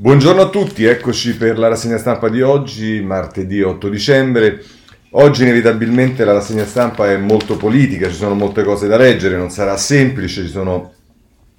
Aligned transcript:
Buongiorno 0.00 0.40
a 0.40 0.48
tutti, 0.48 0.86
eccoci 0.86 1.36
per 1.36 1.58
la 1.58 1.68
rassegna 1.68 1.98
stampa 1.98 2.30
di 2.30 2.40
oggi, 2.40 3.02
martedì 3.02 3.60
8 3.60 3.90
dicembre. 3.90 4.62
Oggi 5.10 5.42
inevitabilmente 5.42 6.24
la 6.24 6.32
rassegna 6.32 6.64
stampa 6.64 7.10
è 7.10 7.18
molto 7.18 7.58
politica, 7.58 8.08
ci 8.08 8.14
sono 8.14 8.32
molte 8.34 8.62
cose 8.62 8.88
da 8.88 8.96
leggere, 8.96 9.36
non 9.36 9.50
sarà 9.50 9.76
semplice, 9.76 10.44
ci 10.44 10.48
sono 10.48 10.94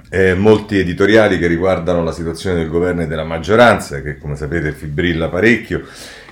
eh, 0.09 0.33
molti 0.33 0.79
editoriali 0.79 1.38
che 1.38 1.46
riguardano 1.46 2.04
la 2.04 2.12
situazione 2.12 2.55
del 2.55 2.67
governo 2.67 3.04
e 3.04 3.07
della 3.07 3.23
maggioranza, 3.23 4.01
che 4.01 4.17
come 4.17 4.35
sapete 4.35 4.71
fibrilla 4.71 5.29
parecchio. 5.29 5.83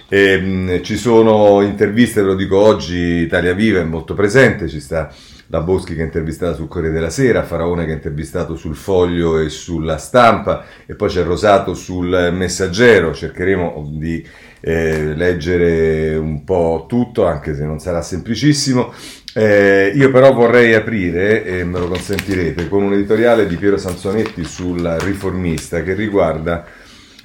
E, 0.10 0.42
mh, 0.42 0.82
ci 0.82 0.98
sono 0.98 1.62
interviste, 1.62 2.22
ve 2.22 2.28
lo 2.30 2.36
dico 2.36 2.58
oggi, 2.58 2.98
Italia 2.98 3.54
Viva 3.54 3.82
è 3.82 3.84
molto 3.84 4.16
presente, 4.16 4.68
ci 4.68 4.80
sta 4.80 5.14
la 5.52 5.62
Boschi 5.62 5.96
che 5.96 6.02
è 6.02 6.06
intervistata 6.06 6.54
sul 6.54 6.68
Corriere 6.68 6.94
della 6.94 7.10
Sera, 7.10 7.44
Faraone 7.44 7.86
che 7.86 7.92
è 7.92 7.96
intervistato 7.96 8.56
sul 8.56 8.76
Foglio 8.76 9.40
e 9.40 9.50
sulla 9.50 9.98
stampa 9.98 10.66
e 10.86 10.96
poi 10.96 11.10
c'è 11.10 11.24
Rosato 11.24 11.74
sul 11.74 12.30
Messaggero, 12.32 13.14
cercheremo 13.14 13.90
di 13.94 14.26
eh, 14.60 15.16
leggere 15.16 16.16
un 16.16 16.44
po' 16.44 16.86
tutto 16.88 17.26
anche 17.26 17.56
se 17.56 17.66
non 17.66 17.80
sarà 17.80 18.02
semplicissimo. 18.02 18.94
Eh, 19.34 19.92
io 19.96 20.12
però 20.12 20.34
vorrei 20.34 20.74
aprire, 20.74 21.44
e 21.44 21.64
me 21.64 21.80
lo 21.80 21.88
consentirete, 21.88 22.68
con 22.68 22.84
un 22.84 22.94
editoriale 22.94 23.48
di 23.48 23.56
Piero 23.58 23.78
Sansonetti 23.78 24.44
sul 24.44 24.82
riformista 25.00 25.82
che 25.84 25.94
riguarda 25.94 26.66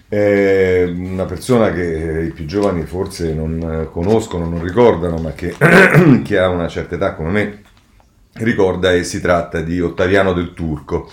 eh, 0.09 0.85
una 0.97 1.25
persona 1.25 1.73
che 1.73 2.27
i 2.27 2.31
più 2.31 2.45
giovani 2.45 2.85
forse 2.85 3.33
non 3.35 3.89
conoscono, 3.91 4.47
non 4.47 4.63
ricordano, 4.63 5.17
ma 5.17 5.33
che, 5.33 5.55
che 6.23 6.39
ha 6.39 6.49
una 6.49 6.69
certa 6.69 6.95
età 6.95 7.15
come 7.15 7.31
me 7.31 7.63
ricorda 8.37 8.93
e 8.93 9.05
si 9.05 9.21
tratta 9.21 9.61
di 9.61 9.81
Ottaviano 9.81 10.33
del 10.33 10.53
Turco. 10.55 11.11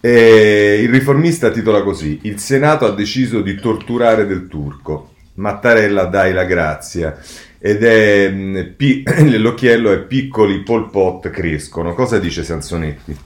E 0.00 0.80
il 0.82 0.88
riformista 0.88 1.50
titola 1.50 1.82
così: 1.82 2.20
Il 2.22 2.38
Senato 2.38 2.86
ha 2.86 2.94
deciso 2.94 3.40
di 3.40 3.56
torturare 3.56 4.26
del 4.26 4.46
Turco. 4.46 5.14
Mattarella 5.34 6.04
dai 6.04 6.32
la 6.32 6.44
grazia. 6.44 7.16
Ed 7.60 7.82
è 7.82 8.30
mm, 8.30 8.58
pi- 8.76 9.02
l'occhiello 9.38 9.92
è 9.92 9.98
piccoli 9.98 10.62
Pol 10.62 10.90
Pot 10.90 11.30
crescono. 11.30 11.94
Cosa 11.94 12.18
dice 12.18 12.44
Sansonetti? 12.44 13.16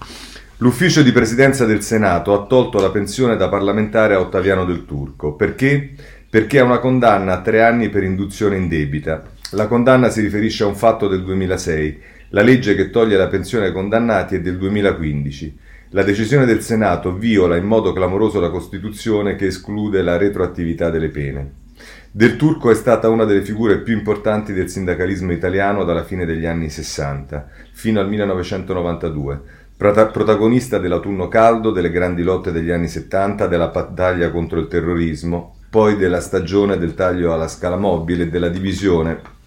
L'ufficio 0.59 1.03
di 1.03 1.13
presidenza 1.13 1.67
del 1.67 1.83
Senato 1.83 2.33
ha 2.33 2.47
tolto 2.47 2.81
la 2.81 2.91
pensione 2.91 3.37
da 3.37 3.49
parlamentare 3.49 4.15
a 4.15 4.21
Ottaviano 4.21 4.65
del 4.65 4.85
Turco. 4.87 5.35
Perché? 5.35 5.91
Perché 6.31 6.61
ha 6.61 6.65
una 6.65 6.79
condanna 6.79 7.35
a 7.35 7.41
tre 7.41 7.63
anni 7.63 7.89
per 7.91 8.05
induzione 8.05 8.57
in 8.57 8.69
debita. 8.69 9.25
La 9.51 9.67
condanna 9.67 10.09
si 10.09 10.23
riferisce 10.23 10.63
a 10.63 10.67
un 10.67 10.77
fatto 10.77 11.09
del 11.09 11.25
2006 11.25 12.01
la 12.35 12.41
legge 12.41 12.75
che 12.75 12.89
toglie 12.89 13.19
la 13.19 13.29
pensione 13.29 13.67
ai 13.67 13.73
condannati 13.73 14.37
è 14.37 14.41
del 14.41 14.57
2015. 14.57 15.59
La 15.91 16.03
decisione 16.03 16.47
del 16.47 16.63
Senato 16.63 17.15
viola 17.15 17.57
in 17.57 17.65
modo 17.65 17.93
clamoroso 17.93 18.41
la 18.41 18.49
Costituzione 18.49 19.37
che 19.37 19.47
esclude 19.47 20.01
la 20.01 20.17
retroattività 20.17 20.89
delle 20.89 21.09
pene. 21.09 21.53
Del 22.11 22.37
Turco 22.37 22.71
è 22.71 22.75
stata 22.75 23.11
una 23.11 23.27
delle 23.27 23.43
figure 23.43 23.81
più 23.81 23.95
importanti 23.95 24.55
del 24.55 24.71
sindacalismo 24.71 25.31
italiano 25.31 25.85
dalla 25.85 26.05
fine 26.05 26.25
degli 26.25 26.47
anni 26.47 26.71
60 26.71 27.49
fino 27.73 28.01
al 28.01 28.09
1992, 28.09 29.41
protagonista 29.77 30.79
dell'autunno 30.79 31.29
caldo, 31.29 31.71
delle 31.71 31.91
grandi 31.91 32.23
lotte 32.23 32.51
degli 32.51 32.71
anni 32.71 32.89
70, 32.89 33.47
della 33.47 33.69
battaglia 33.69 34.31
contro 34.31 34.59
il 34.59 34.69
terrorismo, 34.69 35.57
poi 35.69 35.97
della 35.97 36.21
stagione 36.21 36.79
del 36.79 36.95
taglio 36.95 37.35
alla 37.35 37.49
scala 37.49 37.77
mobile 37.77 38.23
e 38.23 38.29
della 38.29 38.49
divisione 38.49 39.41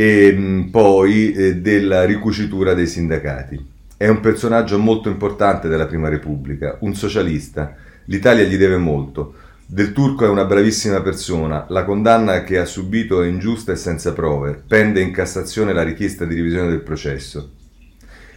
e 0.00 0.32
mm, 0.34 0.68
poi 0.70 1.30
eh, 1.32 1.56
della 1.56 2.06
ricucitura 2.06 2.72
dei 2.72 2.86
sindacati. 2.86 3.62
È 3.98 4.08
un 4.08 4.20
personaggio 4.20 4.78
molto 4.78 5.10
importante 5.10 5.68
della 5.68 5.84
Prima 5.84 6.08
Repubblica, 6.08 6.78
un 6.80 6.94
socialista. 6.94 7.76
L'Italia 8.06 8.44
gli 8.44 8.56
deve 8.56 8.78
molto. 8.78 9.34
Del 9.66 9.92
Turco 9.92 10.24
è 10.24 10.28
una 10.28 10.46
bravissima 10.46 11.02
persona, 11.02 11.66
la 11.68 11.84
condanna 11.84 12.44
che 12.44 12.56
ha 12.56 12.64
subito 12.64 13.22
è 13.22 13.26
ingiusta 13.26 13.72
e 13.72 13.76
senza 13.76 14.14
prove, 14.14 14.62
pende 14.66 15.02
in 15.02 15.12
Cassazione 15.12 15.74
la 15.74 15.82
richiesta 15.82 16.24
di 16.24 16.34
revisione 16.34 16.70
del 16.70 16.80
processo. 16.80 17.50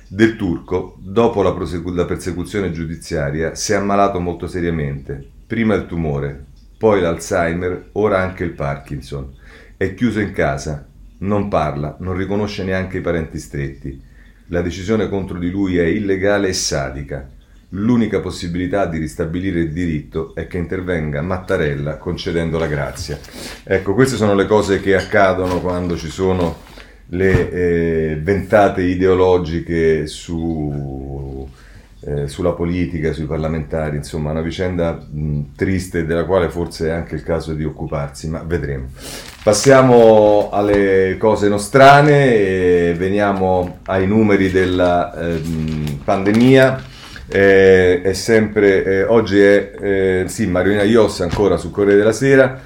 Del 0.09 0.35
Turco, 0.35 0.97
dopo 0.99 1.41
la, 1.43 1.53
prosegu- 1.53 1.95
la 1.95 2.03
persecuzione 2.03 2.71
giudiziaria, 2.71 3.55
si 3.55 3.71
è 3.71 3.75
ammalato 3.75 4.19
molto 4.19 4.47
seriamente, 4.47 5.25
prima 5.47 5.75
il 5.75 5.85
tumore, 5.85 6.43
poi 6.77 6.99
l'Alzheimer, 6.99 7.91
ora 7.93 8.19
anche 8.19 8.43
il 8.43 8.51
Parkinson. 8.51 9.33
È 9.77 9.93
chiuso 9.93 10.19
in 10.19 10.33
casa, 10.33 10.87
non 11.23 11.47
parla, 11.47 11.97
non 11.99 12.15
riconosce 12.15 12.63
neanche 12.63 12.97
i 12.97 13.01
parenti 13.01 13.39
stretti. 13.39 14.01
La 14.47 14.61
decisione 14.61 15.09
contro 15.09 15.37
di 15.39 15.49
lui 15.49 15.77
è 15.77 15.83
illegale 15.83 16.49
e 16.49 16.53
sadica. 16.53 17.29
L'unica 17.69 18.19
possibilità 18.19 18.85
di 18.85 18.99
ristabilire 18.99 19.61
il 19.61 19.71
diritto 19.71 20.35
è 20.35 20.45
che 20.45 20.57
intervenga 20.57 21.21
Mattarella 21.21 21.97
concedendo 21.97 22.59
la 22.59 22.67
grazia. 22.67 23.19
Ecco, 23.63 23.93
queste 23.93 24.15
sono 24.15 24.35
le 24.35 24.45
cose 24.45 24.79
che 24.79 24.95
accadono 24.95 25.59
quando 25.59 25.97
ci 25.97 26.09
sono 26.09 26.71
le 27.07 27.51
eh, 27.51 28.15
ventate 28.21 28.83
ideologiche 28.83 30.05
su 30.07 31.12
eh, 32.05 32.27
sulla 32.27 32.51
politica, 32.51 33.13
sui 33.13 33.25
parlamentari, 33.25 33.97
insomma 33.97 34.31
una 34.31 34.41
vicenda 34.41 34.93
mh, 34.93 35.55
triste 35.55 36.05
della 36.05 36.25
quale 36.25 36.49
forse 36.49 36.87
è 36.87 36.91
anche 36.91 37.15
il 37.15 37.23
caso 37.23 37.53
di 37.53 37.63
occuparsi, 37.63 38.27
ma 38.29 38.43
vedremo. 38.45 38.87
Passiamo 39.43 40.49
alle 40.51 41.15
cose 41.17 41.49
nostrane 41.49 42.33
e 42.33 42.95
veniamo 42.97 43.79
ai 43.85 44.07
numeri 44.07 44.51
della 44.51 45.13
eh, 45.13 45.41
pandemia. 46.03 46.91
Eh, 47.25 48.01
è 48.01 48.13
sempre, 48.13 48.83
eh, 48.83 49.03
oggi 49.03 49.39
è, 49.39 49.71
eh, 49.79 50.23
sì, 50.27 50.45
Mariolina 50.45 50.83
Ios 50.83 51.21
ancora 51.21 51.57
sul 51.57 51.71
Corriere 51.71 51.97
della 51.97 52.11
Sera, 52.11 52.59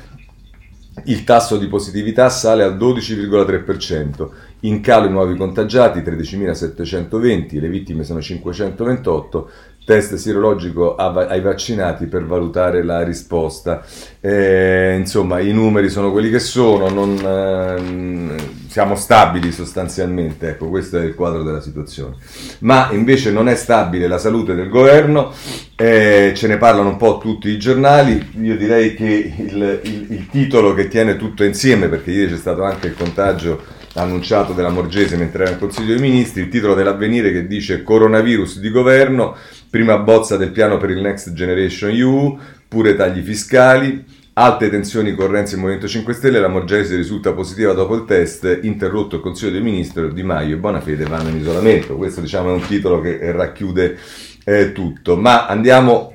il 1.05 1.23
tasso 1.23 1.57
di 1.57 1.67
positività 1.67 2.29
sale 2.29 2.63
al 2.63 2.77
12,3%, 2.77 4.29
in 4.61 4.81
calo 4.81 5.07
i 5.07 5.11
nuovi 5.11 5.35
contagiati 5.35 5.99
13.720, 5.99 7.59
le 7.59 7.69
vittime 7.69 8.03
sono 8.03 8.21
528, 8.21 9.49
test 9.87 10.15
sierologico 10.15 10.95
ai 10.95 11.39
vaccinati 11.39 12.07
per 12.07 12.25
valutare 12.25 12.83
la 12.83 13.03
risposta. 13.03 13.85
Eh, 14.19 14.97
insomma, 14.99 15.39
i 15.39 15.53
numeri 15.53 15.87
sono 15.87 16.11
quelli 16.11 16.29
che 16.29 16.39
sono, 16.39 16.89
non, 16.89 17.15
eh, 17.15 18.35
siamo 18.67 18.97
stabili 18.97 19.53
sostanzialmente, 19.53 20.49
ecco, 20.49 20.67
questo 20.67 20.99
è 20.99 21.05
il 21.05 21.15
quadro 21.15 21.41
della 21.41 21.61
situazione. 21.61 22.15
Ma 22.59 22.89
invece 22.91 23.31
non 23.31 23.47
è 23.47 23.55
stabile 23.55 24.09
la 24.09 24.17
salute 24.17 24.55
del 24.55 24.67
governo, 24.67 25.31
eh, 25.77 26.33
ce 26.35 26.47
ne 26.47 26.57
parlano 26.57 26.89
un 26.89 26.97
po' 26.97 27.17
tutti 27.19 27.47
i 27.47 27.57
giornali, 27.57 28.31
io 28.41 28.57
direi 28.57 28.93
che 28.93 29.33
il, 29.37 29.79
il, 29.83 30.05
il 30.09 30.27
titolo 30.29 30.73
che 30.73 30.89
tiene 30.89 31.15
tutto 31.15 31.45
insieme, 31.45 31.87
perché 31.87 32.11
ieri 32.11 32.33
c'è 32.33 32.37
stato 32.37 32.63
anche 32.63 32.87
il 32.87 32.93
contagio 32.93 33.76
annunciato 33.97 34.53
della 34.53 34.69
Morgese 34.69 35.17
mentre 35.17 35.43
era 35.43 35.51
in 35.51 35.59
Consiglio 35.59 35.93
dei 35.93 36.01
Ministri, 36.01 36.41
il 36.41 36.49
titolo 36.49 36.73
dell'avvenire 36.73 37.31
che 37.31 37.47
dice 37.47 37.83
coronavirus 37.83 38.59
di 38.59 38.69
governo, 38.69 39.35
prima 39.69 39.97
bozza 39.97 40.37
del 40.37 40.51
piano 40.51 40.77
per 40.77 40.91
il 40.91 41.01
Next 41.01 41.33
Generation 41.33 41.91
EU, 41.91 42.37
pure 42.67 42.95
tagli 42.95 43.21
fiscali, 43.21 44.05
alte 44.33 44.69
tensioni 44.69 45.15
con 45.15 45.31
Renzi 45.31 45.55
e 45.55 45.57
Movimento 45.57 45.87
5 45.87 46.13
Stelle, 46.13 46.39
la 46.39 46.47
Morgese 46.47 46.95
risulta 46.95 47.33
positiva 47.33 47.73
dopo 47.73 47.95
il 47.95 48.05
test, 48.05 48.59
interrotto 48.61 49.15
il 49.15 49.21
Consiglio 49.21 49.51
dei 49.51 49.61
Ministri, 49.61 50.13
Di 50.13 50.23
Maio 50.23 50.55
e 50.55 50.59
Bonafede 50.59 51.05
vanno 51.05 51.29
in 51.29 51.37
isolamento. 51.37 51.97
Questo 51.97 52.21
diciamo 52.21 52.49
è 52.49 52.53
un 52.53 52.65
titolo 52.65 53.01
che 53.01 53.31
racchiude 53.31 53.97
eh, 54.43 54.71
tutto. 54.73 55.17
Ma 55.17 55.47
andiamo 55.47 56.13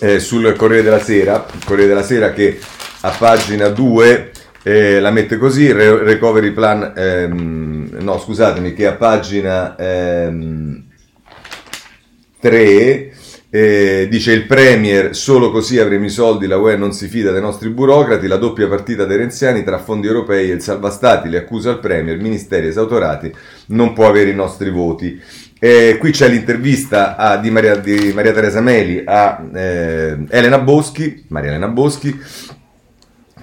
eh, 0.00 0.18
sul 0.18 0.54
Corriere 0.56 0.82
della 0.82 0.98
Sera, 0.98 1.46
il 1.52 1.64
Corriere 1.64 1.88
della 1.88 2.02
Sera 2.02 2.32
che 2.32 2.58
a 3.00 3.10
pagina 3.10 3.68
2 3.68 4.30
eh, 4.66 4.98
la 4.98 5.12
mette 5.12 5.36
così, 5.36 5.70
re- 5.70 6.02
recovery 6.02 6.50
plan, 6.50 6.92
ehm, 6.96 7.98
no 8.00 8.18
scusatemi, 8.18 8.74
che 8.74 8.88
a 8.88 8.94
pagina 8.94 9.76
ehm, 9.76 10.82
3 12.40 13.12
eh, 13.48 14.08
dice 14.10 14.32
il 14.32 14.44
Premier, 14.44 15.14
solo 15.14 15.52
così 15.52 15.78
avremo 15.78 16.06
i 16.06 16.10
soldi, 16.10 16.48
la 16.48 16.56
UE 16.56 16.74
non 16.74 16.92
si 16.92 17.06
fida 17.06 17.30
dei 17.30 17.40
nostri 17.40 17.68
burocrati, 17.68 18.26
la 18.26 18.38
doppia 18.38 18.66
partita 18.66 19.04
dei 19.04 19.18
renziani 19.18 19.62
tra 19.62 19.78
fondi 19.78 20.08
europei 20.08 20.50
e 20.50 20.54
il 20.54 20.60
salvastati, 20.60 21.28
le 21.28 21.38
accusa 21.38 21.70
al 21.70 21.78
Premier, 21.78 22.18
ministeri 22.18 22.66
esautorati, 22.66 23.32
non 23.66 23.92
può 23.92 24.08
avere 24.08 24.30
i 24.30 24.34
nostri 24.34 24.70
voti. 24.70 25.22
Eh, 25.60 25.96
qui 25.98 26.10
c'è 26.10 26.28
l'intervista 26.28 27.14
a, 27.16 27.36
di, 27.36 27.50
Maria, 27.50 27.76
di, 27.76 28.12
Maria, 28.12 28.32
Teresa 28.32 28.60
Meli 28.60 29.02
a 29.06 29.42
eh, 29.54 30.18
Elena 30.28 30.58
Boschi, 30.58 31.24
Maria 31.28 31.50
Elena 31.50 31.68
Boschi, 31.68 32.14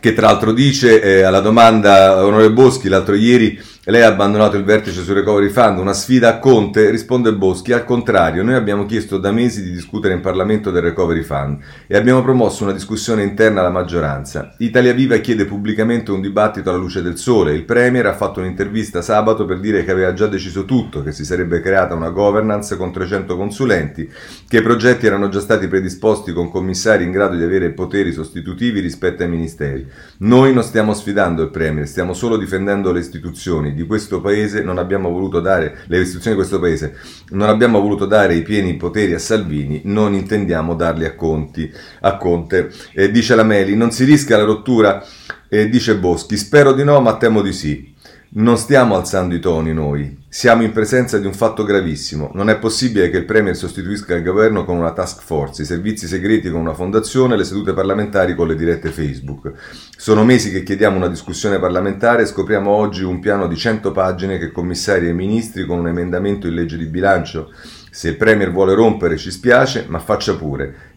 che 0.03 0.13
tra 0.13 0.27
l'altro 0.27 0.51
dice 0.51 1.01
eh, 1.01 1.21
alla 1.21 1.39
domanda 1.39 2.17
onorevole 2.25 2.51
Boschi 2.51 2.89
l'altro 2.89 3.15
ieri 3.15 3.57
lei 3.91 4.01
ha 4.01 4.07
abbandonato 4.07 4.55
il 4.55 4.63
vertice 4.63 5.01
sul 5.01 5.15
recovery 5.15 5.49
fund, 5.49 5.77
una 5.77 5.91
sfida 5.91 6.29
a 6.29 6.39
Conte, 6.39 6.89
risponde 6.89 7.33
Boschi, 7.33 7.73
al 7.73 7.83
contrario, 7.83 8.41
noi 8.41 8.53
abbiamo 8.53 8.85
chiesto 8.85 9.17
da 9.17 9.33
mesi 9.33 9.61
di 9.61 9.71
discutere 9.71 10.13
in 10.13 10.21
Parlamento 10.21 10.71
del 10.71 10.83
recovery 10.83 11.21
fund 11.21 11.59
e 11.85 11.97
abbiamo 11.97 12.21
promosso 12.21 12.63
una 12.63 12.71
discussione 12.71 13.23
interna 13.23 13.59
alla 13.59 13.69
maggioranza. 13.69 14.55
Italia 14.59 14.93
Viva 14.93 15.17
chiede 15.17 15.43
pubblicamente 15.43 16.11
un 16.11 16.21
dibattito 16.21 16.69
alla 16.69 16.79
luce 16.79 17.01
del 17.01 17.17
sole, 17.17 17.55
il 17.55 17.65
Premier 17.65 18.05
ha 18.05 18.13
fatto 18.13 18.39
un'intervista 18.39 19.01
sabato 19.01 19.43
per 19.43 19.59
dire 19.59 19.83
che 19.83 19.91
aveva 19.91 20.13
già 20.13 20.27
deciso 20.27 20.63
tutto, 20.63 21.03
che 21.03 21.11
si 21.11 21.25
sarebbe 21.25 21.59
creata 21.59 21.93
una 21.93 22.09
governance 22.09 22.77
con 22.77 22.93
300 22.93 23.35
consulenti, 23.35 24.09
che 24.47 24.59
i 24.59 24.61
progetti 24.61 25.07
erano 25.07 25.27
già 25.27 25.41
stati 25.41 25.67
predisposti 25.67 26.31
con 26.31 26.49
commissari 26.49 27.03
in 27.03 27.11
grado 27.11 27.35
di 27.35 27.43
avere 27.43 27.71
poteri 27.71 28.13
sostitutivi 28.13 28.79
rispetto 28.79 29.23
ai 29.23 29.29
ministeri. 29.29 29.85
Noi 30.19 30.53
non 30.53 30.63
stiamo 30.63 30.93
sfidando 30.93 31.43
il 31.43 31.49
Premier, 31.49 31.85
stiamo 31.85 32.13
solo 32.13 32.37
difendendo 32.37 32.93
le 32.93 33.01
istituzioni 33.01 33.71
di 33.73 33.85
questo 33.85 34.21
paese 34.21 34.61
non 34.61 34.77
abbiamo 34.77 35.09
voluto 35.09 35.39
dare, 35.39 35.83
le 35.87 35.99
istituzioni 35.99 36.35
di 36.35 36.41
questo 36.41 36.59
paese, 36.59 36.95
non 37.29 37.49
abbiamo 37.49 37.79
voluto 37.79 38.05
dare 38.05 38.35
i 38.35 38.41
pieni 38.41 38.75
poteri 38.75 39.13
a 39.13 39.19
Salvini, 39.19 39.81
non 39.85 40.13
intendiamo 40.13 40.75
darli 40.75 41.05
a, 41.05 41.15
Conti, 41.15 41.71
a 42.01 42.17
Conte. 42.17 42.71
Eh, 42.93 43.11
dice 43.11 43.35
la 43.35 43.43
Meli, 43.43 43.75
non 43.75 43.91
si 43.91 44.03
rischia 44.03 44.37
la 44.37 44.43
rottura, 44.43 45.03
eh, 45.49 45.69
dice 45.69 45.97
Boschi, 45.97 46.37
spero 46.37 46.73
di 46.73 46.83
no 46.83 46.99
ma 46.99 47.17
temo 47.17 47.41
di 47.41 47.53
sì. 47.53 47.92
Non 48.35 48.57
stiamo 48.57 48.95
alzando 48.95 49.35
i 49.35 49.39
toni 49.39 49.73
noi, 49.73 50.17
siamo 50.27 50.63
in 50.63 50.71
presenza 50.71 51.19
di 51.19 51.27
un 51.27 51.35
fatto 51.35 51.63
gravissimo. 51.63 52.31
Non 52.33 52.49
è 52.49 52.57
possibile 52.57 53.11
che 53.11 53.17
il 53.17 53.25
Premier 53.25 53.55
sostituisca 53.55 54.15
il 54.15 54.23
governo 54.23 54.65
con 54.65 54.75
una 54.75 54.91
task 54.91 55.21
force, 55.21 55.61
i 55.61 55.65
servizi 55.65 56.07
segreti 56.07 56.49
con 56.49 56.59
una 56.59 56.73
fondazione, 56.73 57.37
le 57.37 57.43
sedute 57.43 57.73
parlamentari 57.73 58.33
con 58.33 58.47
le 58.47 58.55
dirette 58.55 58.89
Facebook. 58.89 59.51
Sono 59.95 60.23
mesi 60.23 60.49
che 60.49 60.63
chiediamo 60.63 60.97
una 60.97 61.09
discussione 61.09 61.59
parlamentare 61.59 62.23
e 62.23 62.25
scopriamo 62.25 62.71
oggi 62.71 63.03
un 63.03 63.19
piano 63.19 63.45
di 63.47 63.55
100 63.55 63.91
pagine 63.91 64.39
che 64.39 64.51
commissaria 64.51 65.11
i 65.11 65.13
ministri 65.13 65.67
con 65.67 65.77
un 65.77 65.89
emendamento 65.89 66.47
in 66.47 66.55
legge 66.55 66.77
di 66.77 66.85
bilancio. 66.85 67.51
Se 67.91 68.09
il 68.09 68.17
Premier 68.17 68.51
vuole 68.51 68.73
rompere 68.73 69.15
ci 69.15 69.29
spiace, 69.29 69.85
ma 69.87 69.99
faccia 69.99 70.35
pure 70.35 70.92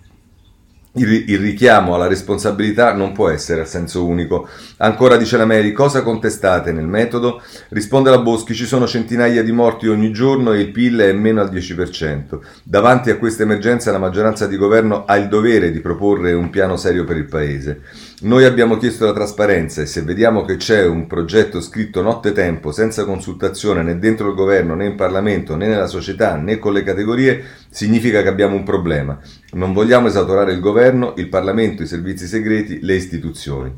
il, 0.96 1.38
richiamo 1.38 1.94
alla 1.94 2.06
responsabilità 2.06 2.93
non 2.94 3.12
può 3.12 3.28
essere 3.28 3.62
a 3.62 3.64
senso 3.64 4.06
unico. 4.06 4.48
Ancora 4.78 5.16
dice 5.16 5.37
la 5.37 5.44
Mary, 5.44 5.72
cosa 5.72 6.02
contestate 6.02 6.72
nel 6.72 6.87
metodo? 6.87 7.43
Risponde 7.69 8.10
la 8.10 8.19
Boschi, 8.19 8.54
ci 8.54 8.66
sono 8.66 8.87
centinaia 8.87 9.43
di 9.43 9.52
morti 9.52 9.88
ogni 9.88 10.12
giorno 10.12 10.52
e 10.52 10.60
il 10.60 10.70
PIL 10.70 10.98
è 11.00 11.12
meno 11.12 11.40
al 11.40 11.50
10%. 11.50 12.38
Davanti 12.62 13.10
a 13.10 13.16
questa 13.16 13.43
emergenza 13.43 13.93
la 13.93 13.98
maggioranza 13.98 14.46
di 14.46 14.56
governo 14.56 15.04
ha 15.04 15.16
il 15.16 15.28
dovere 15.28 15.70
di 15.70 15.81
proporre 15.81 16.32
un 16.32 16.50
piano 16.50 16.76
serio 16.76 17.04
per 17.04 17.16
il 17.16 17.26
Paese. 17.26 17.81
Noi 18.19 18.47
abbiamo 18.47 18.79
chiesto 18.79 19.05
la 19.05 19.13
trasparenza 19.13 19.83
e 19.83 19.87
se 19.87 20.01
vediamo 20.01 20.43
che 20.47 20.57
c'è 20.57 20.87
un 20.87 21.07
progetto 21.07 21.61
scritto 21.61 22.01
nottetempo 22.01 22.73
senza 22.73 23.05
consultazione 23.05 23.83
né 23.83 23.99
dentro 23.99 24.31
il 24.31 24.35
governo 24.35 24.75
né 24.75 24.87
in 24.87 24.95
Parlamento 24.95 25.55
né 25.55 25.67
nella 25.67 25.87
società 25.87 26.37
né 26.37 26.59
con 26.59 26.73
le 26.73 26.83
categorie, 26.83 27.45
significa 27.69 28.23
che 28.23 28.29
abbiamo 28.29 28.57
un 28.57 28.63
problema. 28.63 29.21
Non 29.53 29.75
vogliamo 29.75 30.07
esautorare 30.07 30.55
il 30.55 30.61
governo, 30.61 31.13
il 31.19 31.29
Parlamento, 31.29 31.83
i 31.83 31.87
servizi 31.87 32.27
segreti, 32.27 32.79
le 32.81 32.95
istituzioni. 32.95 33.75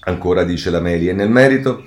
Ancora 0.00 0.42
dice 0.42 0.70
la 0.70 0.80
Meli 0.80 1.08
e 1.08 1.12
nel 1.12 1.30
merito... 1.30 1.84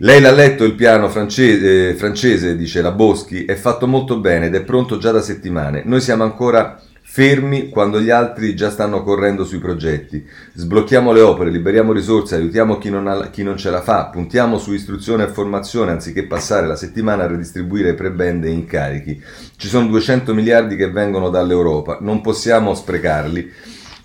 Lei 0.00 0.20
l'ha 0.20 0.30
letto 0.30 0.62
il 0.62 0.76
piano 0.76 1.08
francese, 1.08 1.88
eh, 1.88 1.94
francese, 1.94 2.56
dice 2.56 2.80
la 2.82 2.92
Boschi, 2.92 3.44
è 3.44 3.56
fatto 3.56 3.88
molto 3.88 4.20
bene 4.20 4.46
ed 4.46 4.54
è 4.54 4.62
pronto 4.62 4.96
già 4.96 5.10
da 5.10 5.20
settimane. 5.20 5.82
Noi 5.84 6.00
siamo 6.00 6.22
ancora 6.22 6.80
fermi 7.18 7.68
quando 7.68 8.00
gli 8.00 8.10
altri 8.10 8.54
già 8.54 8.70
stanno 8.70 9.02
correndo 9.02 9.44
sui 9.44 9.58
progetti. 9.58 10.24
Sblocchiamo 10.52 11.10
le 11.10 11.20
opere, 11.20 11.50
liberiamo 11.50 11.92
risorse, 11.92 12.36
aiutiamo 12.36 12.78
chi 12.78 12.90
non, 12.90 13.08
ha, 13.08 13.28
chi 13.30 13.42
non 13.42 13.56
ce 13.56 13.70
la 13.70 13.82
fa, 13.82 14.06
puntiamo 14.06 14.56
su 14.56 14.72
istruzione 14.72 15.24
e 15.24 15.28
formazione 15.28 15.90
anziché 15.90 16.28
passare 16.28 16.68
la 16.68 16.76
settimana 16.76 17.24
a 17.24 17.26
redistribuire 17.26 17.94
prebende 17.94 18.46
e 18.46 18.52
incarichi. 18.52 19.20
Ci 19.56 19.66
sono 19.66 19.88
200 19.88 20.32
miliardi 20.32 20.76
che 20.76 20.92
vengono 20.92 21.28
dall'Europa, 21.28 21.98
non 22.00 22.20
possiamo 22.20 22.72
sprecarli. 22.72 23.50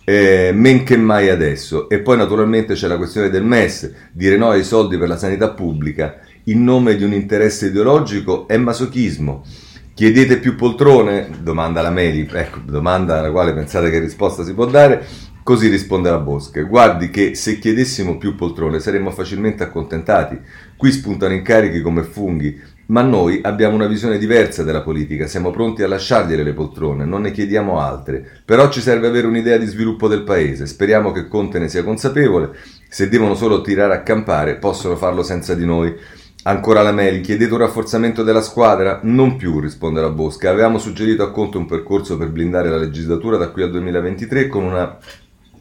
Eh, 0.05 0.49
men 0.51 0.83
che 0.83 0.97
mai 0.97 1.29
adesso. 1.29 1.87
E 1.89 1.99
poi 1.99 2.17
naturalmente 2.17 2.73
c'è 2.73 2.87
la 2.87 2.97
questione 2.97 3.29
del 3.29 3.43
MES, 3.43 3.91
dire 4.11 4.37
no 4.37 4.49
ai 4.49 4.63
soldi 4.63 4.97
per 4.97 5.07
la 5.07 5.17
sanità 5.17 5.51
pubblica 5.51 6.17
in 6.45 6.63
nome 6.63 6.95
di 6.95 7.03
un 7.03 7.13
interesse 7.13 7.67
ideologico 7.67 8.47
è 8.47 8.57
masochismo. 8.57 9.43
Chiedete 9.95 10.39
più 10.39 10.55
poltrone? 10.55 11.29
Domanda 11.43 11.83
la 11.83 11.91
Meli, 11.91 12.27
ecco, 12.31 12.57
domanda 12.65 13.19
alla 13.19 13.29
quale 13.29 13.53
pensate 13.53 13.91
che 13.91 13.99
risposta 13.99 14.43
si 14.43 14.55
può 14.55 14.65
dare. 14.65 15.05
Così 15.43 15.67
risponde 15.67 16.09
la 16.09 16.17
Bosca. 16.17 16.63
Guardi 16.63 17.11
che 17.11 17.35
se 17.35 17.59
chiedessimo 17.59 18.17
più 18.17 18.33
poltrone 18.33 18.79
saremmo 18.79 19.11
facilmente 19.11 19.61
accontentati. 19.61 20.39
Qui 20.75 20.91
spuntano 20.91 21.35
incarichi 21.35 21.81
come 21.81 22.01
funghi, 22.01 22.59
ma 22.87 23.03
noi 23.03 23.39
abbiamo 23.43 23.75
una 23.75 23.85
visione 23.85 24.17
diversa 24.17 24.63
della 24.63 24.81
politica, 24.81 25.27
siamo 25.27 25.51
pronti 25.51 25.83
a 25.83 25.87
lasciargliele 25.87 26.41
le 26.41 26.53
poltrone, 26.53 27.05
non 27.05 27.21
ne 27.21 27.31
chiediamo 27.31 27.79
altre. 27.79 28.41
Però 28.43 28.69
ci 28.71 28.81
serve 28.81 29.05
avere 29.05 29.27
un'idea 29.27 29.57
di 29.57 29.67
sviluppo 29.67 30.07
del 30.07 30.23
paese. 30.23 30.65
Speriamo 30.65 31.11
che 31.11 31.27
Conte 31.27 31.59
ne 31.59 31.69
sia 31.69 31.83
consapevole. 31.83 32.49
Se 32.89 33.09
devono 33.09 33.35
solo 33.35 33.61
tirare 33.61 33.93
a 33.93 34.01
campare, 34.01 34.55
possono 34.55 34.95
farlo 34.95 35.21
senza 35.21 35.53
di 35.53 35.65
noi. 35.67 35.95
Ancora 36.45 36.81
la 36.81 36.91
Meli, 36.91 37.21
chiedete 37.21 37.53
un 37.53 37.59
rafforzamento 37.59 38.21
della 38.21 38.41
squadra? 38.41 38.99
Non 39.03 39.37
più, 39.37 39.61
risponde 39.61 40.01
la 40.01 40.09
Bosca. 40.09 40.49
Avevamo 40.49 40.77
suggerito 40.77 41.23
a 41.23 41.31
Conte 41.31 41.55
un 41.55 41.65
percorso 41.65 42.17
per 42.17 42.31
blindare 42.31 42.69
la 42.69 42.75
legislatura 42.75 43.37
da 43.37 43.49
qui 43.49 43.63
al 43.63 43.71
2023 43.71 44.49
con 44.49 44.65
una 44.65 44.97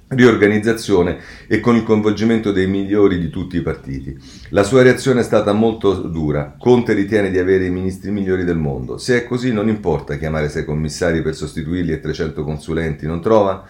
riorganizzazione 0.09 1.19
e 1.47 1.61
con 1.61 1.77
il 1.77 1.85
coinvolgimento 1.85 2.51
dei 2.51 2.67
migliori 2.67 3.21
di 3.21 3.31
tutti 3.31 3.59
i 3.59 3.63
partiti. 3.63 4.19
La 4.49 4.65
sua 4.65 4.83
reazione 4.83 5.21
è 5.21 5.23
stata 5.23 5.53
molto 5.53 5.95
dura. 5.95 6.57
Conte 6.59 6.95
ritiene 6.95 7.31
di 7.31 7.39
avere 7.39 7.67
i 7.67 7.71
ministri 7.71 8.11
migliori 8.11 8.43
del 8.43 8.59
mondo. 8.59 8.99
Se 8.99 9.19
è 9.19 9.25
così 9.25 9.53
non 9.53 9.69
importa 9.69 10.17
chiamare 10.17 10.49
sei 10.49 10.65
commissari 10.65 11.23
per 11.23 11.37
sostituirli 11.37 11.93
e 11.93 12.01
300 12.01 12.43
consulenti, 12.43 13.07
non 13.07 13.21
trova? 13.21 13.69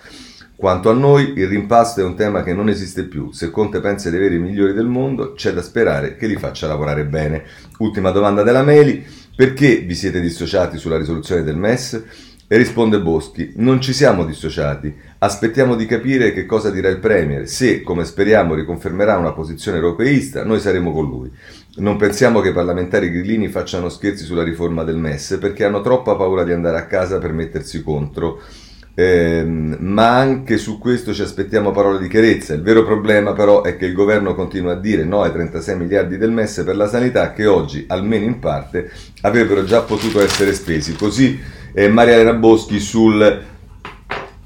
Quanto 0.63 0.91
a 0.91 0.95
noi, 0.95 1.33
il 1.35 1.49
rimpasto 1.49 2.01
è 2.03 2.05
un 2.05 2.15
tema 2.15 2.45
che 2.45 2.55
non 2.55 2.69
esiste 2.69 3.03
più. 3.03 3.33
Se 3.33 3.51
Conte 3.51 3.81
pensa 3.81 4.11
di 4.11 4.17
avere 4.17 4.37
i 4.37 4.39
migliori 4.39 4.73
del 4.73 4.87
mondo, 4.87 5.33
c'è 5.33 5.53
da 5.53 5.61
sperare 5.61 6.15
che 6.15 6.29
li 6.29 6.37
faccia 6.37 6.69
lavorare 6.69 7.05
bene. 7.05 7.43
Ultima 7.79 8.13
domanda 8.13 8.45
della 8.45 8.63
Meli. 8.63 9.05
Perché 9.35 9.79
vi 9.79 9.97
siete 9.97 10.21
dissociati 10.21 10.79
sulla 10.79 10.99
risoluzione 10.99 11.43
del 11.43 11.57
MES? 11.57 12.05
E 12.47 12.57
risponde 12.57 13.01
Boschi, 13.01 13.55
non 13.57 13.81
ci 13.81 13.93
siamo 13.93 14.25
dissociati, 14.25 14.95
aspettiamo 15.19 15.75
di 15.75 15.87
capire 15.87 16.33
che 16.33 16.47
cosa 16.47 16.71
dirà 16.71 16.91
il 16.91 16.99
Premier, 16.99 17.49
se, 17.49 17.81
come 17.81 18.05
speriamo, 18.05 18.55
riconfermerà 18.55 19.17
una 19.17 19.33
posizione 19.33 19.79
europeista, 19.79 20.45
noi 20.45 20.61
saremo 20.61 20.93
con 20.93 21.09
lui. 21.09 21.33
Non 21.79 21.97
pensiamo 21.97 22.41
che 22.41 22.51
i 22.51 22.53
parlamentari 22.53 23.11
grillini 23.11 23.49
facciano 23.49 23.89
scherzi 23.89 24.25
sulla 24.25 24.45
riforma 24.45 24.85
del 24.85 24.99
MES 24.99 25.39
perché 25.41 25.65
hanno 25.65 25.81
troppa 25.81 26.15
paura 26.15 26.45
di 26.45 26.53
andare 26.53 26.79
a 26.79 26.87
casa 26.87 27.19
per 27.19 27.33
mettersi 27.33 27.83
contro 27.83 28.41
eh, 28.95 29.43
ma 29.45 30.19
anche 30.19 30.59
su 30.59 30.79
questo 30.79 31.15
ci 31.15 31.23
aspettiamo 31.23 31.71
parole 31.71 31.99
di 31.99 32.09
chiarezza. 32.09 32.55
Il 32.55 32.63
vero 32.63 32.85
problema 32.85 33.33
però 33.33 33.63
è 33.63 33.77
che 33.77 33.87
il 33.87 33.95
governo 33.95 34.35
continua 34.35 34.73
a 34.73 34.81
dire 34.81 35.05
no 35.05 35.23
ai 35.23 35.33
36 35.33 35.77
miliardi 35.77 36.19
del 36.19 36.31
MES 36.31 36.63
per 36.65 36.77
la 36.77 36.89
sanità 36.89 37.33
che 37.33 37.47
oggi, 37.47 37.85
almeno 37.89 38.25
in 38.25 38.39
parte, 38.39 38.91
avrebbero 39.23 39.65
già 39.65 39.83
potuto 39.83 40.21
essere 40.21 40.53
spesi. 40.53 40.95
Così 40.95 41.41
eh, 41.73 41.89
Maria 41.89 42.15
Elena 42.15 42.35
Boschi 42.35 42.81
sul 42.81 43.43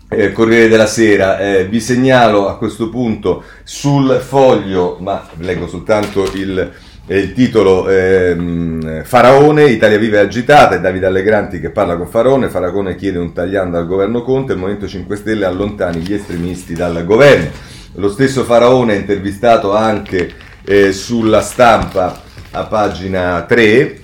eh, 0.09 0.33
Corriere 0.33 0.69
della 0.69 0.87
Sera. 0.87 1.39
Eh, 1.39 1.67
vi 1.67 1.81
segnalo 1.81 2.49
a 2.49 2.57
questo 2.57 2.89
punto 2.89 3.43
sul 3.65 4.21
foglio, 4.21 4.99
ma 5.01 5.29
leggo 5.39 5.67
soltanto 5.67 6.31
il 6.35 6.73
il 7.09 7.33
titolo 7.33 7.89
ehm, 7.89 9.05
Faraone, 9.05 9.67
Italia 9.67 9.97
Viva 9.97 10.17
è 10.17 10.23
agitata, 10.23 10.75
è 10.75 10.81
Davide 10.81 11.07
Allegranti 11.07 11.61
che 11.61 11.71
parla 11.71 11.97
con 11.97 12.09
Faraone, 12.09 12.49
Faraone 12.49 12.97
chiede 12.97 13.19
un 13.19 13.33
tagliando 13.33 13.79
al 13.79 13.87
governo 13.87 14.23
Conte, 14.23 14.53
il 14.53 14.59
Movimento 14.59 14.89
5 14.89 15.15
Stelle 15.15 15.45
allontani 15.45 16.01
gli 16.01 16.13
estremisti 16.13 16.75
dal 16.75 17.05
governo. 17.05 17.51
Lo 17.95 18.09
stesso 18.11 18.43
Faraone 18.43 18.95
è 18.95 18.99
intervistato 18.99 19.73
anche 19.73 20.33
eh, 20.65 20.93
sulla 20.93 21.43
stampa 21.43 22.23
a 22.51 22.65
pagina 22.65 23.43
3, 23.43 24.01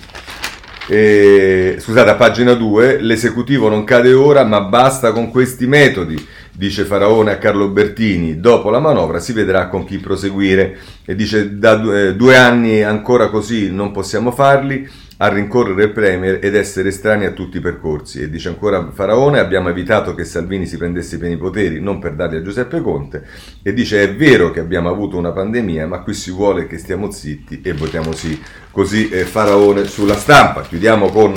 eh, 0.86 1.76
scusate 1.80 2.10
a 2.10 2.14
pagina 2.14 2.54
2, 2.54 3.00
l'esecutivo 3.00 3.68
non 3.68 3.82
cade 3.82 4.12
ora 4.12 4.44
ma 4.44 4.60
basta 4.60 5.10
con 5.10 5.30
questi 5.30 5.66
metodi 5.66 6.24
dice 6.52 6.84
Faraone 6.84 7.32
a 7.32 7.38
Carlo 7.38 7.68
Bertini, 7.68 8.38
dopo 8.38 8.70
la 8.70 8.78
manovra 8.78 9.18
si 9.18 9.32
vedrà 9.32 9.68
con 9.68 9.84
chi 9.84 9.98
proseguire 9.98 10.78
e 11.04 11.14
dice 11.14 11.58
da 11.58 11.76
due, 11.76 12.08
eh, 12.08 12.14
due 12.14 12.36
anni 12.36 12.82
ancora 12.82 13.28
così 13.30 13.72
non 13.72 13.90
possiamo 13.90 14.30
farli, 14.30 14.88
a 15.22 15.28
rincorrere 15.28 15.84
il 15.84 15.92
Premier 15.92 16.38
ed 16.42 16.56
essere 16.56 16.88
estranei 16.88 17.26
a 17.26 17.30
tutti 17.30 17.58
i 17.58 17.60
percorsi. 17.60 18.20
E 18.20 18.28
dice 18.28 18.48
ancora 18.48 18.90
Faraone, 18.90 19.38
abbiamo 19.38 19.68
evitato 19.68 20.14
che 20.14 20.24
Salvini 20.24 20.66
si 20.66 20.76
prendesse 20.76 21.14
i 21.14 21.18
pieni 21.18 21.36
poteri, 21.36 21.80
non 21.80 22.00
per 22.00 22.14
darli 22.14 22.36
a 22.36 22.42
Giuseppe 22.42 22.80
Conte. 22.80 23.24
E 23.62 23.72
dice 23.72 24.02
è 24.02 24.14
vero 24.16 24.50
che 24.50 24.58
abbiamo 24.58 24.90
avuto 24.90 25.16
una 25.16 25.30
pandemia, 25.30 25.86
ma 25.86 26.00
qui 26.00 26.12
si 26.12 26.32
vuole 26.32 26.66
che 26.66 26.76
stiamo 26.76 27.12
zitti 27.12 27.60
e 27.62 27.72
votiamo 27.72 28.12
sì. 28.12 28.40
Così 28.72 29.10
eh, 29.10 29.24
Faraone 29.24 29.84
sulla 29.84 30.16
stampa. 30.16 30.62
Chiudiamo 30.62 31.08
con, 31.10 31.32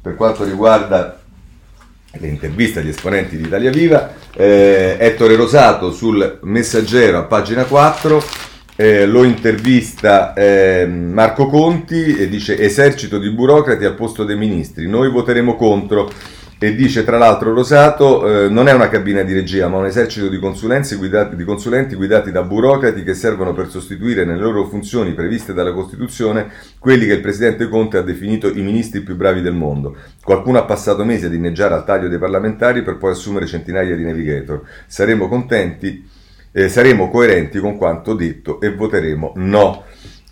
per 0.00 0.14
quanto 0.14 0.42
riguarda 0.42 1.20
le 2.20 2.28
interviste 2.28 2.80
agli 2.80 2.88
esponenti 2.88 3.36
di 3.36 3.44
Italia 3.44 3.70
Viva, 3.70 4.14
eh, 4.34 4.96
Ettore 4.98 5.36
Rosato 5.36 5.92
sul 5.92 6.38
Messaggero 6.42 7.18
a 7.18 7.22
pagina 7.24 7.64
4 7.64 8.22
eh, 8.76 9.06
lo 9.06 9.24
intervista 9.24 10.34
eh, 10.34 10.86
Marco 10.86 11.46
Conti 11.46 12.16
e 12.16 12.28
dice 12.28 12.58
esercito 12.58 13.18
di 13.18 13.30
burocrati 13.30 13.84
al 13.84 13.94
posto 13.94 14.22
dei 14.24 14.36
ministri, 14.36 14.86
noi 14.86 15.10
voteremo 15.10 15.56
contro 15.56 16.12
e 16.58 16.74
dice 16.74 17.04
tra 17.04 17.18
l'altro 17.18 17.52
Rosato 17.52 18.44
eh, 18.44 18.48
non 18.48 18.66
è 18.66 18.72
una 18.72 18.88
cabina 18.88 19.22
di 19.22 19.34
regia 19.34 19.68
ma 19.68 19.76
un 19.76 19.84
esercito 19.84 20.28
di, 20.28 20.38
guidati, 20.38 21.36
di 21.36 21.44
consulenti 21.44 21.94
guidati 21.94 22.32
da 22.32 22.42
burocrati 22.42 23.02
che 23.02 23.12
servono 23.12 23.52
per 23.52 23.68
sostituire 23.68 24.24
nelle 24.24 24.40
loro 24.40 24.66
funzioni 24.66 25.12
previste 25.12 25.52
dalla 25.52 25.74
Costituzione 25.74 26.50
quelli 26.78 27.04
che 27.04 27.12
il 27.12 27.20
Presidente 27.20 27.68
Conte 27.68 27.98
ha 27.98 28.02
definito 28.02 28.48
i 28.48 28.62
ministri 28.62 29.02
più 29.02 29.16
bravi 29.16 29.42
del 29.42 29.52
mondo. 29.52 29.96
Qualcuno 30.22 30.58
ha 30.58 30.64
passato 30.64 31.04
mesi 31.04 31.26
ad 31.26 31.34
inneggiare 31.34 31.74
al 31.74 31.84
taglio 31.84 32.08
dei 32.08 32.18
parlamentari 32.18 32.82
per 32.82 32.96
poi 32.96 33.10
assumere 33.10 33.46
centinaia 33.46 33.94
di 33.94 34.04
navigator. 34.04 34.62
Saremo 34.86 35.28
contenti, 35.28 36.08
eh, 36.52 36.70
saremo 36.70 37.10
coerenti 37.10 37.58
con 37.58 37.76
quanto 37.76 38.14
detto 38.14 38.60
e 38.60 38.74
voteremo 38.74 39.32
no. 39.36 39.84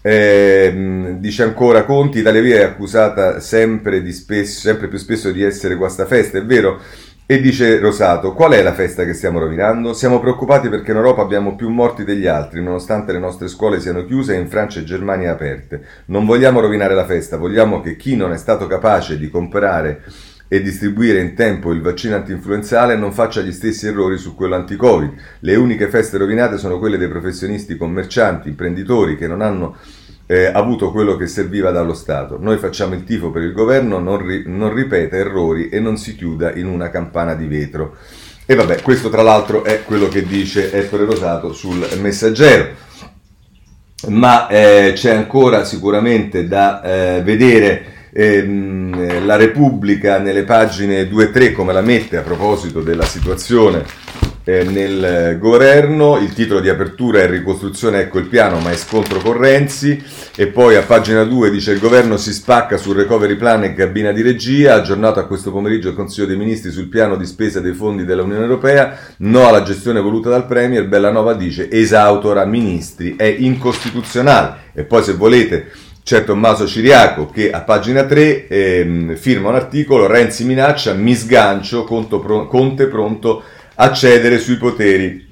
Eh, 0.07 1.17
dice 1.19 1.45
ancora 1.45 1.85
Conti, 1.85 2.19
Italia 2.19 2.43
Via 2.43 2.57
è 2.59 2.63
accusata 2.65 3.41
sempre, 3.41 4.13
spesso, 4.13 4.61
sempre, 4.61 4.89
più 4.89 4.99
spesso 4.99 5.33
di 5.33 5.43
essere 5.43 5.77
guastafeste, 5.77 6.41
è 6.41 6.45
vero? 6.45 6.79
E 7.25 7.41
dice 7.41 7.79
Rosato, 7.79 8.35
qual 8.35 8.53
è 8.53 8.63
la 8.63 8.75
festa 8.75 9.07
che 9.07 9.15
stiamo 9.15 9.39
rovinando? 9.39 9.95
Siamo 9.95 10.21
preoccupati 10.21 10.69
perché 10.69 10.91
in 10.91 10.99
Europa 10.99 11.23
abbiamo 11.23 11.55
più 11.55 11.71
morti 11.71 12.05
degli 12.05 12.27
altri, 12.27 12.63
nonostante 12.63 13.13
le 13.13 13.19
nostre 13.19 13.49
scuole 13.49 13.81
siano 13.81 14.05
chiuse 14.05 14.35
e 14.35 14.41
in 14.41 14.49
Francia 14.49 14.81
e 14.81 14.85
Germania 14.85 15.31
aperte. 15.31 15.83
Non 16.09 16.27
vogliamo 16.27 16.61
rovinare 16.61 16.95
la 16.95 17.07
festa, 17.07 17.39
vogliamo 17.39 17.81
che 17.81 17.97
chi 17.97 18.15
non 18.15 18.31
è 18.33 18.37
stato 18.37 18.67
capace 18.67 19.17
di 19.17 19.31
comprare 19.31 20.03
e 20.49 20.63
distribuire 20.63 21.21
in 21.21 21.35
tempo 21.35 21.73
il 21.73 21.81
vaccino 21.81 22.17
antinfluenzale 22.17 22.97
non 22.97 23.13
faccia 23.13 23.41
gli 23.41 23.53
stessi 23.53 23.87
errori 23.87 24.19
su 24.19 24.35
quello 24.35 24.55
anti-Covid. 24.55 25.13
Le 25.41 25.57
uniche 25.57 25.89
feste 25.89 26.19
rovinate 26.19 26.59
sono 26.59 26.79
quelle 26.79 26.99
dei 26.99 27.09
professionisti 27.09 27.77
commercianti, 27.77 28.49
imprenditori 28.49 29.17
che 29.17 29.27
non 29.27 29.41
hanno 29.41 29.77
eh, 30.27 30.47
avuto 30.47 30.91
quello 30.91 31.17
che 31.17 31.27
serviva 31.27 31.71
dallo 31.71 31.95
Stato. 31.95 32.39
Noi 32.41 32.59
facciamo 32.59 32.95
il 32.95 33.05
tifo 33.05 33.31
per 33.31 33.43
il 33.43 33.53
governo, 33.53 33.99
non, 33.99 34.25
ri- 34.25 34.45
non 34.47 34.73
ripeta 34.73 35.17
errori 35.17 35.69
e 35.69 35.81
non 35.81 35.97
si 35.97 36.15
chiuda 36.15 36.55
in 36.55 36.67
una 36.67 36.91
campana 36.91 37.35
di 37.35 37.47
vetro. 37.47 37.97
E 38.47 38.55
vabbè, 38.55 38.83
questo 38.83 39.09
tra 39.09 39.23
l'altro 39.23 39.65
è 39.65 39.85
quello 39.85 40.09
che 40.09 40.23
dice 40.25 40.71
Ettore 40.71 41.05
Rosato 41.07 41.53
sul 41.53 41.87
messaggero. 42.01 42.83
Ma 44.09 44.49
eh, 44.49 44.93
c'è 44.95 45.15
ancora 45.15 45.65
sicuramente 45.65 46.47
da 46.47 46.83
eh, 46.83 47.23
vedere 47.23 47.93
ehm, 48.15 49.27
la 49.27 49.37
Repubblica 49.37 50.19
nelle 50.19 50.45
pagine 50.45 51.09
2 51.09 51.25
e 51.25 51.31
3 51.31 51.53
come 51.53 51.73
la 51.73 51.83
mette 51.83 52.17
a 52.17 52.23
proposito 52.23 52.81
della 52.81 53.05
situazione 53.05 53.85
eh, 54.45 54.63
nel 54.63 55.39
governo, 55.39 56.19
il 56.19 56.35
titolo 56.35 56.61
di 56.61 56.69
apertura 56.69 57.21
è 57.21 57.29
ricostruzione, 57.29 58.01
ecco 58.01 58.19
il 58.19 58.27
piano, 58.27 58.59
ma 58.59 58.71
è 58.71 58.77
scontro 58.77 59.19
con 59.21 59.39
Renzi 59.39 60.03
e 60.37 60.49
poi 60.49 60.77
a 60.77 60.83
pagina 60.83 61.25
2 61.25 61.51
dice 61.51 61.73
il 61.73 61.81
governo 61.81 62.19
si 62.19 62.33
spacca 62.33 62.77
sul 62.77 62.95
recovery 62.95 63.37
plan 63.37 63.65
e 63.65 63.73
cabina 63.73 64.13
di 64.13 64.21
regia, 64.21 64.75
aggiornato 64.75 65.19
a 65.19 65.27
questo 65.27 65.51
pomeriggio 65.51 65.89
il 65.89 65.95
Consiglio 65.95 66.27
dei 66.27 66.37
Ministri 66.37 66.71
sul 66.71 66.89
piano 66.89 67.17
di 67.17 67.25
spesa 67.25 67.61
dei 67.61 67.73
fondi 67.73 68.05
dell'Unione 68.05 68.43
Europea, 68.43 68.99
no 69.19 69.49
alla 69.49 69.63
gestione 69.63 70.01
voluta 70.01 70.29
dal 70.29 70.47
Premier, 70.47 70.87
Bellanova 70.87 71.33
dice 71.33 71.71
esautora 71.71 72.45
ministri, 72.45 73.17
è 73.17 73.25
incostituzionale 73.25 74.73
e 74.75 74.85
poi 74.85 75.03
se 75.03 75.15
volete 75.15 75.71
c'è 76.05 76.23
Tommaso 76.23 76.67
Ciriaco 76.67 77.31
che 77.31 77.51
a 77.51 77.63
pagina 77.63 78.05
3 78.05 78.47
ehm, 78.47 79.17
firma 79.17 79.49
un 79.49 79.55
articolo, 79.55 80.07
Renzi 80.07 80.45
minaccia, 80.45 80.93
mi 80.93 81.15
sgancio, 81.15 81.85
Conte 81.85 82.87
pronto 82.89 83.43
a 83.77 83.91
cedere 83.91 84.39
sui 84.39 84.59
poteri 84.59 85.27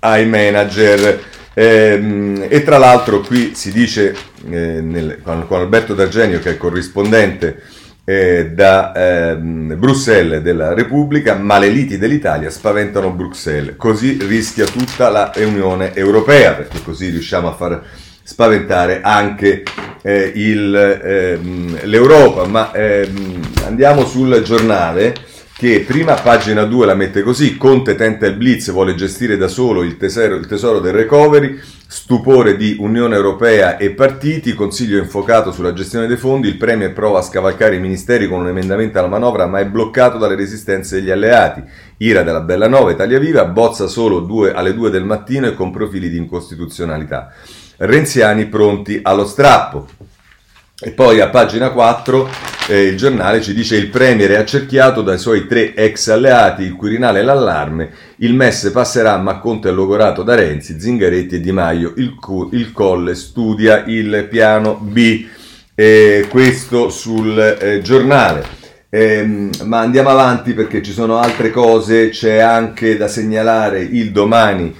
ai 0.00 0.26
manager. 0.26 1.22
Ehm, 1.54 2.44
e 2.48 2.62
tra 2.64 2.78
l'altro 2.78 3.20
qui 3.20 3.52
si 3.54 3.70
dice 3.70 4.14
eh, 4.50 4.80
nel, 4.80 5.20
con, 5.22 5.46
con, 5.46 5.60
Alberto 5.60 5.94
D'Argenio 5.94 6.40
che 6.40 6.50
è 6.50 6.56
corrispondente 6.56 7.62
eh, 8.04 8.50
da 8.50 8.92
ehm, 8.92 9.78
Bruxelles 9.78 10.42
della 10.42 10.74
Repubblica, 10.74 11.36
ma 11.36 11.58
le 11.58 11.68
liti 11.68 11.98
dell'Italia 11.98 12.50
spaventano 12.50 13.12
Bruxelles, 13.12 13.74
così 13.76 14.18
rischia 14.22 14.66
tutta 14.66 15.08
la 15.08 15.30
Unione 15.36 15.94
Europea, 15.94 16.54
perché 16.54 16.82
così 16.82 17.10
riusciamo 17.10 17.48
a 17.48 17.54
far 17.54 17.82
spaventare 18.30 19.00
anche 19.02 19.64
eh, 20.02 20.32
il, 20.36 20.72
ehm, 20.72 21.80
l'Europa. 21.82 22.46
Ma 22.46 22.70
ehm, 22.72 23.40
andiamo 23.64 24.06
sul 24.06 24.40
giornale 24.42 25.14
che 25.56 25.84
prima 25.86 26.14
pagina 26.14 26.62
2 26.62 26.86
la 26.86 26.94
mette 26.94 27.22
così, 27.22 27.56
Conte 27.56 27.96
tenta 27.96 28.26
il 28.26 28.36
blitz, 28.36 28.70
vuole 28.70 28.94
gestire 28.94 29.36
da 29.36 29.48
solo 29.48 29.82
il 29.82 29.96
tesoro, 29.96 30.36
il 30.36 30.46
tesoro 30.46 30.78
del 30.78 30.92
recovery, 30.92 31.58
stupore 31.86 32.56
di 32.56 32.76
Unione 32.78 33.16
Europea 33.16 33.76
e 33.76 33.90
partiti, 33.90 34.54
consiglio 34.54 34.96
infocato 34.96 35.50
sulla 35.50 35.74
gestione 35.74 36.06
dei 36.06 36.16
fondi, 36.16 36.46
il 36.46 36.56
Premier 36.56 36.92
prova 36.92 37.18
a 37.18 37.22
scavalcare 37.22 37.74
i 37.74 37.80
ministeri 37.80 38.28
con 38.28 38.40
un 38.40 38.48
emendamento 38.48 39.00
alla 39.00 39.08
manovra 39.08 39.46
ma 39.46 39.58
è 39.58 39.66
bloccato 39.66 40.18
dalle 40.18 40.36
resistenze 40.36 40.94
degli 40.94 41.10
alleati, 41.10 41.62
ira 41.98 42.22
della 42.22 42.40
Bella 42.40 42.68
Nova, 42.68 42.92
Italia 42.92 43.18
Viva, 43.18 43.44
bozza 43.44 43.88
solo 43.88 44.20
due, 44.20 44.54
alle 44.54 44.72
2 44.72 44.88
del 44.88 45.04
mattino 45.04 45.48
e 45.48 45.54
con 45.54 45.72
profili 45.72 46.08
di 46.08 46.16
incostituzionalità 46.16 47.34
renziani 47.80 48.46
pronti 48.46 49.00
allo 49.02 49.24
strappo. 49.24 49.86
E 50.82 50.92
poi 50.92 51.20
a 51.20 51.28
pagina 51.28 51.70
4 51.70 52.28
eh, 52.68 52.84
il 52.84 52.96
giornale 52.96 53.42
ci 53.42 53.52
dice 53.52 53.76
il 53.76 53.88
Premier 53.88 54.30
è 54.30 54.36
accerchiato 54.36 55.02
dai 55.02 55.18
suoi 55.18 55.46
tre 55.46 55.74
ex 55.74 56.08
alleati, 56.08 56.62
il 56.62 56.74
Quirinale 56.74 57.20
e 57.20 57.22
l'allarme, 57.22 57.90
il 58.16 58.32
MES 58.32 58.70
passerà 58.72 59.18
ma 59.18 59.38
Conte 59.38 59.68
è 59.68 59.72
logorato 59.72 60.22
da 60.22 60.34
Renzi, 60.34 60.80
Zingaretti 60.80 61.34
e 61.34 61.40
Di 61.40 61.52
Maio, 61.52 61.92
il, 61.96 62.16
il 62.52 62.72
Colle 62.72 63.14
studia 63.14 63.84
il 63.86 64.26
piano 64.30 64.78
B, 64.80 65.26
eh, 65.74 66.26
questo 66.30 66.88
sul 66.88 67.38
eh, 67.38 67.80
giornale. 67.82 68.58
Eh, 68.88 69.50
ma 69.64 69.80
andiamo 69.80 70.08
avanti 70.08 70.54
perché 70.54 70.82
ci 70.82 70.92
sono 70.92 71.18
altre 71.18 71.50
cose, 71.50 72.08
c'è 72.08 72.38
anche 72.38 72.96
da 72.96 73.06
segnalare 73.06 73.80
il 73.80 74.12
domani 74.12 74.74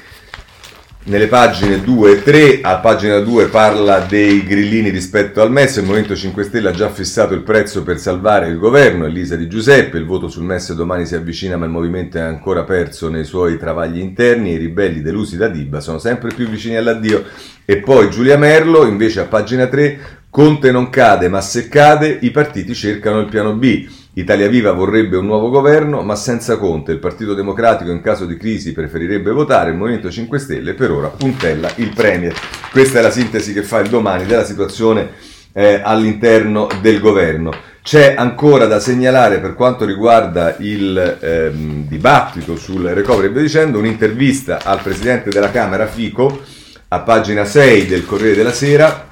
nelle 1.10 1.26
pagine 1.26 1.80
2 1.80 2.12
e 2.12 2.22
3, 2.22 2.60
a 2.62 2.76
pagina 2.76 3.18
2 3.18 3.46
parla 3.46 3.98
dei 3.98 4.44
grillini 4.44 4.90
rispetto 4.90 5.42
al 5.42 5.50
MES, 5.50 5.78
il 5.78 5.82
Movimento 5.82 6.14
5 6.14 6.44
Stelle 6.44 6.68
ha 6.68 6.72
già 6.72 6.88
fissato 6.88 7.34
il 7.34 7.42
prezzo 7.42 7.82
per 7.82 7.98
salvare 7.98 8.46
il 8.46 8.58
governo, 8.58 9.06
Elisa 9.06 9.34
Di 9.34 9.48
Giuseppe, 9.48 9.98
il 9.98 10.04
voto 10.06 10.28
sul 10.28 10.44
MES 10.44 10.72
domani 10.72 11.06
si 11.06 11.16
avvicina 11.16 11.56
ma 11.56 11.64
il 11.64 11.72
movimento 11.72 12.18
è 12.18 12.20
ancora 12.20 12.62
perso 12.62 13.08
nei 13.08 13.24
suoi 13.24 13.58
travagli 13.58 13.98
interni, 13.98 14.52
i 14.52 14.56
ribelli 14.56 15.02
delusi 15.02 15.36
da 15.36 15.48
Dibba 15.48 15.80
sono 15.80 15.98
sempre 15.98 16.32
più 16.32 16.48
vicini 16.48 16.76
all'addio. 16.76 17.24
E 17.64 17.78
poi 17.78 18.08
Giulia 18.08 18.38
Merlo, 18.38 18.86
invece 18.86 19.18
a 19.18 19.24
pagina 19.24 19.66
3, 19.66 19.98
Conte 20.30 20.70
non 20.70 20.90
cade 20.90 21.28
ma 21.28 21.40
se 21.40 21.66
cade 21.66 22.18
i 22.20 22.30
partiti 22.30 22.72
cercano 22.72 23.18
il 23.18 23.26
piano 23.28 23.54
B. 23.54 23.84
Italia 24.14 24.48
Viva 24.48 24.72
vorrebbe 24.72 25.16
un 25.16 25.26
nuovo 25.26 25.50
governo, 25.50 26.02
ma 26.02 26.16
senza 26.16 26.56
Conte. 26.56 26.90
Il 26.90 26.98
Partito 26.98 27.32
Democratico 27.32 27.92
in 27.92 28.00
caso 28.00 28.26
di 28.26 28.36
crisi 28.36 28.72
preferirebbe 28.72 29.30
votare, 29.30 29.70
il 29.70 29.76
Movimento 29.76 30.10
5 30.10 30.38
Stelle 30.38 30.74
per 30.74 30.90
ora 30.90 31.08
puntella 31.08 31.70
il 31.76 31.92
Premier. 31.94 32.34
Questa 32.72 32.98
è 32.98 33.02
la 33.02 33.10
sintesi 33.10 33.52
che 33.52 33.62
fa 33.62 33.78
il 33.78 33.88
domani 33.88 34.26
della 34.26 34.44
situazione 34.44 35.10
eh, 35.52 35.80
all'interno 35.82 36.66
del 36.80 36.98
governo. 36.98 37.52
C'è 37.82 38.14
ancora 38.16 38.66
da 38.66 38.80
segnalare 38.80 39.38
per 39.38 39.54
quanto 39.54 39.84
riguarda 39.84 40.56
il 40.58 41.18
ehm, 41.20 41.86
dibattito 41.86 42.56
sul 42.56 42.82
recovery 42.82 43.32
via 43.32 43.42
dicendo 43.42 43.78
un'intervista 43.78 44.58
al 44.64 44.82
Presidente 44.82 45.30
della 45.30 45.50
Camera 45.50 45.86
Fico 45.86 46.42
a 46.88 47.00
pagina 47.00 47.44
6 47.44 47.86
del 47.86 48.04
Corriere 48.04 48.34
della 48.34 48.52
Sera. 48.52 49.08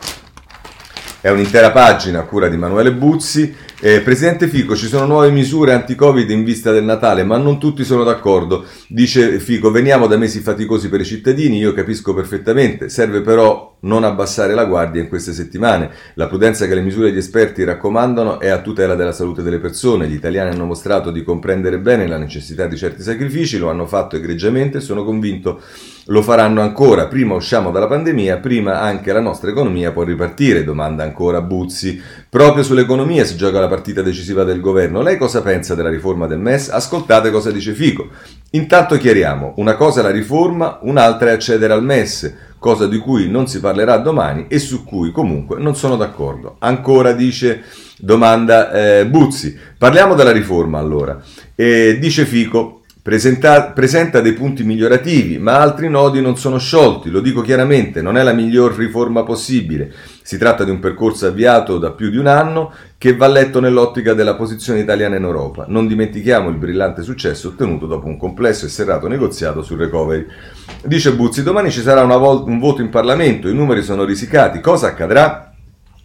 È 1.21 1.29
un'intera 1.31 1.73
pagina 1.73 2.21
a 2.21 2.25
cura 2.25 2.47
di 2.47 2.57
Manuele 2.57 2.93
Buzzi 2.93 3.53
eh, 3.81 4.01
Presidente 4.01 4.49
Fico, 4.49 4.75
ci 4.75 4.89
sono 4.89 5.07
nuove 5.07 5.31
misure 5.31 5.73
anti-Covid 5.73 6.29
in 6.31 6.43
vista 6.43 6.73
del 6.73 6.83
Natale, 6.83 7.23
ma 7.23 7.37
non 7.37 7.61
tutti 7.61 7.85
sono 7.85 8.03
d'accordo. 8.03 8.65
Dice 8.89 9.39
Fico, 9.39 9.71
veniamo 9.71 10.09
da 10.09 10.17
mesi 10.17 10.41
faticosi 10.41 10.89
per 10.89 11.01
i 11.01 11.05
cittadini, 11.05 11.59
io 11.59 11.73
capisco 11.73 12.13
perfettamente, 12.13 12.89
serve 12.89 13.21
però 13.21 13.77
non 13.83 14.03
abbassare 14.03 14.55
la 14.55 14.65
guardia 14.65 15.01
in 15.01 15.09
queste 15.09 15.33
settimane. 15.33 15.91
La 16.15 16.27
prudenza 16.27 16.67
che 16.67 16.75
le 16.75 16.81
misure 16.81 17.11
degli 17.11 17.19
esperti 17.19 17.63
raccomandano 17.63 18.41
è 18.41 18.49
a 18.49 18.61
tutela 18.61 18.97
della 18.97 19.13
salute 19.13 19.43
delle 19.43 19.61
persone. 19.61 20.09
Gli 20.09 20.15
italiani 20.15 20.51
hanno 20.51 20.65
mostrato 20.65 21.13
di 21.13 21.23
comprendere 21.23 21.79
bene 21.79 22.09
la 22.09 22.19
necessità 22.19 22.67
di 22.67 22.77
certi 22.77 23.03
sacrifici, 23.03 23.59
lo 23.59 23.71
hanno 23.71 23.87
fatto 23.87 24.17
egregiamente 24.17 24.81
sono 24.81 25.05
convinto 25.05 25.61
lo 26.09 26.23
faranno 26.23 26.61
ancora. 26.61 27.07
Prima 27.07 27.35
usciamo 27.35 27.71
dalla 27.71 27.87
pandemia, 27.87 28.39
prima 28.39 28.81
anche 28.81 29.13
la 29.13 29.21
nostra 29.21 29.51
economia 29.51 29.93
può 29.93 30.03
ripartire, 30.03 30.65
domanda 30.65 31.03
ancora 31.03 31.41
Buzzi. 31.41 32.01
Proprio 32.29 32.63
sull'economia 32.63 33.25
si 33.25 33.37
gioca 33.37 33.61
la 33.61 33.69
partita 33.69 34.03
decisiva 34.03 34.45
del 34.45 34.61
governo. 34.61 35.03
Lei 35.03 35.17
cosa 35.17 35.43
pensa 35.43 35.75
della 35.75 35.91
riforma 35.91 36.27
del 36.27 36.39
MES? 36.39 36.69
Ascoltate 36.69 37.31
cosa 37.31 37.51
dice 37.51 37.73
Fico. 37.73 38.09
Intanto 38.51 38.97
chiariamo, 38.97 39.55
una 39.57 39.75
cosa 39.75 40.01
è 40.01 40.03
la 40.03 40.11
riforma, 40.11 40.79
un'altra 40.83 41.31
è 41.31 41.33
accedere 41.33 41.73
al 41.73 41.85
MES, 41.85 42.35
cosa 42.59 42.87
di 42.87 42.99
cui 42.99 43.29
non 43.29 43.47
si 43.47 43.61
parlerà 43.61 43.99
domani 43.99 44.47
e 44.49 44.59
su 44.59 44.85
cui 44.85 45.13
comunque 45.13 45.59
non 45.59 45.77
sono 45.77 45.97
d'accordo. 45.97 46.57
Ancora 46.61 47.13
dice, 47.13 47.65
domanda 47.99 48.73
eh, 48.73 49.07
Buzzi, 49.07 49.57
parliamo 49.77 50.15
della 50.15 50.33
riforma 50.33 50.79
allora. 50.79 51.21
E 51.55 51.99
dice 52.01 52.25
Fico, 52.25 52.78
Presenta, 53.09 53.71
presenta 53.71 54.21
dei 54.21 54.35
punti 54.35 54.65
migliorativi, 54.65 55.39
ma 55.39 55.61
altri 55.61 55.89
nodi 55.89 56.21
non 56.21 56.37
sono 56.37 56.59
sciolti, 56.59 57.09
lo 57.09 57.21
dico 57.21 57.41
chiaramente, 57.41 58.03
non 58.03 58.19
è 58.19 58.23
la 58.23 58.35
miglior 58.35 58.77
riforma 58.77 59.23
possibile. 59.23 59.91
Si 60.21 60.37
tratta 60.37 60.63
di 60.63 60.71
un 60.71 60.79
percorso 60.79 61.27
avviato 61.27 61.79
da 61.79 61.93
più 61.93 62.11
di 62.11 62.19
un 62.19 62.27
anno 62.27 62.71
che 62.99 63.17
va 63.17 63.27
letto 63.27 63.61
nell'ottica 63.61 64.13
della 64.13 64.35
posizione 64.35 64.81
italiana 64.81 65.17
in 65.17 65.23
Europa. 65.23 65.65
Non 65.69 65.87
dimentichiamo 65.87 66.51
il 66.51 66.57
brillante 66.57 67.01
successo 67.01 67.49
ottenuto 67.49 67.87
dopo 67.87 68.09
un 68.09 68.19
complesso 68.19 68.67
e 68.67 68.69
serrato 68.69 69.09
negoziato 69.09 69.63
sul 69.63 69.79
recovery. 69.79 70.27
Dice 70.85 71.15
Buzzi, 71.15 71.43
domani 71.43 71.71
ci 71.71 71.81
sarà 71.81 72.05
vol- 72.05 72.47
un 72.47 72.59
voto 72.59 72.83
in 72.83 72.91
Parlamento, 72.91 73.49
i 73.49 73.55
numeri 73.55 73.83
sono 73.83 74.05
risicati, 74.05 74.61
cosa 74.61 74.89
accadrà? 74.89 75.55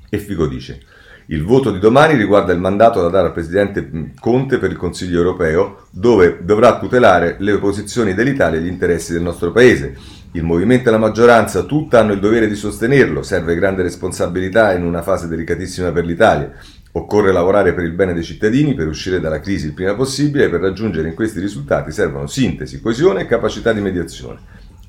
E 0.10 0.18
Figo 0.20 0.48
dice, 0.48 0.80
il 1.28 1.44
voto 1.44 1.72
di 1.72 1.80
domani 1.80 2.16
riguarda 2.16 2.52
il 2.52 2.60
mandato 2.60 3.02
da 3.02 3.08
dare 3.08 3.28
al 3.28 3.34
Presidente 3.34 4.14
Conte 4.20 4.58
per 4.58 4.72
il 4.72 4.78
Consiglio 4.78 5.20
europeo, 5.20 5.86
dove 5.90 6.40
dovrà 6.42 6.78
tutelare 6.78 7.38
le 7.40 7.58
posizioni 7.60 8.14
dell'Italia 8.14 8.60
e 8.60 8.64
gli 8.64 8.68
interessi 8.68 9.14
del 9.14 9.22
nostro 9.22 9.52
Paese. 9.52 9.96
Il 10.34 10.44
movimento 10.44 10.90
e 10.90 10.92
la 10.92 10.98
maggioranza 10.98 11.64
tutta 11.64 12.00
hanno 12.00 12.14
il 12.14 12.20
dovere 12.20 12.48
di 12.48 12.56
sostenerlo, 12.56 13.24
serve 13.24 13.56
grande 13.56 13.84
responsabilità 13.84 14.74
in 14.74 14.84
una 14.84 15.02
fase 15.02 15.28
delicatissima 15.28 15.92
per 15.92 16.06
l'Italia. 16.06 16.52
Occorre 16.96 17.32
lavorare 17.32 17.74
per 17.74 17.86
il 17.86 17.94
bene 17.94 18.14
dei 18.14 18.24
cittadini, 18.24 18.74
per 18.74 18.88
uscire 18.88 19.20
dalla 19.20 19.40
crisi 19.40 19.68
il 19.68 19.74
prima 19.74 19.96
possibile 19.96 20.46
e 20.46 20.50
per 20.50 20.60
raggiungere 20.60 21.08
in 21.08 21.16
questi 21.16 21.40
risultati 21.40 21.92
servono 21.92 22.28
sintesi, 22.28 22.82
coesione 22.82 23.22
e 23.22 23.26
capacità 23.28 23.72
di 23.72 23.82
mediazione. 23.82 24.40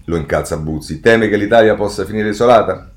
Lo 0.07 0.17
incalza 0.17 0.57
Buzzi. 0.57 1.01
Teme 1.01 1.29
che 1.29 1.37
l'Italia 1.37 1.75
possa 1.75 2.05
finire 2.05 2.31
isolata? 2.31 2.94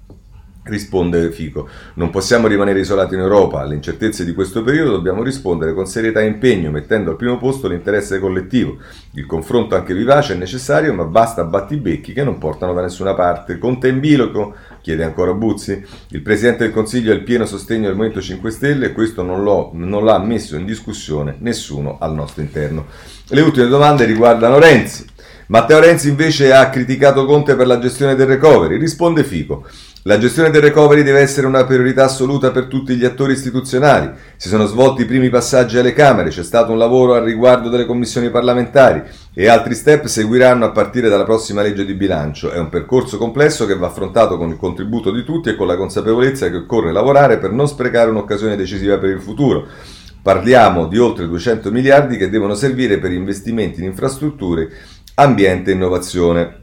Risponde 0.68 1.32
Fico, 1.32 1.68
non 1.96 2.10
possiamo 2.10 2.48
rimanere 2.48 2.80
isolati 2.80 3.14
in 3.14 3.22
Europa, 3.22 3.62
alle 3.62 3.76
incertezze 3.76 4.26
di 4.26 4.34
questo 4.34 4.64
periodo 4.64 4.92
dobbiamo 4.92 5.24
rispondere 5.24 5.74
con 5.74 5.86
serietà 5.86 6.22
e 6.22 6.26
impegno, 6.26 6.72
mettendo 6.72 7.12
al 7.12 7.16
primo 7.16 7.38
posto 7.38 7.68
l'interesse 7.68 8.20
collettivo. 8.20 8.78
Il 9.14 9.26
confronto 9.26 9.76
anche 9.76 9.94
vivace 9.94 10.34
è 10.34 10.38
necessario, 10.38 10.94
ma 10.94 11.06
basta 11.06 11.44
battibecchi 11.44 12.14
che 12.14 12.24
non 12.24 12.38
portano 12.38 12.74
da 12.74 12.82
nessuna 12.82 13.14
parte. 13.14 13.58
Conte 13.58 13.88
in 13.88 14.00
biloco? 14.00 14.56
chiede 14.82 15.04
ancora 15.04 15.34
Buzzi. 15.34 15.86
Il 16.10 16.22
Presidente 16.22 16.64
del 16.64 16.74
Consiglio 16.74 17.12
ha 17.12 17.16
il 17.16 17.24
pieno 17.24 17.46
sostegno 17.46 17.88
del 17.88 17.96
Movimento 17.96 18.22
5 18.22 18.52
Stelle 18.52 18.86
e 18.88 18.92
questo 18.94 19.22
non, 19.22 19.44
non 19.74 20.06
l'ha 20.06 20.20
messo 20.20 20.56
in 20.56 20.66
discussione 20.66 21.36
nessuno 21.40 21.98
al 22.00 22.14
nostro 22.14 22.42
interno. 22.42 22.86
Le 23.30 23.42
ultime 23.42 23.68
domande 23.68 24.06
riguardano 24.06 24.60
Renzi. 24.60 25.06
Matteo 25.48 25.80
Renzi 25.80 26.10
invece 26.10 26.54
ha 26.54 26.70
criticato 26.70 27.26
Conte 27.26 27.56
per 27.56 27.68
la 27.68 27.80
gestione 27.80 28.16
del 28.16 28.28
recovery. 28.28 28.78
Risponde 28.78 29.24
Fico. 29.24 29.66
La 30.08 30.18
gestione 30.18 30.52
del 30.52 30.62
recovery 30.62 31.04
deve 31.04 31.20
essere 31.20 31.48
una 31.48 31.66
priorità 31.66 32.06
assoluta 32.06 32.52
per 32.52 32.68
tutti 32.68 32.96
gli 32.96 33.04
attori 33.04 33.34
istituzionali. 33.34 34.10
Si 34.38 34.48
sono 34.48 34.66
svolti 34.66 35.02
i 35.02 35.06
primi 35.06 35.28
passaggi 35.28 35.78
alle 35.78 35.92
Camere, 35.92 36.30
c'è 36.30 36.44
stato 36.44 36.72
un 36.72 36.78
lavoro 36.78 37.14
al 37.16 37.26
riguardo 37.26 37.68
delle 37.68 37.86
commissioni 37.86 38.30
parlamentari 38.30 39.04
e 39.34 39.50
altri 39.50 39.76
step 39.76 40.06
seguiranno 40.06 40.64
a 40.64 40.72
partire 40.72 41.10
dalla 41.10 41.26
prossima 41.26 41.62
legge 41.62 41.84
di 41.84 41.94
bilancio. 41.94 42.52
È 42.52 42.58
un 42.58 42.70
percorso 42.70 43.18
complesso 43.18 43.66
che 43.66 43.76
va 43.76 43.88
affrontato 43.88 44.38
con 44.38 44.48
il 44.48 44.56
contributo 44.56 45.12
di 45.12 45.26
tutti 45.26 45.50
e 45.50 45.58
con 45.58 45.68
la 45.68 45.76
consapevolezza 45.76 46.50
che 46.50 46.56
occorre 46.56 46.94
lavorare 46.94 47.38
per 47.38 47.52
non 47.52 47.68
sprecare 47.68 48.10
un'occasione 48.10 48.56
decisiva 48.56 48.98
per 48.98 49.10
il 49.10 49.20
futuro. 49.22 49.68
Parliamo 50.22 50.88
di 50.88 50.98
oltre 50.98 51.28
200 51.28 51.70
miliardi 51.70 52.16
che 52.16 52.30
devono 52.30 52.54
servire 52.54 52.98
per 52.98 53.12
investimenti 53.12 53.82
in 53.82 53.88
infrastrutture, 53.88 54.70
ambiente 55.16 55.72
e 55.72 55.74
innovazione. 55.74 56.62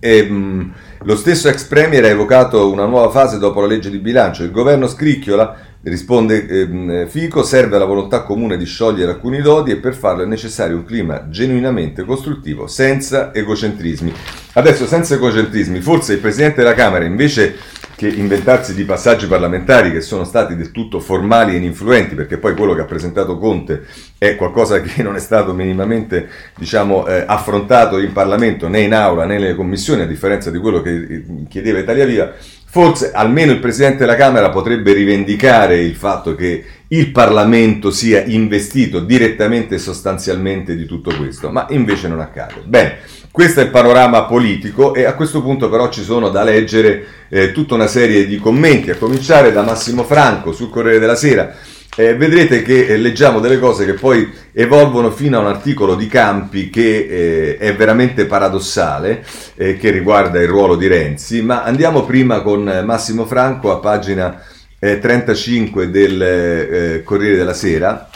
E, 0.00 0.22
mh, 0.24 0.72
lo 1.04 1.16
stesso 1.16 1.48
ex 1.48 1.64
premier 1.64 2.04
ha 2.04 2.08
evocato 2.08 2.70
una 2.70 2.86
nuova 2.86 3.10
fase 3.10 3.38
dopo 3.38 3.60
la 3.60 3.66
legge 3.66 3.90
di 3.90 3.98
bilancio. 3.98 4.44
Il 4.44 4.52
governo 4.52 4.86
scricchiola, 4.86 5.56
risponde 5.82 6.46
eh, 6.46 7.06
Fico, 7.08 7.42
serve 7.42 7.76
la 7.76 7.84
volontà 7.84 8.22
comune 8.22 8.56
di 8.56 8.64
sciogliere 8.64 9.12
alcuni 9.12 9.40
dodi 9.40 9.72
e 9.72 9.78
per 9.78 9.94
farlo 9.94 10.22
è 10.22 10.26
necessario 10.26 10.76
un 10.76 10.84
clima 10.84 11.28
genuinamente 11.28 12.04
costruttivo, 12.04 12.68
senza 12.68 13.34
egocentrismi. 13.34 14.12
Adesso, 14.52 14.86
senza 14.86 15.14
egocentrismi, 15.14 15.80
forse 15.80 16.12
il 16.14 16.20
Presidente 16.20 16.62
della 16.62 16.74
Camera, 16.74 17.04
invece 17.04 17.56
che 18.02 18.08
inventarsi 18.08 18.74
di 18.74 18.82
passaggi 18.84 19.28
parlamentari 19.28 19.92
che 19.92 20.00
sono 20.00 20.24
stati 20.24 20.56
del 20.56 20.72
tutto 20.72 20.98
formali 20.98 21.54
e 21.54 21.58
ininfluenti, 21.58 22.16
perché 22.16 22.36
poi 22.36 22.56
quello 22.56 22.74
che 22.74 22.80
ha 22.80 22.84
presentato 22.84 23.38
Conte 23.38 23.84
è 24.18 24.34
qualcosa 24.34 24.80
che 24.80 25.04
non 25.04 25.14
è 25.14 25.20
stato 25.20 25.54
minimamente 25.54 26.28
diciamo, 26.56 27.06
eh, 27.06 27.22
affrontato 27.24 28.00
in 28.00 28.12
Parlamento 28.12 28.66
né 28.66 28.80
in 28.80 28.92
aula 28.92 29.24
né 29.24 29.38
nelle 29.38 29.54
commissioni, 29.54 30.02
a 30.02 30.06
differenza 30.06 30.50
di 30.50 30.58
quello 30.58 30.82
che 30.82 30.90
eh, 30.90 31.24
chiedeva 31.48 31.78
Italia 31.78 32.04
Viva, 32.04 32.32
forse 32.64 33.12
almeno 33.12 33.52
il 33.52 33.60
Presidente 33.60 33.98
della 33.98 34.16
Camera 34.16 34.50
potrebbe 34.50 34.92
rivendicare 34.92 35.80
il 35.80 35.94
fatto 35.94 36.34
che 36.34 36.64
il 36.92 37.10
Parlamento 37.10 37.90
sia 37.90 38.22
investito 38.22 39.00
direttamente 39.00 39.76
e 39.76 39.78
sostanzialmente 39.78 40.76
di 40.76 40.84
tutto 40.84 41.14
questo, 41.16 41.50
ma 41.50 41.66
invece 41.70 42.08
non 42.08 42.20
accade. 42.20 42.62
Bene. 42.64 42.98
Questo 43.30 43.60
è 43.60 43.62
il 43.62 43.70
panorama 43.70 44.24
politico 44.24 44.92
e 44.92 45.04
a 45.04 45.14
questo 45.14 45.40
punto 45.40 45.70
però 45.70 45.88
ci 45.88 46.02
sono 46.02 46.28
da 46.28 46.42
leggere 46.42 47.04
eh, 47.30 47.50
tutta 47.52 47.72
una 47.72 47.86
serie 47.86 48.26
di 48.26 48.36
commenti, 48.36 48.90
a 48.90 48.96
cominciare 48.96 49.52
da 49.52 49.62
Massimo 49.62 50.04
Franco 50.04 50.52
sul 50.52 50.68
Corriere 50.68 50.98
della 50.98 51.14
Sera. 51.14 51.54
Eh, 51.96 52.14
vedrete 52.14 52.60
che 52.60 52.84
eh, 52.84 52.98
leggiamo 52.98 53.40
delle 53.40 53.58
cose 53.58 53.86
che 53.86 53.94
poi 53.94 54.30
evolvono 54.52 55.10
fino 55.10 55.38
a 55.38 55.40
un 55.40 55.46
articolo 55.46 55.94
di 55.94 56.08
Campi 56.08 56.68
che 56.68 57.06
eh, 57.08 57.56
è 57.56 57.74
veramente 57.74 58.26
paradossale, 58.26 59.24
eh, 59.54 59.78
che 59.78 59.90
riguarda 59.90 60.38
il 60.38 60.48
ruolo 60.48 60.76
di 60.76 60.86
Renzi, 60.86 61.40
ma 61.40 61.62
andiamo 61.62 62.04
prima 62.04 62.42
con 62.42 62.82
Massimo 62.84 63.24
Franco 63.24 63.72
a 63.72 63.78
pagina 63.78 64.42
35 64.82 65.84
eh, 65.84 65.90
del 65.90 66.22
eh, 66.22 67.02
Corriere 67.04 67.36
della 67.36 67.54
Sera, 67.54 68.08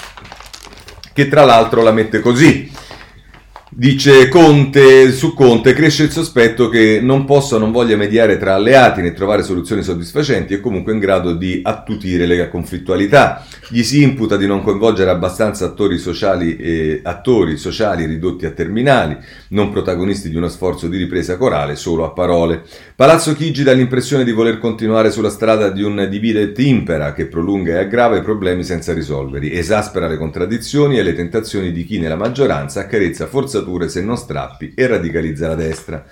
che 1.13 1.29
tra 1.29 1.45
l'altro 1.45 1.83
la 1.83 1.93
mette 1.93 2.19
così. 2.19 2.85
Dice 3.79 4.29
Conte, 4.29 5.13
su 5.13 5.35
Conte 5.35 5.75
cresce 5.75 6.05
il 6.05 6.11
sospetto 6.11 6.71
che 6.71 6.99
non 7.03 7.27
possa 7.27 7.57
o 7.57 7.59
non 7.59 7.73
voglia 7.73 7.95
mediare 7.95 8.39
tra 8.39 8.55
alleati 8.55 9.03
né 9.03 9.13
trovare 9.13 9.43
soluzioni 9.43 9.83
soddisfacenti 9.83 10.55
e 10.55 10.61
comunque 10.61 10.95
in 10.95 10.99
grado 10.99 11.35
di 11.35 11.61
attutire 11.63 12.25
le 12.25 12.49
conflittualità. 12.49 13.45
Gli 13.69 13.83
si 13.83 14.03
imputa 14.03 14.39
di 14.39 14.47
non 14.47 14.63
coinvolgere 14.63 15.11
abbastanza 15.11 15.67
attori 15.67 15.99
sociali, 15.99 16.57
eh, 16.57 17.01
attori 17.03 17.59
sociali 17.59 18.07
ridotti 18.07 18.47
a 18.47 18.53
terminali, 18.53 19.19
non 19.49 19.71
protagonisti 19.71 20.31
di 20.31 20.37
uno 20.37 20.49
sforzo 20.49 20.89
di 20.89 20.97
ripresa 20.97 21.37
corale 21.37 21.77
solo 21.77 22.07
a 22.07 22.13
parole. 22.13 22.63
Palazzo 22.97 23.35
Chigi 23.35 23.63
dà 23.63 23.73
l'impressione 23.73 24.25
di 24.25 24.33
voler 24.33 24.57
continuare 24.57 25.11
sulla 25.11 25.29
strada 25.29 25.69
di 25.69 25.83
un 25.83 26.07
divide 26.09 26.41
et 26.41 26.59
impera 26.61 27.13
che 27.13 27.27
prolunga 27.27 27.73
e 27.73 27.77
aggrava 27.81 28.17
i 28.17 28.23
problemi 28.23 28.65
senza 28.65 28.95
risolverli, 28.95 29.53
esaspera 29.53 30.09
le 30.09 30.17
contraddizioni 30.17 30.97
e 30.97 31.03
le 31.03 31.13
tentazioni 31.13 31.73
di 31.73 31.85
chi 31.85 31.99
nella 31.99 32.17
maggioranza 32.17 32.81
accarezza 32.81 33.27
forzature 33.27 33.91
se 33.91 34.01
non 34.01 34.17
strappi 34.17 34.73
e 34.75 34.87
radicalizza 34.87 35.49
la 35.49 35.55
destra. 35.57 36.07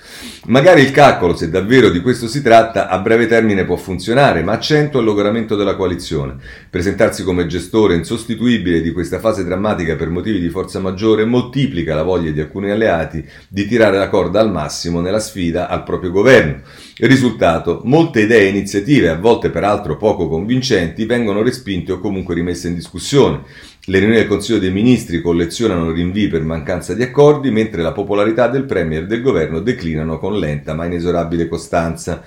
Magari 0.48 0.82
il 0.82 0.90
calcolo, 0.90 1.34
se 1.34 1.48
davvero 1.48 1.88
di 1.88 2.02
questo 2.02 2.28
si 2.28 2.42
tratta, 2.42 2.90
a 2.90 2.98
breve 2.98 3.28
termine 3.28 3.64
può 3.64 3.76
funzionare, 3.76 4.42
ma 4.42 4.52
accento 4.52 4.98
al 4.98 5.04
logoramento 5.04 5.56
della 5.56 5.76
coalizione. 5.76 6.36
Presentarsi 6.68 7.24
come 7.24 7.46
gestore 7.46 7.94
insostituibile 7.94 8.82
di 8.82 8.92
questa 8.92 9.20
fase 9.20 9.42
drammatica 9.42 9.96
per 9.96 10.10
motivi 10.10 10.38
di 10.38 10.50
forza 10.50 10.80
maggiore 10.80 11.24
moltiplica 11.24 11.94
la 11.94 12.02
voglia 12.02 12.30
di 12.30 12.42
alcuni 12.42 12.70
alleati 12.70 13.26
di 13.48 13.66
tirare 13.66 13.96
la 13.96 14.10
corda 14.10 14.40
al 14.40 14.52
massimo 14.52 15.00
nella 15.00 15.18
sfida 15.18 15.70
al 15.70 15.82
proprio 15.82 16.10
governo. 16.10 16.72
Risultato, 16.98 17.80
molte 17.84 18.20
idee 18.20 18.46
e 18.46 18.48
iniziative, 18.50 19.08
a 19.08 19.18
volte 19.18 19.50
peraltro 19.50 19.96
poco 19.96 20.28
convincenti, 20.28 21.04
vengono 21.06 21.42
respinte 21.42 21.92
o 21.92 21.98
comunque 21.98 22.34
rimesse 22.34 22.68
in 22.68 22.74
discussione. 22.74 23.42
Le 23.86 23.98
riunioni 23.98 24.20
del 24.20 24.28
Consiglio 24.28 24.58
dei 24.58 24.70
Ministri 24.70 25.20
collezionano 25.20 25.90
rinvii 25.90 26.28
per 26.28 26.42
mancanza 26.42 26.94
di 26.94 27.02
accordi, 27.02 27.50
mentre 27.50 27.82
la 27.82 27.92
popolarità 27.92 28.48
del 28.48 28.64
Premier 28.64 29.02
e 29.02 29.06
del 29.06 29.22
governo 29.22 29.60
declinano 29.60 30.18
con 30.18 30.38
lenta 30.38 30.72
ma 30.74 30.84
inesorabile 30.84 31.48
costanza. 31.48 32.22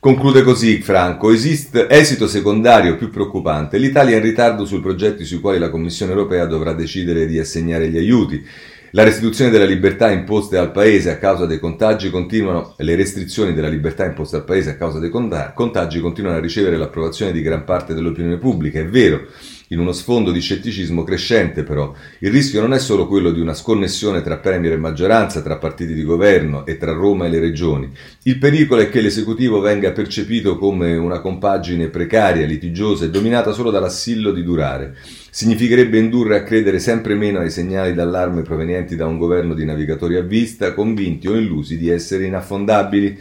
Conclude 0.00 0.42
così 0.42 0.80
Franco, 0.80 1.32
esiste 1.32 1.88
esito 1.88 2.28
secondario 2.28 2.96
più 2.96 3.10
preoccupante. 3.10 3.78
L'Italia 3.78 4.14
è 4.14 4.18
in 4.18 4.22
ritardo 4.22 4.64
sui 4.64 4.80
progetti 4.80 5.24
sui 5.24 5.40
quali 5.40 5.58
la 5.58 5.70
Commissione 5.70 6.12
europea 6.12 6.46
dovrà 6.46 6.72
decidere 6.72 7.26
di 7.26 7.38
assegnare 7.38 7.88
gli 7.88 7.96
aiuti. 7.96 8.44
La 8.92 9.04
restituzione 9.04 9.50
della 9.50 9.66
libertà 9.66 10.10
imposte 10.10 10.56
al 10.56 10.72
Paese 10.72 11.10
a 11.10 11.18
causa 11.18 11.44
dei 11.44 11.58
contagi 11.58 12.08
continuano, 12.08 12.74
le 12.78 12.96
restrizioni 12.96 13.52
della 13.52 13.68
libertà 13.68 14.06
imposte 14.06 14.36
al 14.36 14.44
Paese 14.44 14.70
a 14.70 14.76
causa 14.76 14.98
dei 14.98 15.10
contagi 15.10 16.00
continuano 16.00 16.38
a 16.38 16.40
ricevere 16.40 16.78
l'approvazione 16.78 17.32
di 17.32 17.42
gran 17.42 17.64
parte 17.64 17.92
dell'opinione 17.92 18.38
pubblica, 18.38 18.78
è 18.78 18.86
vero 18.86 19.26
in 19.68 19.78
uno 19.78 19.92
sfondo 19.92 20.30
di 20.30 20.40
scetticismo 20.40 21.04
crescente 21.04 21.62
però. 21.62 21.94
Il 22.20 22.30
rischio 22.30 22.60
non 22.60 22.72
è 22.72 22.78
solo 22.78 23.06
quello 23.06 23.30
di 23.30 23.40
una 23.40 23.54
sconnessione 23.54 24.22
tra 24.22 24.38
Premier 24.38 24.72
e 24.72 24.78
maggioranza, 24.78 25.42
tra 25.42 25.58
partiti 25.58 25.94
di 25.94 26.04
governo 26.04 26.64
e 26.66 26.76
tra 26.76 26.92
Roma 26.92 27.26
e 27.26 27.28
le 27.28 27.40
regioni. 27.40 27.90
Il 28.22 28.38
pericolo 28.38 28.80
è 28.80 28.88
che 28.88 29.00
l'esecutivo 29.00 29.60
venga 29.60 29.92
percepito 29.92 30.56
come 30.56 30.96
una 30.96 31.20
compagine 31.20 31.88
precaria, 31.88 32.46
litigiosa 32.46 33.04
e 33.04 33.10
dominata 33.10 33.52
solo 33.52 33.70
dall'assillo 33.70 34.32
di 34.32 34.42
durare. 34.42 34.96
Significherebbe 35.30 35.98
indurre 35.98 36.36
a 36.36 36.42
credere 36.42 36.78
sempre 36.78 37.14
meno 37.14 37.40
ai 37.40 37.50
segnali 37.50 37.94
d'allarme 37.94 38.42
provenienti 38.42 38.96
da 38.96 39.06
un 39.06 39.18
governo 39.18 39.54
di 39.54 39.64
navigatori 39.64 40.16
a 40.16 40.22
vista, 40.22 40.72
convinti 40.72 41.28
o 41.28 41.36
illusi 41.36 41.76
di 41.76 41.88
essere 41.88 42.24
inaffondabili. 42.24 43.18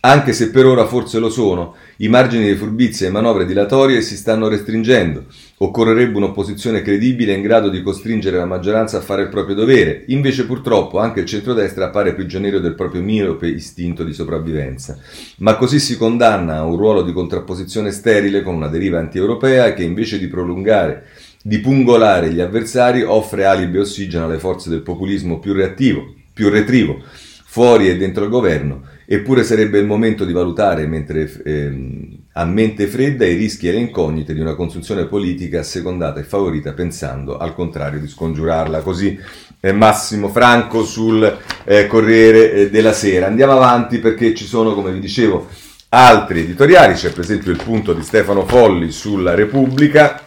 Anche 0.00 0.32
se 0.32 0.50
per 0.50 0.66
ora 0.66 0.86
forse 0.86 1.18
lo 1.18 1.30
sono, 1.30 1.74
i 1.96 2.08
margini 2.08 2.46
di 2.46 2.54
furbizia 2.54 3.06
e 3.06 3.10
manovre 3.10 3.44
dilatorie 3.44 4.02
si 4.02 4.16
stanno 4.16 4.48
restringendo. 4.48 5.24
Occorrerebbe 5.58 6.16
un'opposizione 6.16 6.82
credibile 6.82 7.32
in 7.32 7.42
grado 7.42 7.70
di 7.70 7.82
costringere 7.82 8.36
la 8.36 8.44
maggioranza 8.44 8.98
a 8.98 9.00
fare 9.00 9.22
il 9.22 9.28
proprio 9.28 9.56
dovere. 9.56 10.04
Invece 10.08 10.46
purtroppo 10.46 10.98
anche 10.98 11.20
il 11.20 11.26
centrodestra 11.26 11.86
appare 11.86 12.14
prigioniero 12.14 12.60
del 12.60 12.74
proprio 12.74 13.02
miope 13.02 13.48
istinto 13.48 14.04
di 14.04 14.12
sopravvivenza. 14.12 14.98
Ma 15.38 15.56
così 15.56 15.80
si 15.80 15.96
condanna 15.96 16.58
a 16.58 16.64
un 16.64 16.76
ruolo 16.76 17.02
di 17.02 17.12
contrapposizione 17.12 17.90
sterile 17.90 18.42
con 18.42 18.54
una 18.54 18.68
deriva 18.68 18.98
anti-europea 18.98 19.72
che 19.72 19.82
invece 19.82 20.18
di 20.18 20.28
prolungare 20.28 21.06
di 21.46 21.60
pungolare 21.60 22.32
gli 22.32 22.40
avversari 22.40 23.02
offre 23.02 23.44
alibi 23.44 23.76
e 23.76 23.82
ossigeno 23.82 24.24
alle 24.24 24.40
forze 24.40 24.68
del 24.68 24.82
populismo 24.82 25.38
più 25.38 25.52
reattivo, 25.52 26.12
più 26.32 26.48
retrivo, 26.48 27.00
fuori 27.44 27.88
e 27.88 27.96
dentro 27.96 28.24
il 28.24 28.30
governo, 28.30 28.82
eppure 29.06 29.44
sarebbe 29.44 29.78
il 29.78 29.86
momento 29.86 30.24
di 30.24 30.32
valutare 30.32 30.86
mentre, 30.86 31.30
eh, 31.44 32.18
a 32.32 32.44
mente 32.44 32.86
fredda 32.88 33.24
i 33.24 33.36
rischi 33.36 33.68
e 33.68 33.72
le 33.72 33.78
incognite 33.78 34.34
di 34.34 34.40
una 34.40 34.54
consunzione 34.54 35.06
politica 35.06 35.60
assecondata 35.60 36.18
e 36.18 36.24
favorita 36.24 36.72
pensando 36.72 37.38
al 37.38 37.54
contrario 37.54 38.00
di 38.00 38.08
scongiurarla. 38.08 38.80
Così 38.80 39.18
eh, 39.60 39.72
Massimo 39.72 40.28
Franco 40.28 40.84
sul 40.84 41.38
eh, 41.64 41.86
Corriere 41.86 42.52
eh, 42.52 42.70
della 42.70 42.92
Sera. 42.92 43.26
Andiamo 43.26 43.52
avanti 43.52 43.98
perché 43.98 44.34
ci 44.34 44.44
sono, 44.44 44.74
come 44.74 44.92
vi 44.92 45.00
dicevo, 45.00 45.48
altri 45.90 46.40
editoriali, 46.40 46.94
c'è 46.94 47.12
per 47.12 47.20
esempio 47.20 47.52
il 47.52 47.62
punto 47.62 47.92
di 47.92 48.02
Stefano 48.02 48.44
Folli 48.44 48.90
sulla 48.90 49.34
Repubblica 49.34 50.20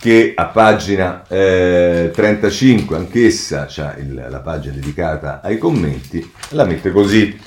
che 0.00 0.32
a 0.34 0.46
pagina 0.46 1.24
eh, 1.28 2.10
35, 2.12 2.96
anch'essa, 2.96 3.66
c'ha 3.68 3.94
il, 3.98 4.26
la 4.30 4.40
pagina 4.40 4.72
dedicata 4.74 5.40
ai 5.42 5.58
commenti, 5.58 6.32
la 6.50 6.64
mette 6.64 6.90
così. 6.90 7.38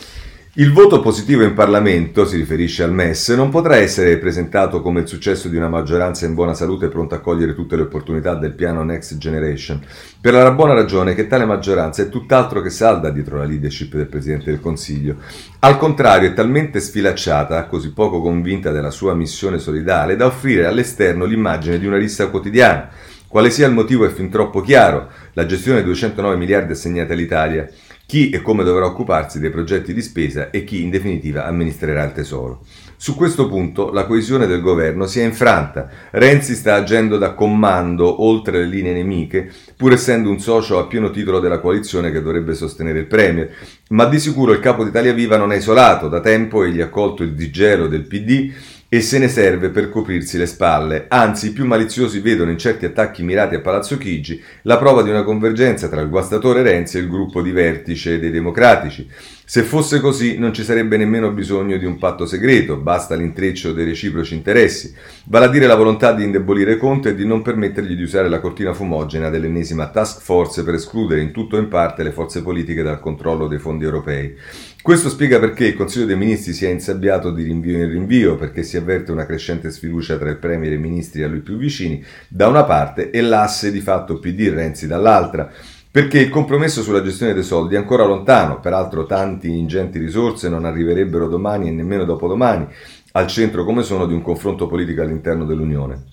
Il 0.55 0.71
voto 0.71 0.99
positivo 0.99 1.41
in 1.41 1.55
Parlamento, 1.55 2.27
si 2.27 2.37
riferisce 2.37 2.83
al 2.83 2.93
MES, 2.93 3.29
non 3.29 3.49
potrà 3.49 3.77
essere 3.77 4.19
presentato 4.19 4.83
come 4.83 4.99
il 4.99 5.07
successo 5.07 5.47
di 5.47 5.57
una 5.57 5.67
maggioranza 5.67 6.27
in 6.27 6.35
buona 6.35 6.53
salute 6.53 6.89
pronta 6.89 7.15
a 7.15 7.21
cogliere 7.21 7.55
tutte 7.55 7.75
le 7.75 7.81
opportunità 7.81 8.35
del 8.35 8.53
piano 8.53 8.83
Next 8.83 9.17
Generation, 9.17 9.81
per 10.21 10.33
la 10.33 10.51
buona 10.51 10.75
ragione 10.75 11.15
che 11.15 11.25
tale 11.25 11.45
maggioranza 11.45 12.03
è 12.03 12.09
tutt'altro 12.09 12.61
che 12.61 12.69
salda 12.69 13.09
dietro 13.09 13.39
la 13.39 13.45
leadership 13.45 13.95
del 13.95 14.05
Presidente 14.05 14.51
del 14.51 14.59
Consiglio. 14.59 15.15
Al 15.57 15.79
contrario, 15.79 16.29
è 16.29 16.33
talmente 16.35 16.79
sfilacciata, 16.79 17.65
così 17.65 17.91
poco 17.91 18.21
convinta 18.21 18.69
della 18.69 18.91
sua 18.91 19.15
missione 19.15 19.57
solidale, 19.57 20.15
da 20.15 20.27
offrire 20.27 20.67
all'esterno 20.67 21.25
l'immagine 21.25 21.79
di 21.79 21.87
una 21.87 21.97
rissa 21.97 22.27
quotidiana. 22.27 22.89
Quale 23.27 23.49
sia 23.49 23.65
il 23.65 23.73
motivo 23.73 24.05
è 24.05 24.09
fin 24.09 24.29
troppo 24.29 24.61
chiaro, 24.61 25.09
la 25.33 25.47
gestione 25.47 25.77
dei 25.77 25.85
209 25.85 26.35
miliardi 26.35 26.73
assegnati 26.73 27.11
all'Italia 27.11 27.67
chi 28.05 28.29
e 28.29 28.41
come 28.41 28.63
dovrà 28.63 28.85
occuparsi 28.85 29.39
dei 29.39 29.49
progetti 29.49 29.93
di 29.93 30.01
spesa 30.01 30.49
e 30.49 30.63
chi 30.63 30.83
in 30.83 30.89
definitiva 30.89 31.45
amministrerà 31.45 32.03
il 32.03 32.11
tesoro. 32.11 32.61
Su 32.95 33.15
questo 33.15 33.49
punto 33.49 33.91
la 33.91 34.05
coesione 34.05 34.47
del 34.47 34.61
governo 34.61 35.07
si 35.07 35.19
è 35.19 35.23
infranta. 35.23 35.89
Renzi 36.11 36.55
sta 36.55 36.75
agendo 36.75 37.17
da 37.17 37.33
comando 37.33 38.23
oltre 38.23 38.59
le 38.59 38.65
linee 38.65 38.93
nemiche, 38.93 39.51
pur 39.75 39.91
essendo 39.91 40.29
un 40.29 40.39
socio 40.39 40.79
a 40.79 40.85
pieno 40.85 41.09
titolo 41.09 41.39
della 41.39 41.59
coalizione 41.59 42.11
che 42.11 42.21
dovrebbe 42.21 42.53
sostenere 42.53 42.99
il 42.99 43.07
Premier. 43.07 43.49
Ma 43.89 44.05
di 44.05 44.19
sicuro 44.19 44.53
il 44.53 44.59
capo 44.59 44.85
d'Italia 44.85 45.11
Viva 45.11 45.35
non 45.35 45.51
è 45.51 45.57
isolato. 45.57 46.07
Da 46.07 46.21
tempo 46.21 46.63
egli 46.63 46.79
ha 46.79 46.87
colto 46.87 47.23
il 47.23 47.33
digelo 47.33 47.87
del 47.87 48.07
PD 48.07 48.53
e 48.93 49.01
se 49.01 49.17
ne 49.17 49.27
serve 49.27 49.71
per 49.71 49.89
coprirsi 49.89 50.37
le 50.37 50.45
spalle. 50.45 51.05
Anzi, 51.07 51.47
i 51.47 51.51
più 51.51 51.65
maliziosi 51.65 52.19
vedono 52.19 52.51
in 52.51 52.59
certi 52.59 52.85
attacchi 52.85 53.23
mirati 53.23 53.55
a 53.55 53.59
Palazzo 53.59 53.97
Chigi 53.97 54.39
la 54.61 54.77
prova 54.77 55.01
di 55.01 55.09
una 55.09 55.23
convergenza 55.23 55.89
tra 55.89 55.99
il 55.99 56.09
guastatore 56.09 56.61
Renzi 56.61 56.97
e 56.97 56.99
il 56.99 57.09
gruppo 57.09 57.41
di 57.41 57.49
vertice 57.49 58.19
dei 58.19 58.29
democratici. 58.29 59.09
Se 59.45 59.63
fosse 59.63 59.99
così 59.99 60.37
non 60.37 60.53
ci 60.53 60.63
sarebbe 60.63 60.95
nemmeno 60.95 61.29
bisogno 61.31 61.77
di 61.77 61.85
un 61.85 61.97
patto 61.97 62.25
segreto, 62.25 62.77
basta 62.77 63.13
l'intreccio 63.15 63.73
dei 63.73 63.83
reciproci 63.83 64.35
interessi, 64.35 64.95
vale 65.25 65.45
a 65.45 65.49
dire 65.49 65.67
la 65.67 65.75
volontà 65.75 66.13
di 66.13 66.23
indebolire 66.23 66.77
Conte 66.77 67.09
e 67.09 67.15
di 67.15 67.25
non 67.25 67.41
permettergli 67.41 67.93
di 67.93 68.03
usare 68.03 68.29
la 68.29 68.39
cortina 68.39 68.73
fumogena 68.73 69.29
dell'ennesima 69.29 69.89
task 69.89 70.21
force 70.21 70.63
per 70.63 70.75
escludere 70.75 71.19
in 71.19 71.31
tutto 71.31 71.57
o 71.57 71.59
in 71.59 71.67
parte 71.67 72.03
le 72.03 72.13
forze 72.13 72.41
politiche 72.41 72.83
dal 72.83 73.01
controllo 73.01 73.47
dei 73.47 73.59
fondi 73.59 73.83
europei. 73.83 74.33
Questo 74.81 75.09
spiega 75.09 75.39
perché 75.39 75.67
il 75.67 75.75
Consiglio 75.75 76.05
dei 76.05 76.17
Ministri 76.17 76.53
si 76.53 76.65
è 76.65 76.69
insabbiato 76.69 77.29
di 77.31 77.43
rinvio 77.43 77.77
in 77.77 77.89
rinvio, 77.89 78.35
perché 78.35 78.63
si 78.63 78.77
avverte 78.77 79.11
una 79.11 79.25
crescente 79.25 79.71
sfiducia 79.71 80.17
tra 80.17 80.29
il 80.29 80.37
Premier 80.37 80.71
e 80.71 80.75
i 80.75 80.79
ministri 80.79 81.23
a 81.23 81.27
lui 81.27 81.39
più 81.39 81.57
vicini, 81.57 82.03
da 82.29 82.47
una 82.47 82.63
parte, 82.63 83.09
e 83.09 83.21
l'asse 83.21 83.71
di 83.71 83.81
fatto 83.81 84.19
PD 84.19 84.49
Renzi 84.49 84.87
dall'altra, 84.87 85.51
perché 85.93 86.17
il 86.17 86.29
compromesso 86.29 86.81
sulla 86.81 87.03
gestione 87.03 87.35
dei 87.35 87.43
soldi 87.43 87.75
è 87.75 87.77
ancora 87.77 88.03
lontano, 88.03 88.59
peraltro 88.59 89.05
tanti 89.05 89.55
ingenti 89.55 89.99
risorse 89.99 90.49
non 90.49 90.65
arriverebbero 90.65 91.27
domani 91.27 91.67
e 91.67 91.71
nemmeno 91.71 92.03
dopodomani, 92.03 92.65
al 93.11 93.27
centro 93.27 93.63
come 93.63 93.83
sono 93.83 94.07
di 94.07 94.13
un 94.15 94.23
confronto 94.23 94.65
politico 94.65 95.03
all'interno 95.03 95.45
dell'Unione. 95.45 96.03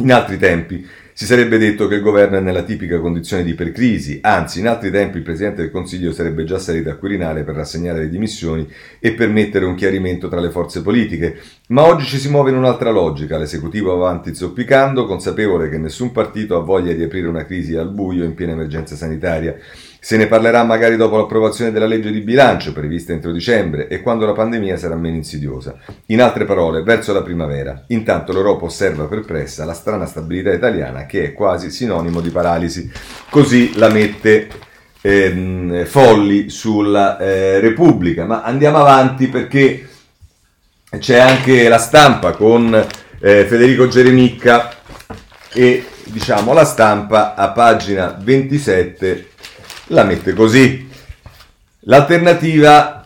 In 0.00 0.12
altri 0.12 0.38
tempi 0.38 0.86
si 1.12 1.24
sarebbe 1.24 1.58
detto 1.58 1.88
che 1.88 1.96
il 1.96 2.02
governo 2.02 2.36
è 2.36 2.40
nella 2.40 2.62
tipica 2.62 3.00
condizione 3.00 3.42
di 3.42 3.50
ipercrisi, 3.50 4.20
anzi 4.22 4.60
in 4.60 4.68
altri 4.68 4.92
tempi 4.92 5.16
il 5.16 5.24
Presidente 5.24 5.62
del 5.62 5.72
Consiglio 5.72 6.12
sarebbe 6.12 6.44
già 6.44 6.60
salito 6.60 6.88
a 6.88 6.94
Quirinale 6.94 7.42
per 7.42 7.56
rassegnare 7.56 7.98
le 7.98 8.08
dimissioni 8.08 8.64
e 9.00 9.14
permettere 9.14 9.64
un 9.64 9.74
chiarimento 9.74 10.28
tra 10.28 10.38
le 10.38 10.50
forze 10.50 10.82
politiche, 10.82 11.40
ma 11.68 11.84
oggi 11.84 12.04
ci 12.04 12.18
si 12.18 12.28
muove 12.28 12.50
in 12.50 12.56
un'altra 12.56 12.92
logica, 12.92 13.38
l'esecutivo 13.38 13.92
avanti 13.92 14.36
zoppicando, 14.36 15.06
consapevole 15.06 15.68
che 15.68 15.78
nessun 15.78 16.12
partito 16.12 16.56
ha 16.56 16.60
voglia 16.60 16.92
di 16.92 17.02
aprire 17.02 17.26
una 17.26 17.44
crisi 17.44 17.74
al 17.74 17.90
buio 17.90 18.22
in 18.22 18.34
piena 18.34 18.52
emergenza 18.52 18.94
sanitaria. 18.94 19.56
Se 20.00 20.16
ne 20.16 20.26
parlerà 20.26 20.62
magari 20.62 20.96
dopo 20.96 21.16
l'approvazione 21.16 21.72
della 21.72 21.86
legge 21.86 22.12
di 22.12 22.20
bilancio 22.20 22.72
prevista 22.72 23.12
entro 23.12 23.32
dicembre 23.32 23.88
e 23.88 24.00
quando 24.00 24.26
la 24.26 24.32
pandemia 24.32 24.76
sarà 24.76 24.94
meno 24.94 25.16
insidiosa. 25.16 25.76
In 26.06 26.22
altre 26.22 26.44
parole, 26.44 26.82
verso 26.82 27.12
la 27.12 27.22
primavera. 27.22 27.84
Intanto 27.88 28.32
l'Europa 28.32 28.66
osserva 28.66 29.04
perplessa 29.04 29.64
la 29.64 29.74
strana 29.74 30.06
stabilità 30.06 30.52
italiana 30.52 31.04
che 31.06 31.24
è 31.24 31.32
quasi 31.32 31.70
sinonimo 31.70 32.20
di 32.20 32.30
paralisi. 32.30 32.90
Così 33.28 33.76
la 33.76 33.88
mette 33.88 34.48
ehm, 35.00 35.84
Folli 35.84 36.48
sulla 36.48 37.18
eh, 37.18 37.58
Repubblica. 37.58 38.24
Ma 38.24 38.42
andiamo 38.42 38.78
avanti 38.78 39.26
perché 39.26 39.88
c'è 40.96 41.18
anche 41.18 41.68
la 41.68 41.78
stampa 41.78 42.32
con 42.32 42.72
eh, 43.20 43.44
Federico 43.46 43.88
Geremicca 43.88 44.76
e 45.52 45.84
diciamo 46.04 46.52
la 46.52 46.64
stampa 46.64 47.34
a 47.34 47.50
pagina 47.50 48.16
27 48.18 49.26
la 49.88 50.04
mette 50.04 50.32
così. 50.32 50.86
L'alternativa 51.80 53.04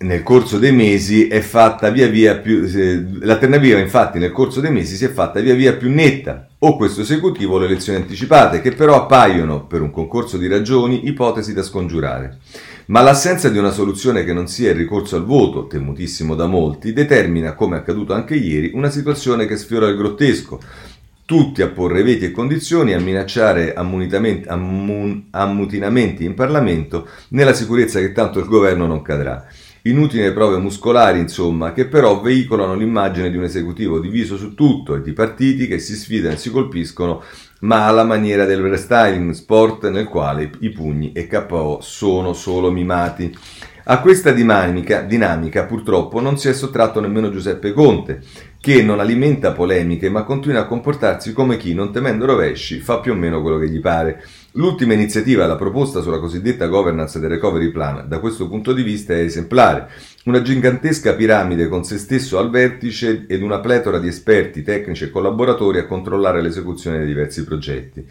nel 0.00 0.22
corso 0.22 0.58
dei 0.58 0.72
mesi 0.72 1.26
è 1.26 1.40
fatta 1.40 1.90
via 1.90 2.06
via 2.06 2.36
più 2.36 2.60
l'alternativa 3.20 3.80
infatti 3.80 4.20
nel 4.20 4.30
corso 4.30 4.60
dei 4.60 4.70
mesi 4.70 4.94
si 4.94 5.04
è 5.04 5.10
fatta 5.10 5.40
via 5.40 5.54
via 5.54 5.74
più 5.74 5.90
netta. 5.90 6.46
O 6.60 6.76
questo 6.76 7.02
esecutivo 7.02 7.54
o 7.54 7.58
le 7.58 7.66
elezioni 7.66 8.00
anticipate 8.00 8.60
che 8.60 8.72
però 8.72 8.96
appaiono 8.96 9.66
per 9.66 9.80
un 9.80 9.90
concorso 9.90 10.36
di 10.36 10.48
ragioni 10.48 11.06
ipotesi 11.06 11.52
da 11.52 11.62
scongiurare. 11.62 12.38
Ma 12.86 13.00
l'assenza 13.00 13.48
di 13.48 13.58
una 13.58 13.70
soluzione 13.70 14.24
che 14.24 14.32
non 14.32 14.48
sia 14.48 14.70
il 14.70 14.76
ricorso 14.76 15.16
al 15.16 15.24
voto 15.24 15.66
temutissimo 15.66 16.34
da 16.34 16.46
molti 16.46 16.92
determina 16.92 17.54
come 17.54 17.76
accaduto 17.76 18.12
anche 18.12 18.34
ieri 18.34 18.72
una 18.74 18.90
situazione 18.90 19.46
che 19.46 19.56
sfiora 19.56 19.86
il 19.88 19.96
grottesco 19.96 20.58
tutti 21.28 21.60
a 21.60 21.68
porre 21.68 22.02
veti 22.02 22.24
e 22.24 22.30
condizioni, 22.30 22.94
a 22.94 22.98
minacciare 22.98 23.74
ammutinamenti 23.74 26.24
in 26.24 26.32
Parlamento 26.32 27.06
nella 27.28 27.52
sicurezza 27.52 28.00
che 28.00 28.12
tanto 28.12 28.38
il 28.38 28.46
governo 28.46 28.86
non 28.86 29.02
cadrà. 29.02 29.46
Inutili 29.82 30.32
prove 30.32 30.56
muscolari, 30.56 31.18
insomma, 31.18 31.74
che 31.74 31.84
però 31.84 32.22
veicolano 32.22 32.74
l'immagine 32.74 33.30
di 33.30 33.36
un 33.36 33.44
esecutivo 33.44 34.00
diviso 34.00 34.38
su 34.38 34.54
tutto 34.54 34.94
e 34.94 35.02
di 35.02 35.12
partiti 35.12 35.66
che 35.66 35.78
si 35.78 35.96
sfidano 35.96 36.32
e 36.32 36.38
si 36.38 36.50
colpiscono, 36.50 37.22
ma 37.60 37.84
alla 37.84 38.04
maniera 38.04 38.46
del 38.46 38.62
restyling 38.62 39.32
sport 39.32 39.90
nel 39.90 40.06
quale 40.06 40.50
i 40.60 40.70
pugni 40.70 41.12
e 41.12 41.26
KO 41.26 41.80
sono 41.82 42.32
solo 42.32 42.70
mimati. 42.70 43.36
A 43.90 44.00
questa 44.00 44.32
dinamica, 44.32 45.00
dinamica 45.00 45.64
purtroppo 45.64 46.20
non 46.20 46.36
si 46.36 46.50
è 46.50 46.52
sottratto 46.52 47.00
nemmeno 47.00 47.30
Giuseppe 47.30 47.72
Conte, 47.72 48.20
che 48.60 48.82
non 48.82 49.00
alimenta 49.00 49.52
polemiche 49.52 50.10
ma 50.10 50.24
continua 50.24 50.60
a 50.60 50.66
comportarsi 50.66 51.32
come 51.32 51.56
chi, 51.56 51.72
non 51.72 51.90
temendo 51.90 52.26
rovesci, 52.26 52.80
fa 52.80 53.00
più 53.00 53.12
o 53.12 53.14
meno 53.14 53.40
quello 53.40 53.56
che 53.56 53.70
gli 53.70 53.80
pare. 53.80 54.22
L'ultima 54.52 54.92
iniziativa, 54.92 55.46
la 55.46 55.56
proposta 55.56 56.02
sulla 56.02 56.18
cosiddetta 56.18 56.66
governance 56.66 57.18
del 57.18 57.30
recovery 57.30 57.70
plan, 57.70 58.06
da 58.06 58.18
questo 58.18 58.46
punto 58.46 58.74
di 58.74 58.82
vista 58.82 59.14
è 59.14 59.20
esemplare. 59.20 59.88
Una 60.24 60.42
gigantesca 60.42 61.14
piramide 61.14 61.68
con 61.68 61.82
se 61.82 61.96
stesso 61.96 62.38
al 62.38 62.50
vertice 62.50 63.24
ed 63.26 63.40
una 63.40 63.60
pletora 63.60 63.98
di 63.98 64.08
esperti, 64.08 64.62
tecnici 64.62 65.04
e 65.04 65.10
collaboratori 65.10 65.78
a 65.78 65.86
controllare 65.86 66.42
l'esecuzione 66.42 66.98
dei 66.98 67.06
diversi 67.06 67.42
progetti. 67.42 68.06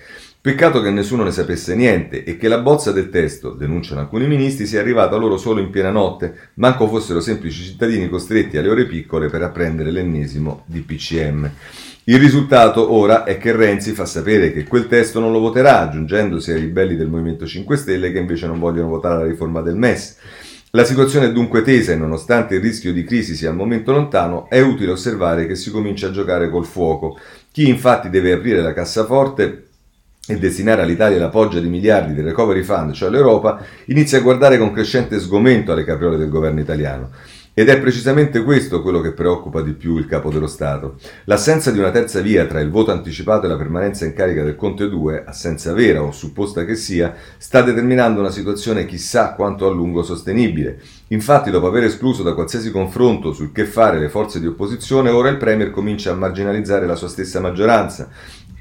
Peccato 0.47 0.79
che 0.79 0.91
nessuno 0.91 1.25
ne 1.25 1.31
sapesse 1.31 1.75
niente 1.75 2.23
e 2.23 2.37
che 2.37 2.47
la 2.47 2.59
bozza 2.59 2.93
del 2.93 3.09
testo, 3.09 3.49
denunciano 3.49 3.99
alcuni 3.99 4.27
ministri, 4.27 4.65
sia 4.65 4.79
arrivata 4.79 5.17
loro 5.17 5.35
solo 5.35 5.59
in 5.59 5.69
piena 5.69 5.89
notte, 5.89 6.51
manco 6.53 6.87
fossero 6.87 7.19
semplici 7.19 7.63
cittadini 7.63 8.07
costretti 8.07 8.55
alle 8.55 8.69
ore 8.69 8.85
piccole 8.85 9.27
per 9.27 9.43
apprendere 9.43 9.91
l'ennesimo 9.91 10.63
DPCM. 10.67 11.51
Il 12.05 12.17
risultato 12.17 12.93
ora 12.93 13.25
è 13.25 13.37
che 13.37 13.53
Renzi 13.53 13.91
fa 13.91 14.05
sapere 14.05 14.53
che 14.53 14.63
quel 14.63 14.87
testo 14.87 15.19
non 15.19 15.33
lo 15.33 15.39
voterà, 15.39 15.81
aggiungendosi 15.81 16.53
ai 16.53 16.61
ribelli 16.61 16.95
del 16.95 17.09
Movimento 17.09 17.45
5 17.45 17.75
Stelle 17.75 18.13
che 18.13 18.19
invece 18.19 18.47
non 18.47 18.57
vogliono 18.57 18.87
votare 18.87 19.17
la 19.17 19.29
riforma 19.29 19.59
del 19.59 19.75
MES. 19.75 20.15
La 20.71 20.85
situazione 20.85 21.25
è 21.25 21.31
dunque 21.33 21.61
tesa 21.61 21.91
e 21.91 21.97
nonostante 21.97 22.55
il 22.55 22.61
rischio 22.61 22.93
di 22.93 23.03
crisi 23.03 23.35
sia 23.35 23.49
al 23.49 23.55
momento 23.57 23.91
lontano, 23.91 24.47
è 24.47 24.61
utile 24.61 24.91
osservare 24.91 25.45
che 25.45 25.55
si 25.55 25.71
comincia 25.71 26.07
a 26.07 26.11
giocare 26.11 26.49
col 26.49 26.65
fuoco. 26.65 27.19
Chi 27.51 27.67
infatti 27.67 28.09
deve 28.09 28.31
aprire 28.31 28.61
la 28.61 28.71
cassaforte 28.71 29.66
e 30.27 30.37
destinare 30.37 30.81
all'Italia 30.81 31.17
la 31.17 31.29
poggia 31.29 31.59
di 31.59 31.69
miliardi 31.69 32.13
del 32.13 32.25
recovery 32.25 32.63
fund, 32.63 32.91
cioè 32.91 33.09
l'Europa, 33.09 33.63
inizia 33.85 34.17
a 34.17 34.21
guardare 34.21 34.57
con 34.57 34.71
crescente 34.71 35.19
sgomento 35.19 35.71
alle 35.71 35.85
capriole 35.85 36.17
del 36.17 36.29
governo 36.29 36.59
italiano. 36.59 37.09
Ed 37.59 37.69
è 37.69 37.79
precisamente 37.79 38.43
questo 38.43 38.83
quello 38.83 39.01
che 39.01 39.13
preoccupa 39.13 39.63
di 39.63 39.71
più 39.71 39.97
il 39.97 40.05
capo 40.05 40.29
dello 40.29 40.45
Stato. 40.45 40.97
L'assenza 41.23 41.71
di 41.71 41.79
una 41.79 41.89
terza 41.89 42.19
via 42.19 42.45
tra 42.45 42.59
il 42.59 42.69
voto 42.69 42.91
anticipato 42.91 43.47
e 43.47 43.49
la 43.49 43.57
permanenza 43.57 44.05
in 44.05 44.13
carica 44.13 44.43
del 44.43 44.55
Conte 44.55 44.87
2, 44.87 45.23
assenza 45.25 45.73
vera 45.73 46.03
o 46.03 46.11
supposta 46.11 46.65
che 46.65 46.75
sia, 46.75 47.15
sta 47.39 47.63
determinando 47.63 48.19
una 48.19 48.29
situazione 48.29 48.85
chissà 48.85 49.33
quanto 49.33 49.65
a 49.65 49.71
lungo 49.71 50.03
sostenibile. 50.03 50.79
Infatti, 51.07 51.49
dopo 51.49 51.65
aver 51.65 51.85
escluso 51.85 52.21
da 52.21 52.35
qualsiasi 52.35 52.69
confronto 52.69 53.33
sul 53.33 53.51
che 53.51 53.65
fare 53.65 53.97
le 53.97 54.09
forze 54.09 54.39
di 54.39 54.45
opposizione, 54.45 55.09
ora 55.09 55.29
il 55.29 55.37
Premier 55.37 55.71
comincia 55.71 56.11
a 56.11 56.15
marginalizzare 56.15 56.85
la 56.85 56.95
sua 56.95 57.07
stessa 57.07 57.39
maggioranza 57.39 58.07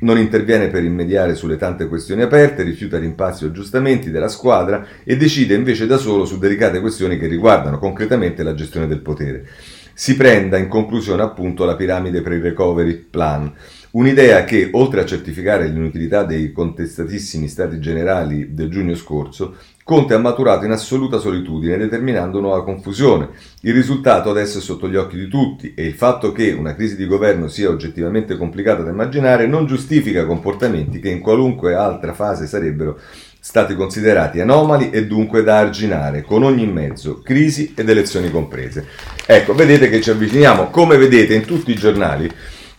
non 0.00 0.18
interviene 0.18 0.68
per 0.68 0.84
immediare 0.84 1.34
sulle 1.34 1.56
tante 1.56 1.88
questioni 1.88 2.22
aperte, 2.22 2.62
rifiuta 2.62 2.98
rimpazzi 2.98 3.44
o 3.44 3.48
aggiustamenti 3.48 4.10
della 4.10 4.28
squadra 4.28 4.86
e 5.04 5.16
decide 5.16 5.54
invece 5.54 5.86
da 5.86 5.96
solo 5.96 6.24
su 6.24 6.38
delicate 6.38 6.80
questioni 6.80 7.18
che 7.18 7.26
riguardano 7.26 7.78
concretamente 7.78 8.42
la 8.42 8.54
gestione 8.54 8.86
del 8.86 9.00
potere. 9.00 9.46
Si 9.94 10.14
prenda 10.14 10.58
in 10.58 10.68
conclusione 10.68 11.22
appunto 11.22 11.64
la 11.64 11.74
piramide 11.74 12.20
per 12.20 12.32
il 12.32 12.42
recovery 12.42 12.94
plan, 12.94 13.52
Un'idea 13.96 14.44
che, 14.44 14.68
oltre 14.72 15.00
a 15.00 15.06
certificare 15.06 15.68
l'inutilità 15.68 16.22
dei 16.22 16.52
contestatissimi 16.52 17.48
stati 17.48 17.80
generali 17.80 18.52
del 18.52 18.68
giugno 18.68 18.94
scorso, 18.94 19.56
Conte 19.86 20.14
ha 20.14 20.18
maturato 20.18 20.64
in 20.64 20.72
assoluta 20.72 21.18
solitudine, 21.18 21.76
determinando 21.76 22.40
nuova 22.40 22.64
confusione. 22.64 23.28
Il 23.60 23.72
risultato 23.72 24.30
adesso 24.30 24.58
è 24.58 24.60
sotto 24.60 24.88
gli 24.88 24.96
occhi 24.96 25.16
di 25.16 25.28
tutti 25.28 25.74
e 25.76 25.84
il 25.84 25.94
fatto 25.94 26.32
che 26.32 26.50
una 26.50 26.74
crisi 26.74 26.96
di 26.96 27.06
governo 27.06 27.46
sia 27.46 27.68
oggettivamente 27.68 28.36
complicata 28.36 28.82
da 28.82 28.90
immaginare 28.90 29.46
non 29.46 29.64
giustifica 29.64 30.26
comportamenti 30.26 30.98
che 30.98 31.10
in 31.10 31.20
qualunque 31.20 31.74
altra 31.74 32.14
fase 32.14 32.48
sarebbero 32.48 32.98
stati 33.38 33.76
considerati 33.76 34.40
anomali 34.40 34.90
e 34.90 35.06
dunque 35.06 35.44
da 35.44 35.58
arginare 35.58 36.22
con 36.22 36.42
ogni 36.42 36.66
mezzo, 36.66 37.20
crisi 37.22 37.72
ed 37.76 37.88
elezioni 37.88 38.28
comprese. 38.28 38.88
Ecco, 39.24 39.54
vedete 39.54 39.88
che 39.88 40.00
ci 40.00 40.10
avviciniamo, 40.10 40.68
come 40.70 40.96
vedete 40.96 41.32
in 41.32 41.44
tutti 41.44 41.70
i 41.70 41.76
giornali, 41.76 42.28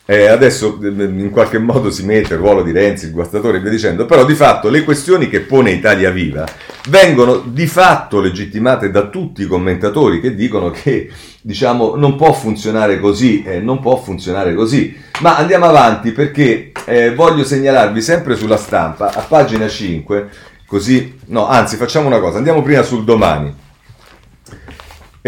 eh, 0.10 0.28
adesso 0.28 0.80
in 0.82 1.30
qualche 1.32 1.58
modo 1.58 1.91
si 1.91 2.06
mette 2.06 2.36
il 2.36 2.39
ruolo 2.39 2.63
di 2.63 2.72
Renzi, 2.72 3.08
il 3.08 3.12
guastatore 3.12 3.58
e 3.58 3.60
via 3.60 3.70
dicendo, 3.70 4.06
però 4.06 4.24
di 4.24 4.36
fatto 4.36 4.70
le 4.70 4.86
questioni 4.86 5.28
che 5.28 5.41
pone 5.41 5.72
Italia 5.72 6.12
Viva 6.12 6.46
vengono 6.88 7.43
di 7.46 7.67
fatto 7.67 8.22
legittimate 8.22 8.89
da 8.89 9.10
tutti 9.10 9.41
i 9.41 9.48
commentatori 9.48 10.22
che 10.22 10.34
dicono 10.34 10.70
che 10.70 11.12
diciamo 11.41 11.96
non 11.96 12.15
può 12.15 12.32
funzionare 12.32 13.02
così, 13.02 13.43
eh, 13.43 13.60
non 13.60 13.82
può 13.82 13.98
funzionare 13.98 14.56
così. 14.56 14.96
Ma 15.20 15.36
andiamo 15.36 15.65
avanti 15.65 16.13
perché 16.13 16.72
eh, 16.86 17.13
voglio 17.13 17.43
segnalarvi 17.43 18.02
sempre 18.02 18.38
sulla 18.38 18.58
stampa, 18.58 19.12
a 19.13 19.26
pagina 19.28 19.67
5, 19.67 20.30
così, 20.65 21.20
no, 21.26 21.50
anzi 21.50 21.76
facciamo 21.76 22.08
una 22.08 22.20
cosa, 22.20 22.38
andiamo 22.38 22.62
prima 22.62 22.82
sul 22.82 23.04
domani 23.04 23.65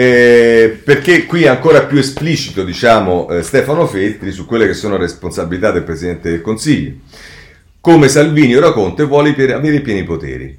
eh, 0.01 0.79
perché 0.81 1.25
qui 1.25 1.43
è 1.43 1.47
ancora 1.47 1.83
più 1.83 1.97
esplicito, 1.97 2.63
diciamo, 2.63 3.27
eh, 3.31 3.43
Stefano 3.43 3.85
Feltri 3.85 4.31
su 4.31 4.45
quelle 4.45 4.65
che 4.65 4.73
sono 4.73 4.95
responsabilità 4.95 5.71
del 5.71 5.83
Presidente 5.83 6.29
del 6.29 6.39
Consiglio. 6.39 6.93
Come 7.81 8.07
Salvini 8.07 8.55
ora 8.55 8.71
Conte 8.71 9.03
vuole 9.03 9.31
avere 9.31 9.81
pieni 9.81 10.05
poteri. 10.05 10.57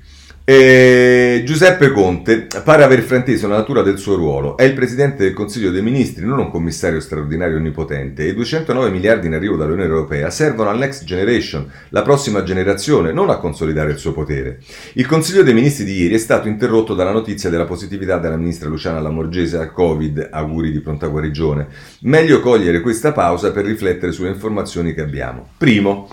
E 0.53 1.43
Giuseppe 1.45 1.93
Conte 1.93 2.49
pare 2.65 2.83
aver 2.83 3.03
frainteso 3.03 3.47
la 3.47 3.59
natura 3.59 3.83
del 3.83 3.99
suo 3.99 4.17
ruolo. 4.17 4.57
È 4.57 4.65
il 4.65 4.73
presidente 4.73 5.23
del 5.23 5.33
Consiglio 5.33 5.71
dei 5.71 5.81
Ministri, 5.81 6.27
non 6.27 6.41
un 6.41 6.51
commissario 6.51 6.99
straordinario 6.99 7.59
onnipotente. 7.59 8.25
E 8.25 8.31
i 8.31 8.35
209 8.35 8.91
miliardi 8.91 9.29
in 9.29 9.35
arrivo 9.35 9.55
dall'Unione 9.55 9.89
Europea 9.89 10.29
servono 10.29 10.69
al 10.69 10.79
next 10.79 11.05
generation, 11.05 11.71
la 11.91 12.03
prossima 12.03 12.43
generazione, 12.43 13.13
non 13.13 13.31
a 13.31 13.37
consolidare 13.37 13.93
il 13.93 13.99
suo 13.99 14.13
potere. 14.13 14.59
Il 14.95 15.07
Consiglio 15.07 15.45
dei 15.45 15.55
Ministri 15.55 15.85
di 15.85 16.03
ieri 16.03 16.17
è 16.17 16.19
stato 16.19 16.49
interrotto 16.49 16.95
dalla 16.95 17.13
notizia 17.13 17.49
della 17.49 17.65
positività 17.65 18.19
della 18.19 18.37
ministra 18.37 18.69
Luciana 18.69 18.99
Lamorgese 18.99 19.57
al 19.57 19.71
Covid, 19.71 20.31
auguri 20.33 20.73
di 20.73 20.81
pronta 20.81 21.07
guarigione. 21.07 21.69
Meglio 22.01 22.41
cogliere 22.41 22.81
questa 22.81 23.13
pausa 23.13 23.53
per 23.53 23.67
riflettere 23.67 24.11
sulle 24.11 24.31
informazioni 24.31 24.95
che 24.95 25.03
abbiamo. 25.03 25.47
Primo. 25.57 26.09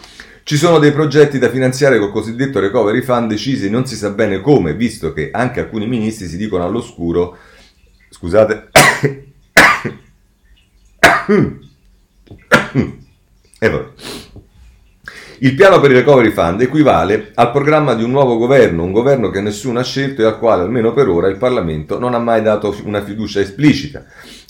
Ci 0.47 0.55
sono 0.55 0.79
dei 0.79 0.93
progetti 0.93 1.39
da 1.39 1.49
finanziare 1.49 1.99
col 1.99 2.10
cosiddetto 2.10 2.62
recovery 2.62 3.01
fund 3.01 3.27
decisi 3.27 3.69
non 3.69 3.86
si 3.86 3.97
sa 3.97 4.12
bene 4.12 4.39
come, 4.39 4.75
visto 4.75 5.12
che 5.12 5.29
anche 5.29 5.60
alcuni 5.60 5.86
ministri 5.88 6.25
si 6.25 6.38
dicono 6.38 6.63
all'oscuro, 6.63 7.36
scusate, 8.10 8.69
e 13.60 13.69
vabbè. 13.69 13.88
Il 15.39 15.53
piano 15.53 15.81
per 15.81 15.91
il 15.91 15.97
recovery 15.97 16.31
fund 16.31 16.62
equivale 16.62 17.31
al 17.33 17.51
programma 17.51 17.93
di 17.93 18.03
un 18.03 18.12
nuovo 18.12 18.38
governo, 18.38 18.83
un 18.83 18.93
governo 18.93 19.29
che 19.29 19.41
nessuno 19.41 19.79
ha 19.79 19.83
scelto 19.83 20.21
e 20.21 20.25
al 20.25 20.39
quale 20.39 20.62
almeno 20.62 20.93
per 20.93 21.10
ora 21.10 21.27
il 21.27 21.36
Parlamento 21.36 21.99
non 21.99 22.13
ha 22.13 22.19
mai 22.19 22.41
dato 22.41 22.73
una 22.86 23.03
fiducia 23.03 23.41
esplicita. 23.41 24.05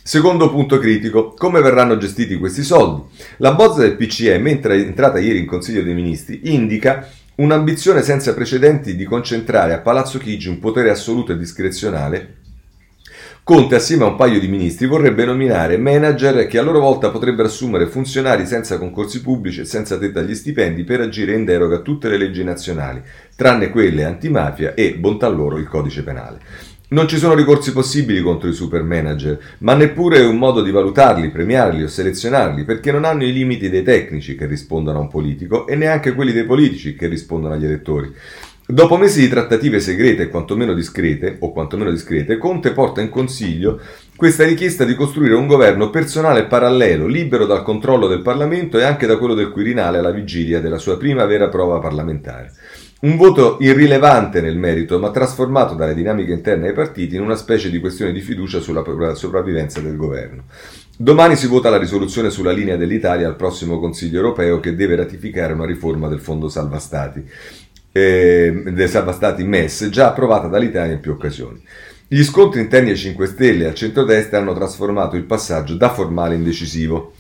Secondo 0.08 0.50
punto 0.50 0.80
critico, 0.80 1.34
come 1.34 1.60
verranno 1.60 1.98
gestiti 1.98 2.38
questi 2.38 2.63
soldi? 2.63 3.02
La 3.39 3.52
bozza 3.52 3.82
del 3.82 3.98
PCE, 3.98 4.38
mentre 4.38 4.76
è 4.76 4.80
entrata 4.80 5.20
ieri 5.20 5.39
in 5.39 5.46
Consiglio 5.46 5.84
dei 5.84 5.93
Ministri, 5.93 6.39
indica 6.46 7.10
un'ambizione 7.36 8.02
senza 8.02 8.34
precedenti 8.34 8.96
di 8.96 9.04
concentrare 9.04 9.74
a 9.74 9.80
Palazzo 9.80 10.17
Chigi 10.17 10.48
un 10.48 10.60
potere 10.60 10.91
assoluto 10.91 11.34
e 11.34 11.38
discrezionale 11.38 12.36
Conte, 13.48 13.76
assieme 13.76 14.04
a 14.04 14.08
un 14.08 14.17
paio 14.17 14.41
di 14.41 14.50
ministri, 14.50 14.88
vorrebbe 14.88 15.24
nominare 15.24 15.78
manager 15.78 16.48
che 16.48 16.58
a 16.58 16.62
loro 16.62 16.82
volta 16.82 17.12
potrebbero 17.12 17.48
assumere 17.48 17.88
funzionari 17.88 18.46
senza 18.46 18.78
concorsi 18.78 19.22
pubblici 19.22 19.62
e 19.62 19.63
senza 19.63 19.98
tetta 19.98 20.20
agli 20.20 20.36
stipendi 20.36 20.84
per 20.84 21.00
agire 21.00 21.34
in 21.34 21.46
deroga 21.46 21.78
a 21.78 21.80
tutte 21.80 22.10
le 22.10 22.17
leggi 22.17 22.43
nazionali, 22.43 23.02
tranne 23.38 23.70
quelle 23.70 24.04
antimafia 24.04 24.74
e, 24.74 24.96
bontà 24.96 25.30
loro, 25.30 25.58
il 25.60 25.70
codice 25.70 26.04
penale. 26.04 26.39
Non 26.89 27.06
ci 27.10 27.17
sono 27.17 27.34
ricorsi 27.34 27.73
possibili 27.73 28.21
contro 28.21 28.47
i 28.47 28.54
super 28.54 28.82
manager, 28.82 29.38
ma 29.58 29.73
neppure 29.73 30.21
un 30.21 30.38
modo 30.38 30.62
di 30.62 30.71
valutarli, 30.71 31.32
premiarli 31.32 31.84
o 31.84 31.88
selezionarli, 31.89 32.63
perché 32.63 32.93
non 32.93 33.04
hanno 33.04 33.26
i 33.26 33.34
limiti 33.34 33.69
dei 33.69 33.84
tecnici 33.84 34.36
che 34.38 34.45
rispondono 34.45 35.00
a 35.00 35.02
un 35.02 35.10
politico 35.10 35.67
e 35.67 35.76
neanche 35.76 36.13
quelli 36.13 36.32
dei 36.32 36.45
politici 36.45 36.95
che 36.95 37.08
rispondono 37.08 37.56
agli 37.56 37.65
elettori. 37.65 38.13
Dopo 38.65 38.95
mesi 38.95 39.19
di 39.19 39.28
trattative 39.28 39.82
segrete 39.82 40.23
e 40.23 40.30
quantomeno 40.30 40.73
discrete, 40.73 41.36
o 41.39 41.52
quantomeno 41.52 41.91
discrete, 41.91 42.38
Conte 42.38 42.71
porta 42.71 43.02
in 43.02 43.10
consiglio 43.10 43.82
questa 44.15 44.45
richiesta 44.45 44.86
di 44.86 44.95
costruire 44.95 45.36
un 45.36 45.45
governo 45.45 45.89
personale 45.89 46.45
parallelo, 46.45 47.06
libero 47.06 47.45
dal 47.45 47.63
controllo 47.63 48.08
del 48.08 48.21
Parlamento 48.21 48.78
e 48.78 48.84
anche 48.84 49.08
da 49.08 49.17
quello 49.17 49.34
del 49.34 49.52
Quirinale 49.52 49.97
alla 49.97 50.12
vigilia 50.12 50.62
della 50.62 50.78
sua 50.78 50.97
prima 50.97 51.26
vera 51.26 51.50
prova 51.50 51.80
parlamentare. 51.80 52.54
Un 52.99 53.15
voto 53.15 53.57
irrilevante 53.60 54.41
nel 54.41 54.57
merito, 54.57 54.97
ma 54.97 55.12
trasformato 55.12 55.75
dalle 55.75 55.93
dinamiche 55.93 56.31
interne 56.31 56.69
ai 56.69 56.73
partiti 56.73 57.15
in 57.15 57.21
una 57.21 57.36
specie 57.36 57.69
di 57.69 57.79
questione 57.79 58.12
di 58.12 58.21
fiducia 58.21 58.60
sulla 58.60 58.83
sopravvivenza 59.13 59.79
del 59.81 59.95
governo. 59.95 60.45
Domani 60.97 61.36
si 61.36 61.45
vota 61.45 61.69
la 61.69 61.77
risoluzione 61.77 62.31
sulla 62.31 62.51
linea 62.51 62.75
dell'Italia 62.75 63.27
al 63.27 63.36
prossimo 63.36 63.79
Consiglio 63.79 64.17
europeo 64.17 64.60
che 64.60 64.73
deve 64.73 64.95
ratificare 64.95 65.53
una 65.53 65.67
riforma 65.67 66.07
del 66.07 66.19
Fondo 66.19 66.49
Salva 66.49 66.79
Stati, 66.79 67.23
eh, 67.91 68.63
del 68.65 68.89
Salva 68.89 69.12
Stati 69.12 69.43
MES, 69.43 69.89
già 69.89 70.07
approvata 70.07 70.47
dall'Italia 70.47 70.93
in 70.93 70.99
più 70.99 71.12
occasioni. 71.12 71.62
Gli 72.07 72.23
scontri 72.23 72.62
interni 72.62 72.89
ai 72.89 72.97
5 72.97 73.27
Stelle 73.27 73.65
e 73.65 73.67
al 73.67 73.75
centrodestra 73.75 74.39
hanno 74.39 74.55
trasformato 74.55 75.15
il 75.15 75.25
passaggio 75.25 75.75
da 75.75 75.89
formale 75.89 76.33
in 76.33 76.43
decisivo. 76.43 77.13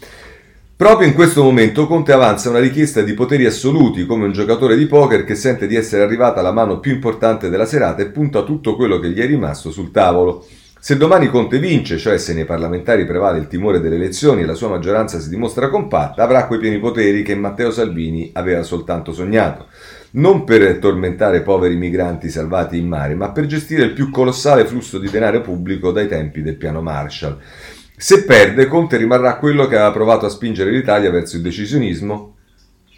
Proprio 0.77 1.07
in 1.07 1.15
questo 1.15 1.41
momento 1.41 1.87
Conte 1.87 2.11
avanza 2.11 2.51
una 2.51 2.59
richiesta 2.59 3.01
di 3.01 3.15
poteri 3.15 3.47
assoluti 3.47 4.05
come 4.05 4.25
un 4.25 4.31
giocatore 4.31 4.77
di 4.77 4.85
poker 4.85 5.23
che 5.23 5.33
sente 5.33 5.65
di 5.65 5.73
essere 5.73 6.03
arrivata 6.03 6.43
la 6.43 6.51
mano 6.51 6.79
più 6.79 6.91
importante 6.93 7.49
della 7.49 7.65
serata 7.65 8.03
e 8.03 8.11
punta 8.11 8.43
tutto 8.43 8.75
quello 8.75 8.99
che 8.99 9.09
gli 9.09 9.19
è 9.19 9.25
rimasto 9.25 9.71
sul 9.71 9.89
tavolo. 9.89 10.45
Se 10.79 10.95
domani 10.95 11.29
Conte 11.29 11.57
vince, 11.57 11.97
cioè 11.97 12.19
se 12.19 12.35
nei 12.35 12.45
parlamentari 12.45 13.07
prevale 13.07 13.39
il 13.39 13.47
timore 13.47 13.79
delle 13.79 13.95
elezioni 13.95 14.43
e 14.43 14.45
la 14.45 14.53
sua 14.53 14.67
maggioranza 14.67 15.19
si 15.19 15.29
dimostra 15.29 15.69
compatta, 15.69 16.21
avrà 16.21 16.45
quei 16.45 16.59
pieni 16.59 16.77
poteri 16.77 17.23
che 17.23 17.33
Matteo 17.33 17.71
Salvini 17.71 18.29
aveva 18.33 18.61
soltanto 18.61 19.11
sognato. 19.13 19.65
Non 20.11 20.43
per 20.43 20.77
tormentare 20.77 21.41
poveri 21.41 21.75
migranti 21.75 22.29
salvati 22.29 22.77
in 22.77 22.87
mare, 22.87 23.15
ma 23.15 23.31
per 23.31 23.47
gestire 23.47 23.83
il 23.83 23.93
più 23.93 24.11
colossale 24.11 24.65
flusso 24.65 24.99
di 24.99 25.09
denaro 25.09 25.41
pubblico 25.41 25.91
dai 25.91 26.07
tempi 26.07 26.43
del 26.43 26.55
piano 26.55 26.83
Marshall. 26.83 27.39
Se 27.99 28.25
perde, 28.25 28.67
Conte 28.67 28.95
rimarrà 28.95 29.37
quello 29.37 29.65
che 29.65 29.73
aveva 29.73 29.91
provato 29.91 30.27
a 30.27 30.29
spingere 30.29 30.69
l'Italia 30.69 31.09
verso 31.09 31.35
il 31.35 31.41
decisionismo 31.41 32.35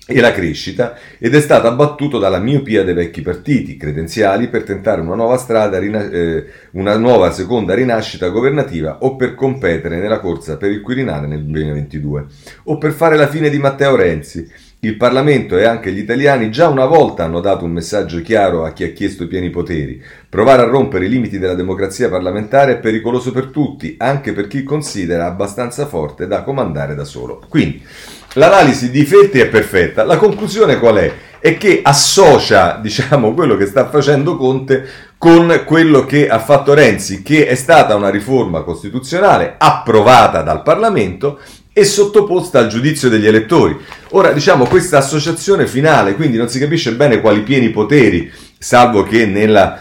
e 0.06 0.20
la 0.20 0.34
crescita 0.34 0.98
ed 1.18 1.34
è 1.36 1.40
stato 1.40 1.68
abbattuto 1.68 2.20
dalla 2.20 2.40
miopia 2.40 2.84
dei 2.84 2.94
vecchi 2.94 3.22
partiti 3.22 3.78
credenziali 3.78 4.50
per 4.50 4.64
tentare 4.64 5.00
una 5.00 5.16
nuova 5.16 5.38
strada, 5.38 5.78
eh, 5.78 6.46
una 6.72 6.98
nuova 6.98 7.32
seconda 7.32 7.76
rinascita 7.76 8.28
governativa 8.28 8.98
o 9.04 9.16
per 9.16 9.36
competere 9.36 10.00
nella 10.00 10.20
corsa 10.20 10.58
per 10.58 10.70
il 10.70 10.82
Quirinale 10.82 11.28
nel 11.28 11.46
2022 11.46 12.26
o 12.64 12.78
per 12.78 12.92
fare 12.92 13.16
la 13.16 13.30
fine 13.30 13.50
di 13.50 13.58
Matteo 13.58 13.96
Renzi 13.96 14.52
Il 14.82 14.96
Parlamento 14.96 15.58
e 15.58 15.66
anche 15.66 15.92
gli 15.92 15.98
italiani 15.98 16.50
già 16.50 16.70
una 16.70 16.86
volta 16.86 17.26
hanno 17.26 17.42
dato 17.42 17.66
un 17.66 17.72
messaggio 17.72 18.22
chiaro 18.22 18.64
a 18.64 18.72
chi 18.72 18.86
ha 18.86 18.94
chiesto 18.94 19.28
pieni 19.28 19.50
poteri. 19.50 20.02
Provare 20.30 20.62
a 20.62 20.68
rompere 20.68 21.04
i 21.04 21.10
limiti 21.10 21.38
della 21.38 21.54
democrazia 21.54 22.08
parlamentare 22.08 22.72
è 22.72 22.78
pericoloso 22.78 23.34
per 23.34 23.48
tutti, 23.48 23.96
anche 23.98 24.32
per 24.32 24.48
chi 24.48 24.64
considera 24.64 25.26
abbastanza 25.26 25.86
forte 25.86 26.28
da 26.28 26.44
comandare 26.44 26.96
da 26.96 27.04
solo. 27.04 27.42
Quindi, 27.50 27.84
l'analisi 28.36 28.90
di 28.90 29.04
Felti 29.04 29.40
è 29.42 29.50
perfetta. 29.50 30.06
La 30.06 30.16
conclusione 30.16 30.80
qual 30.80 30.96
è? 30.96 31.14
È 31.42 31.58
che 31.58 31.82
associa, 31.84 32.80
diciamo, 32.82 33.34
quello 33.34 33.58
che 33.58 33.66
sta 33.66 33.90
facendo 33.90 34.38
Conte 34.38 34.88
con 35.18 35.64
quello 35.66 36.06
che 36.06 36.30
ha 36.30 36.40
fatto 36.40 36.74
Renzi, 36.74 37.22
che 37.22 37.48
è 37.48 37.56
stata 37.56 37.96
una 37.96 38.10
riforma 38.10 38.62
costituzionale 38.62 39.56
approvata 39.58 40.42
dal 40.42 40.64
Parlamento 40.64 41.40
e 41.72 41.84
sottoposta 41.84 42.60
al 42.60 42.68
giudizio 42.68 43.10
degli 43.10 43.28
elettori. 43.28 43.78
Ora, 44.10 44.32
diciamo, 44.32 44.66
questa 44.66 44.98
associazione 44.98 45.68
finale, 45.68 46.16
quindi 46.16 46.38
non 46.38 46.50
si 46.50 46.60
capisce 46.60 46.94
bene 46.94 47.22
quali 47.22 47.42
pieni 47.42 47.70
poteri, 47.70 48.32
salvo 48.58 49.04
che 49.04 49.26
nella 49.26 49.80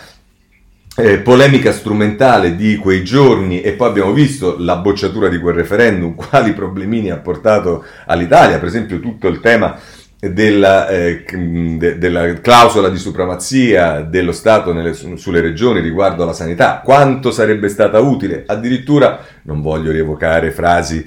eh, 0.97 1.19
polemica 1.19 1.73
strumentale 1.73 2.57
di 2.57 2.77
quei 2.77 3.05
giorni 3.05 3.61
e 3.61 3.73
poi 3.73 3.89
abbiamo 3.89 4.13
visto 4.13 4.57
la 4.59 4.77
bocciatura 4.77 5.29
di 5.29 5.39
quel 5.39 5.55
referendum, 5.55 6.15
quali 6.17 6.53
problemini 6.53 7.11
ha 7.11 7.19
portato 7.19 7.85
all'Italia, 8.07 8.59
per 8.59 8.69
esempio 8.69 9.01
tutto 9.01 9.29
il 9.29 9.41
tema 9.41 9.79
della, 10.21 10.89
eh, 10.89 11.25
de, 11.25 11.99
della 11.99 12.41
clausola 12.41 12.89
di 12.89 12.99
supremazia 12.99 14.01
dello 14.01 14.33
Stato 14.33 14.73
nelle, 14.73 14.93
sulle 14.93 15.41
regioni 15.41 15.81
riguardo 15.81 16.25
alla 16.25 16.33
sanità, 16.33 16.81
quanto 16.85 17.31
sarebbe 17.31 17.69
stata 17.69 18.01
utile, 18.01 18.43
addirittura 18.45 19.25
non 19.43 19.63
voglio 19.63 19.93
rievocare 19.93 20.51
frasi 20.51 21.07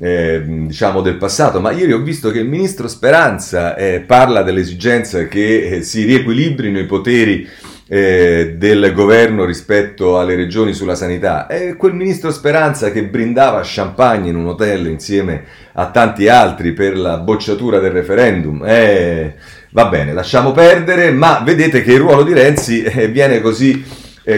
eh, 0.00 0.42
diciamo 0.44 1.02
del 1.02 1.16
passato, 1.16 1.60
ma 1.60 1.72
ieri 1.72 1.92
ho 1.92 2.00
visto 2.00 2.30
che 2.30 2.38
il 2.38 2.48
ministro 2.48 2.88
Speranza 2.88 3.76
eh, 3.76 4.00
parla 4.00 4.42
dell'esigenza 4.42 5.26
che 5.26 5.66
eh, 5.66 5.82
si 5.82 6.04
riequilibrino 6.04 6.78
i 6.78 6.86
poteri 6.86 7.46
eh, 7.86 8.54
del 8.56 8.92
governo 8.94 9.44
rispetto 9.44 10.18
alle 10.18 10.36
regioni 10.36 10.72
sulla 10.72 10.94
sanità. 10.94 11.46
È 11.46 11.76
quel 11.76 11.92
ministro 11.92 12.30
Speranza 12.30 12.90
che 12.90 13.04
brindava 13.04 13.60
champagne 13.62 14.30
in 14.30 14.36
un 14.36 14.46
hotel 14.46 14.86
insieme 14.86 15.44
a 15.74 15.90
tanti 15.90 16.28
altri 16.28 16.72
per 16.72 16.96
la 16.96 17.18
bocciatura 17.18 17.78
del 17.78 17.90
referendum. 17.90 18.64
Eh, 18.64 19.34
va 19.72 19.86
bene, 19.86 20.14
lasciamo 20.14 20.52
perdere, 20.52 21.10
ma 21.10 21.42
vedete 21.44 21.82
che 21.82 21.92
il 21.92 22.00
ruolo 22.00 22.22
di 22.22 22.32
Renzi 22.32 22.82
viene 23.10 23.40
così, 23.40 23.84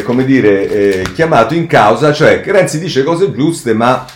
come 0.04 0.24
dire, 0.24 1.04
chiamato 1.14 1.54
in 1.54 1.66
causa, 1.66 2.12
cioè 2.12 2.42
Renzi 2.44 2.78
dice 2.78 3.02
cose 3.02 3.32
giuste, 3.32 3.74
ma 3.74 4.06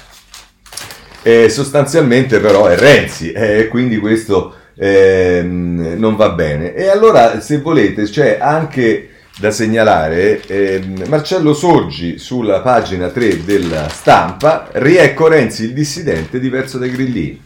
eh, 1.26 1.48
sostanzialmente 1.48 2.38
però 2.38 2.66
è 2.66 2.76
Renzi 2.76 3.32
e 3.32 3.58
eh, 3.58 3.66
quindi 3.68 3.98
questo 3.98 4.54
eh, 4.76 5.42
non 5.42 6.14
va 6.14 6.30
bene. 6.30 6.72
E 6.72 6.86
allora 6.86 7.40
se 7.40 7.58
volete 7.58 8.04
c'è 8.04 8.38
anche 8.40 9.08
da 9.36 9.50
segnalare 9.50 10.40
eh, 10.46 10.80
Marcello 11.08 11.52
Sorgi 11.52 12.18
sulla 12.18 12.60
pagina 12.60 13.08
3 13.08 13.44
della 13.44 13.88
stampa, 13.88 14.68
riecco 14.74 15.26
Renzi 15.26 15.64
il 15.64 15.72
dissidente 15.72 16.38
diverso 16.38 16.78
dai 16.78 16.92
grillini. 16.92 17.42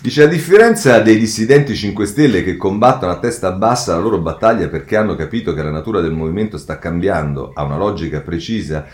Dice 0.00 0.22
a 0.22 0.26
differenza 0.26 1.00
dei 1.00 1.18
dissidenti 1.18 1.74
5 1.74 2.06
Stelle 2.06 2.44
che 2.44 2.56
combattono 2.56 3.10
a 3.10 3.18
testa 3.18 3.50
bassa 3.50 3.96
la 3.96 4.00
loro 4.00 4.18
battaglia 4.18 4.68
perché 4.68 4.96
hanno 4.96 5.16
capito 5.16 5.54
che 5.54 5.62
la 5.62 5.70
natura 5.70 6.00
del 6.00 6.12
movimento 6.12 6.56
sta 6.56 6.78
cambiando 6.78 7.50
a 7.52 7.64
una 7.64 7.78
logica 7.78 8.20
precisa 8.20 8.86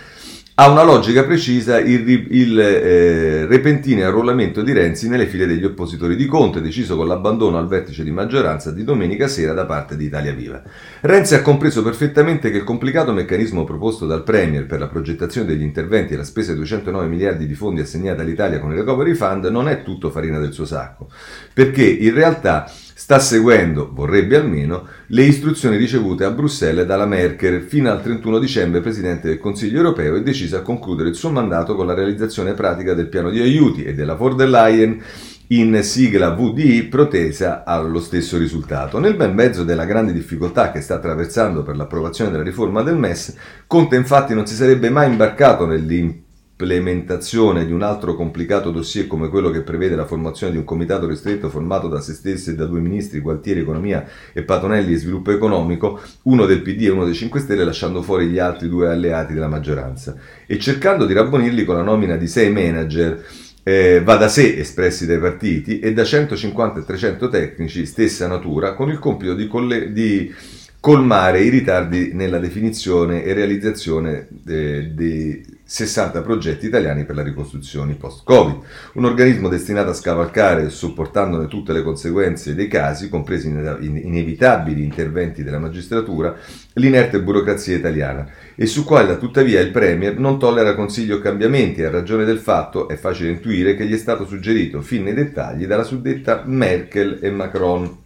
ha 0.60 0.68
una 0.68 0.82
logica 0.82 1.24
precisa 1.24 1.78
il, 1.78 2.06
il 2.28 2.60
eh, 2.60 3.46
repentino 3.46 4.04
arruolamento 4.04 4.60
di 4.60 4.74
Renzi 4.74 5.08
nelle 5.08 5.24
file 5.24 5.46
degli 5.46 5.64
oppositori 5.64 6.16
di 6.16 6.26
Conte, 6.26 6.60
deciso 6.60 6.96
con 6.96 7.08
l'abbandono 7.08 7.56
al 7.56 7.66
vertice 7.66 8.04
di 8.04 8.10
maggioranza 8.10 8.70
di 8.70 8.84
domenica 8.84 9.26
sera 9.26 9.54
da 9.54 9.64
parte 9.64 9.96
di 9.96 10.04
Italia 10.04 10.34
Viva. 10.34 10.62
Renzi 11.00 11.34
ha 11.34 11.40
compreso 11.40 11.82
perfettamente 11.82 12.50
che 12.50 12.58
il 12.58 12.64
complicato 12.64 13.12
meccanismo 13.12 13.64
proposto 13.64 14.04
dal 14.04 14.22
Premier 14.22 14.66
per 14.66 14.80
la 14.80 14.88
progettazione 14.88 15.46
degli 15.46 15.62
interventi 15.62 16.12
e 16.12 16.18
la 16.18 16.24
spesa 16.24 16.52
di 16.52 16.58
209 16.58 17.06
miliardi 17.06 17.46
di 17.46 17.54
fondi 17.54 17.80
assegnati 17.80 18.20
all'Italia 18.20 18.60
con 18.60 18.72
il 18.72 18.76
Recovery 18.76 19.14
Fund 19.14 19.46
non 19.46 19.66
è 19.66 19.82
tutto 19.82 20.10
farina 20.10 20.38
del 20.38 20.52
suo 20.52 20.66
sacco, 20.66 21.08
perché 21.54 21.84
in 21.84 22.12
realtà 22.12 22.70
sta 23.00 23.18
seguendo, 23.18 23.88
vorrebbe 23.90 24.36
almeno, 24.36 24.86
le 25.12 25.24
istruzioni 25.24 25.76
ricevute 25.76 26.24
a 26.24 26.30
Bruxelles 26.30 26.86
dalla 26.86 27.06
Merkel 27.06 27.62
fino 27.62 27.90
al 27.90 28.00
31 28.00 28.38
dicembre 28.38 28.80
Presidente 28.80 29.26
del 29.26 29.38
Consiglio 29.38 29.78
europeo 29.78 30.14
e 30.14 30.22
decisa 30.22 30.58
a 30.58 30.62
concludere 30.62 31.08
il 31.08 31.16
suo 31.16 31.30
mandato 31.30 31.74
con 31.74 31.86
la 31.86 31.94
realizzazione 31.94 32.54
pratica 32.54 32.94
del 32.94 33.08
piano 33.08 33.28
di 33.30 33.40
aiuti 33.40 33.82
e 33.82 33.92
della 33.92 34.14
von 34.14 34.36
der 34.36 34.48
Leyen 34.48 35.02
in 35.48 35.82
sigla 35.82 36.30
VDI 36.30 36.84
protesa 36.84 37.64
allo 37.64 37.98
stesso 37.98 38.38
risultato. 38.38 39.00
Nel 39.00 39.16
bel 39.16 39.34
mezzo 39.34 39.64
della 39.64 39.84
grande 39.84 40.12
difficoltà 40.12 40.70
che 40.70 40.80
sta 40.80 40.94
attraversando 40.94 41.64
per 41.64 41.74
l'approvazione 41.74 42.30
della 42.30 42.44
riforma 42.44 42.82
del 42.82 42.96
MES, 42.96 43.34
Conte 43.66 43.96
infatti 43.96 44.32
non 44.32 44.46
si 44.46 44.54
sarebbe 44.54 44.90
mai 44.90 45.10
imbarcato 45.10 45.66
nell'impegno 45.66 46.28
implementazione 46.60 47.64
di 47.64 47.72
un 47.72 47.82
altro 47.82 48.14
complicato 48.14 48.70
dossier 48.70 49.06
come 49.06 49.28
quello 49.28 49.50
che 49.50 49.62
prevede 49.62 49.96
la 49.96 50.04
formazione 50.04 50.52
di 50.52 50.58
un 50.58 50.64
comitato 50.64 51.06
ristretto 51.06 51.48
formato 51.48 51.88
da 51.88 52.00
se 52.00 52.12
stessi 52.12 52.50
e 52.50 52.54
da 52.54 52.66
due 52.66 52.80
ministri, 52.80 53.20
Gualtieri 53.20 53.60
Economia 53.60 54.06
e 54.32 54.42
Patonelli 54.42 54.94
Sviluppo 54.94 55.30
Economico, 55.30 56.00
uno 56.22 56.44
del 56.44 56.60
PD 56.60 56.82
e 56.82 56.90
uno 56.90 57.04
dei 57.04 57.14
5 57.14 57.40
Stelle, 57.40 57.64
lasciando 57.64 58.02
fuori 58.02 58.26
gli 58.26 58.38
altri 58.38 58.68
due 58.68 58.90
alleati 58.90 59.32
della 59.32 59.48
maggioranza, 59.48 60.14
e 60.46 60.58
cercando 60.58 61.06
di 61.06 61.14
rabbonirli 61.14 61.64
con 61.64 61.76
la 61.76 61.82
nomina 61.82 62.16
di 62.16 62.26
sei 62.26 62.52
manager 62.52 63.24
eh, 63.62 64.02
va 64.02 64.16
da 64.16 64.28
sé 64.28 64.58
espressi 64.58 65.06
dai 65.06 65.18
partiti 65.18 65.80
e 65.80 65.92
da 65.92 66.04
150 66.04 66.80
e 66.80 66.84
300 66.84 67.28
tecnici 67.28 67.86
stessa 67.86 68.26
natura 68.26 68.74
con 68.74 68.90
il 68.90 68.98
compito 68.98 69.34
di, 69.34 69.46
colle- 69.46 69.92
di 69.92 70.32
colmare 70.80 71.42
i 71.42 71.50
ritardi 71.50 72.12
nella 72.14 72.38
definizione 72.38 73.22
e 73.22 73.34
realizzazione 73.34 74.28
eh, 74.46 74.90
dei 74.94 75.58
60 75.70 76.22
progetti 76.22 76.66
italiani 76.66 77.04
per 77.04 77.14
la 77.14 77.22
ricostruzione 77.22 77.94
post-Covid, 77.94 78.58
un 78.94 79.04
organismo 79.04 79.48
destinato 79.48 79.90
a 79.90 79.94
scavalcare, 79.94 80.68
sopportandone 80.68 81.46
tutte 81.46 81.72
le 81.72 81.84
conseguenze 81.84 82.56
dei 82.56 82.66
casi, 82.66 83.08
compresi 83.08 83.46
inevitabili 83.46 84.82
interventi 84.82 85.44
della 85.44 85.60
magistratura, 85.60 86.34
l'inerte 86.72 87.22
burocrazia 87.22 87.76
italiana, 87.76 88.28
e 88.56 88.66
su 88.66 88.84
quale 88.84 89.16
tuttavia 89.16 89.60
il 89.60 89.70
Premier 89.70 90.18
non 90.18 90.40
tollera 90.40 90.74
consigli 90.74 91.12
o 91.12 91.20
cambiamenti, 91.20 91.84
a 91.84 91.90
ragione 91.90 92.24
del 92.24 92.38
fatto, 92.38 92.88
è 92.88 92.96
facile 92.96 93.30
intuire, 93.30 93.76
che 93.76 93.86
gli 93.86 93.94
è 93.94 93.98
stato 93.98 94.26
suggerito 94.26 94.82
fin 94.82 95.04
nei 95.04 95.14
dettagli 95.14 95.66
dalla 95.66 95.84
suddetta 95.84 96.42
Merkel 96.46 97.20
e 97.22 97.30
Macron. 97.30 97.96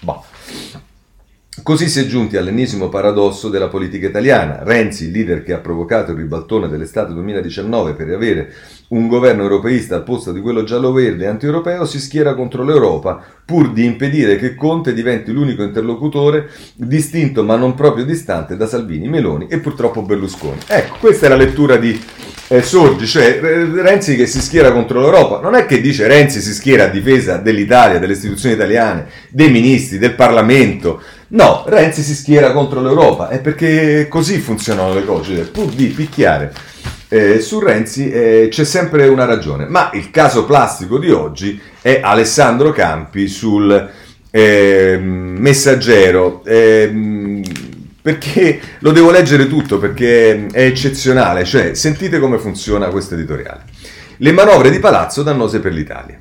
Bah. 0.00 0.89
Così 1.62 1.88
si 1.88 2.00
è 2.00 2.06
giunti 2.06 2.36
all'ennesimo 2.36 2.88
paradosso 2.88 3.48
della 3.48 3.68
politica 3.68 4.06
italiana. 4.06 4.60
Renzi, 4.62 5.10
leader 5.10 5.42
che 5.42 5.52
ha 5.52 5.58
provocato 5.58 6.12
il 6.12 6.16
ribaltone 6.16 6.68
dell'estate 6.68 7.12
2019 7.12 7.94
per 7.94 8.08
avere 8.08 8.52
un 8.88 9.08
governo 9.08 9.42
europeista 9.42 9.96
al 9.96 10.02
posto 10.02 10.32
di 10.32 10.40
quello 10.40 10.64
giallo-verde 10.64 11.26
anti-europeo, 11.26 11.84
si 11.84 12.00
schiera 12.00 12.34
contro 12.34 12.64
l'Europa 12.64 13.22
pur 13.44 13.72
di 13.72 13.84
impedire 13.84 14.36
che 14.36 14.54
Conte 14.54 14.92
diventi 14.92 15.32
l'unico 15.32 15.62
interlocutore 15.62 16.48
distinto 16.74 17.44
ma 17.44 17.56
non 17.56 17.74
proprio 17.74 18.04
distante 18.04 18.56
da 18.56 18.66
Salvini, 18.66 19.08
Meloni 19.08 19.46
e 19.48 19.58
purtroppo 19.58 20.02
Berlusconi. 20.02 20.58
Ecco, 20.66 20.96
questa 20.98 21.26
è 21.26 21.28
la 21.28 21.36
lettura 21.36 21.76
di 21.76 22.00
eh, 22.48 22.62
Sorgi, 22.62 23.06
cioè 23.06 23.38
Renzi 23.40 24.16
che 24.16 24.26
si 24.26 24.40
schiera 24.40 24.72
contro 24.72 25.00
l'Europa. 25.00 25.40
Non 25.40 25.54
è 25.54 25.66
che 25.66 25.80
dice 25.80 26.08
Renzi 26.08 26.40
si 26.40 26.52
schiera 26.52 26.84
a 26.84 26.88
difesa 26.88 27.36
dell'Italia, 27.36 27.98
delle 27.98 28.14
istituzioni 28.14 28.54
italiane, 28.54 29.06
dei 29.28 29.50
ministri, 29.50 29.98
del 29.98 30.14
Parlamento 30.14 31.00
No, 31.32 31.62
Renzi 31.66 32.02
si 32.02 32.14
schiera 32.14 32.50
contro 32.52 32.82
l'Europa, 32.82 33.28
è 33.28 33.40
perché 33.40 34.08
così 34.08 34.38
funzionano 34.38 34.94
le 34.94 35.04
cose, 35.04 35.42
pur 35.42 35.66
di 35.66 35.86
picchiare. 35.86 36.52
Eh, 37.08 37.40
su 37.40 37.60
Renzi 37.60 38.10
eh, 38.10 38.48
c'è 38.50 38.64
sempre 38.64 39.06
una 39.06 39.26
ragione, 39.26 39.66
ma 39.66 39.90
il 39.94 40.10
caso 40.10 40.44
plastico 40.44 40.98
di 40.98 41.10
oggi 41.10 41.60
è 41.80 42.00
Alessandro 42.02 42.72
Campi 42.72 43.28
sul 43.28 43.90
eh, 44.30 44.98
messaggero. 45.00 46.42
Ehm, 46.44 47.42
perché 48.02 48.60
lo 48.78 48.90
devo 48.90 49.10
leggere 49.10 49.46
tutto 49.46 49.78
perché 49.78 50.46
è 50.46 50.62
eccezionale, 50.64 51.44
cioè 51.44 51.74
sentite 51.74 52.18
come 52.18 52.38
funziona 52.38 52.88
questo 52.88 53.14
editoriale. 53.14 53.64
Le 54.16 54.32
manovre 54.32 54.70
di 54.70 54.80
palazzo 54.80 55.22
dannose 55.22 55.60
per 55.60 55.72
l'Italia. 55.72 56.20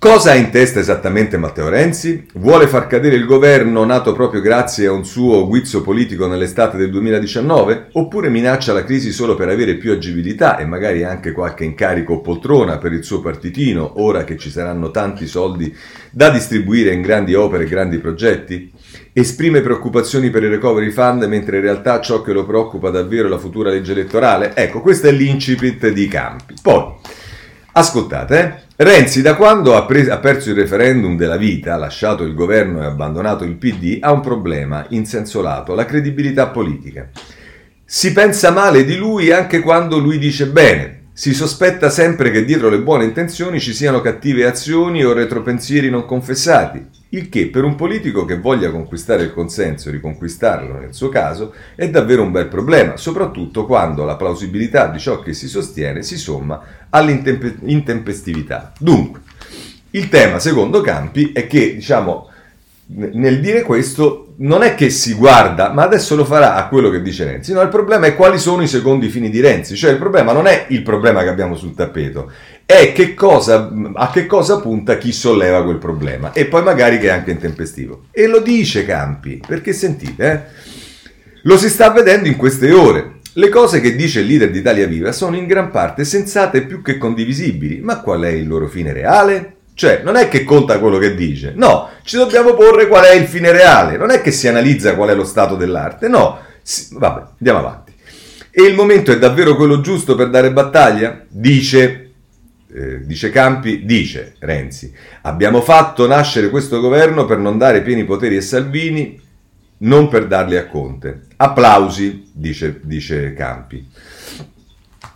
Cosa 0.00 0.30
ha 0.30 0.36
in 0.36 0.50
testa 0.50 0.78
esattamente 0.78 1.38
Matteo 1.38 1.68
Renzi? 1.68 2.24
Vuole 2.34 2.68
far 2.68 2.86
cadere 2.86 3.16
il 3.16 3.24
governo 3.24 3.84
nato 3.84 4.12
proprio 4.12 4.40
grazie 4.40 4.86
a 4.86 4.92
un 4.92 5.04
suo 5.04 5.48
guizzo 5.48 5.82
politico 5.82 6.28
nell'estate 6.28 6.76
del 6.76 6.88
2019? 6.92 7.88
Oppure 7.94 8.28
minaccia 8.28 8.72
la 8.72 8.84
crisi 8.84 9.10
solo 9.10 9.34
per 9.34 9.48
avere 9.48 9.74
più 9.74 9.90
agibilità 9.90 10.56
e 10.56 10.66
magari 10.66 11.02
anche 11.02 11.32
qualche 11.32 11.64
incarico 11.64 12.12
o 12.12 12.20
poltrona 12.20 12.78
per 12.78 12.92
il 12.92 13.02
suo 13.02 13.20
partitino, 13.20 13.94
ora 13.96 14.22
che 14.22 14.36
ci 14.36 14.50
saranno 14.50 14.92
tanti 14.92 15.26
soldi 15.26 15.76
da 16.12 16.30
distribuire 16.30 16.92
in 16.92 17.02
grandi 17.02 17.34
opere 17.34 17.64
e 17.64 17.68
grandi 17.68 17.98
progetti? 17.98 18.70
Esprime 19.12 19.62
preoccupazioni 19.62 20.30
per 20.30 20.44
il 20.44 20.50
recovery 20.50 20.90
fund 20.92 21.24
mentre 21.24 21.56
in 21.56 21.64
realtà 21.64 22.00
ciò 22.00 22.22
che 22.22 22.32
lo 22.32 22.46
preoccupa 22.46 22.90
davvero 22.90 23.26
è 23.26 23.30
la 23.30 23.38
futura 23.38 23.70
legge 23.70 23.90
elettorale? 23.90 24.54
Ecco, 24.54 24.80
questo 24.80 25.08
è 25.08 25.10
l'incipit 25.10 25.88
di 25.88 26.06
Campi. 26.06 26.54
Poi... 26.62 27.16
Ascoltate, 27.78 28.40
eh? 28.40 28.84
Renzi 28.84 29.22
da 29.22 29.36
quando 29.36 29.76
ha, 29.76 29.84
preso, 29.84 30.12
ha, 30.12 30.18
perso 30.18 30.50
il 30.50 30.56
referendum 30.56 31.16
della 31.16 31.36
vita, 31.36 31.74
ha 31.74 31.76
lasciato 31.76 32.24
il 32.24 32.34
governo 32.34 32.82
e 32.82 32.86
abbandonato 32.86 33.44
il 33.44 33.54
PD, 33.54 33.98
ha 34.00 34.10
un 34.10 34.20
problema 34.20 34.84
in 34.88 35.06
senso 35.06 35.40
lato, 35.40 35.76
la 35.76 35.84
credibilità 35.84 36.48
politica. 36.48 37.08
Si 37.84 38.12
pensa 38.12 38.50
male 38.50 38.84
di 38.84 38.96
lui 38.96 39.30
anche 39.30 39.60
quando 39.60 39.98
lui 39.98 40.18
dice 40.18 40.48
bene. 40.48 41.02
Si 41.12 41.32
sospetta 41.32 41.88
sempre 41.88 42.32
che 42.32 42.44
dietro 42.44 42.68
le 42.68 42.80
buone 42.80 43.04
intenzioni 43.04 43.60
ci 43.60 43.72
siano 43.72 44.00
cattive 44.00 44.44
azioni 44.44 45.04
o 45.04 45.12
retropensieri 45.12 45.88
non 45.88 46.04
confessati. 46.04 46.84
Il 47.10 47.30
che 47.30 47.48
per 47.48 47.64
un 47.64 47.74
politico 47.74 48.26
che 48.26 48.38
voglia 48.38 48.70
conquistare 48.70 49.22
il 49.22 49.32
consenso 49.32 49.88
e 49.88 49.92
riconquistarlo 49.92 50.78
nel 50.78 50.92
suo 50.92 51.08
caso 51.08 51.54
è 51.74 51.88
davvero 51.88 52.22
un 52.22 52.30
bel 52.30 52.48
problema, 52.48 52.98
soprattutto 52.98 53.64
quando 53.64 54.04
la 54.04 54.16
plausibilità 54.16 54.88
di 54.88 54.98
ciò 54.98 55.20
che 55.20 55.32
si 55.32 55.48
sostiene 55.48 56.02
si 56.02 56.18
somma 56.18 56.60
all'intempestività. 56.90 58.72
Dunque, 58.78 59.20
il 59.92 60.10
tema 60.10 60.38
secondo 60.38 60.82
Campi 60.82 61.32
è 61.32 61.46
che, 61.46 61.76
diciamo, 61.76 62.28
nel 62.88 63.40
dire 63.40 63.62
questo 63.62 64.34
non 64.36 64.62
è 64.62 64.74
che 64.74 64.88
si 64.88 65.14
guarda, 65.14 65.70
ma 65.70 65.82
adesso 65.82 66.14
lo 66.14 66.24
farà 66.24 66.54
a 66.54 66.68
quello 66.68 66.90
che 66.90 67.02
dice 67.02 67.24
Renzi. 67.24 67.52
No, 67.52 67.60
il 67.60 67.68
problema 67.68 68.06
è 68.06 68.14
quali 68.14 68.38
sono 68.38 68.62
i 68.62 68.68
secondi 68.68 69.08
fini 69.08 69.30
di 69.30 69.40
Renzi. 69.40 69.76
Cioè 69.76 69.90
il 69.90 69.98
problema 69.98 70.32
non 70.32 70.46
è 70.46 70.66
il 70.68 70.82
problema 70.82 71.22
che 71.22 71.28
abbiamo 71.28 71.56
sul 71.56 71.74
tappeto, 71.74 72.30
è 72.70 72.92
che 72.92 73.14
cosa, 73.14 73.72
a 73.94 74.10
che 74.10 74.26
cosa 74.26 74.60
punta 74.60 74.98
chi 74.98 75.10
solleva 75.10 75.64
quel 75.64 75.78
problema. 75.78 76.32
E 76.34 76.44
poi 76.44 76.62
magari 76.62 76.98
che 76.98 77.06
è 77.06 77.12
anche 77.12 77.30
intempestivo. 77.30 78.08
E 78.10 78.26
lo 78.26 78.40
dice 78.40 78.84
Campi, 78.84 79.40
perché 79.44 79.72
sentite, 79.72 80.30
eh? 80.30 80.40
Lo 81.44 81.56
si 81.56 81.70
sta 81.70 81.90
vedendo 81.90 82.28
in 82.28 82.36
queste 82.36 82.70
ore. 82.70 83.20
Le 83.32 83.48
cose 83.48 83.80
che 83.80 83.96
dice 83.96 84.20
il 84.20 84.26
leader 84.26 84.50
di 84.50 84.58
Italia 84.58 84.86
Viva 84.86 85.12
sono 85.12 85.36
in 85.36 85.46
gran 85.46 85.70
parte 85.70 86.04
sensate 86.04 86.66
più 86.66 86.82
che 86.82 86.98
condivisibili, 86.98 87.80
ma 87.80 88.02
qual 88.02 88.20
è 88.20 88.28
il 88.28 88.46
loro 88.46 88.68
fine 88.68 88.92
reale? 88.92 89.54
Cioè, 89.72 90.02
non 90.04 90.16
è 90.16 90.28
che 90.28 90.44
conta 90.44 90.78
quello 90.78 90.98
che 90.98 91.14
dice, 91.14 91.54
no, 91.56 91.88
ci 92.02 92.18
dobbiamo 92.18 92.52
porre 92.52 92.86
qual 92.86 93.04
è 93.04 93.14
il 93.14 93.26
fine 93.26 93.50
reale, 93.50 93.96
non 93.96 94.10
è 94.10 94.20
che 94.20 94.30
si 94.30 94.46
analizza 94.46 94.94
qual 94.94 95.08
è 95.08 95.14
lo 95.14 95.24
stato 95.24 95.54
dell'arte, 95.56 96.06
no, 96.06 96.38
si, 96.60 96.88
vabbè, 96.90 97.22
andiamo 97.38 97.60
avanti. 97.60 97.92
E 98.50 98.62
il 98.64 98.74
momento 98.74 99.10
è 99.10 99.18
davvero 99.18 99.56
quello 99.56 99.80
giusto 99.80 100.14
per 100.14 100.28
dare 100.28 100.52
battaglia? 100.52 101.24
Dice, 101.28 102.07
eh, 102.72 103.04
dice 103.04 103.30
Campi, 103.30 103.84
dice 103.84 104.34
Renzi, 104.38 104.92
abbiamo 105.22 105.60
fatto 105.62 106.06
nascere 106.06 106.50
questo 106.50 106.80
governo 106.80 107.24
per 107.24 107.38
non 107.38 107.58
dare 107.58 107.82
pieni 107.82 108.04
poteri 108.04 108.36
a 108.36 108.42
Salvini, 108.42 109.20
non 109.78 110.08
per 110.08 110.26
darli 110.26 110.56
a 110.56 110.66
Conte. 110.66 111.22
Applausi, 111.36 112.30
dice, 112.32 112.80
dice 112.82 113.32
Campi. 113.32 113.86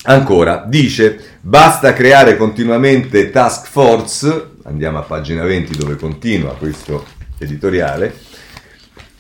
Ancora, 0.05 0.65
dice, 0.67 1.19
basta 1.41 1.93
creare 1.93 2.37
continuamente 2.37 3.31
task 3.31 3.67
force, 3.69 4.51
andiamo 4.65 4.99
a 4.99 5.03
pagina 5.03 5.45
20 5.45 5.77
dove 5.77 5.97
continua 5.97 6.57
questo 6.57 7.05
editoriale, 7.39 8.13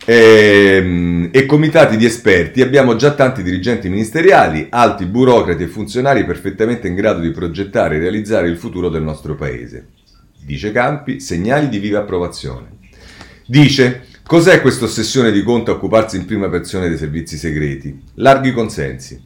e, 0.04 0.76
ehm, 0.76 1.28
e, 1.32 1.46
comitati 1.46 1.96
di 1.96 2.04
esperti. 2.04 2.60
Abbiamo 2.60 2.96
già 2.96 3.12
tanti 3.12 3.42
dirigenti 3.42 3.88
ministeriali, 3.88 4.66
alti 4.70 5.06
burocrati 5.06 5.62
e 5.62 5.68
funzionari 5.68 6.24
perfettamente 6.24 6.88
in 6.88 6.94
grado 6.94 7.20
di 7.20 7.30
progettare 7.30 7.96
e 7.96 8.00
realizzare 8.00 8.48
il 8.48 8.56
futuro 8.56 8.88
del 8.88 9.02
nostro 9.02 9.34
paese. 9.34 9.88
Dice 10.44 10.72
Campi, 10.72 11.20
segnali 11.20 11.68
di 11.68 11.78
viva 11.78 12.00
approvazione. 12.00 12.80
Dice, 13.46 14.06
cos'è 14.24 14.60
questa 14.60 14.86
ossessione 14.86 15.30
di 15.30 15.42
Conte 15.42 15.70
a 15.70 15.74
occuparsi 15.74 16.16
in 16.16 16.24
prima 16.24 16.48
persona 16.48 16.88
dei 16.88 16.96
servizi 16.96 17.36
segreti? 17.36 18.00
Larghi 18.14 18.52
consensi. 18.52 19.20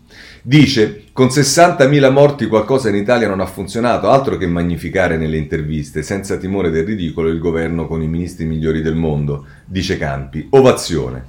Dice, 0.49 1.07
con 1.13 1.27
60.000 1.27 2.13
morti 2.13 2.47
qualcosa 2.47 2.89
in 2.89 2.95
Italia 2.95 3.27
non 3.27 3.41
ha 3.41 3.47
funzionato, 3.47 4.11
altro 4.11 4.37
che 4.37 4.47
magnificare 4.47 5.17
nelle 5.17 5.39
interviste, 5.39 6.05
senza 6.05 6.37
timore 6.37 6.71
del 6.71 6.85
ridicolo, 6.85 7.31
il 7.31 7.41
governo 7.41 7.89
con 7.89 8.01
i 8.01 8.07
ministri 8.07 8.45
migliori 8.45 8.81
del 8.81 8.95
mondo, 8.95 9.45
dice 9.65 9.99
Campi. 9.99 10.47
Ovazione. 10.51 11.25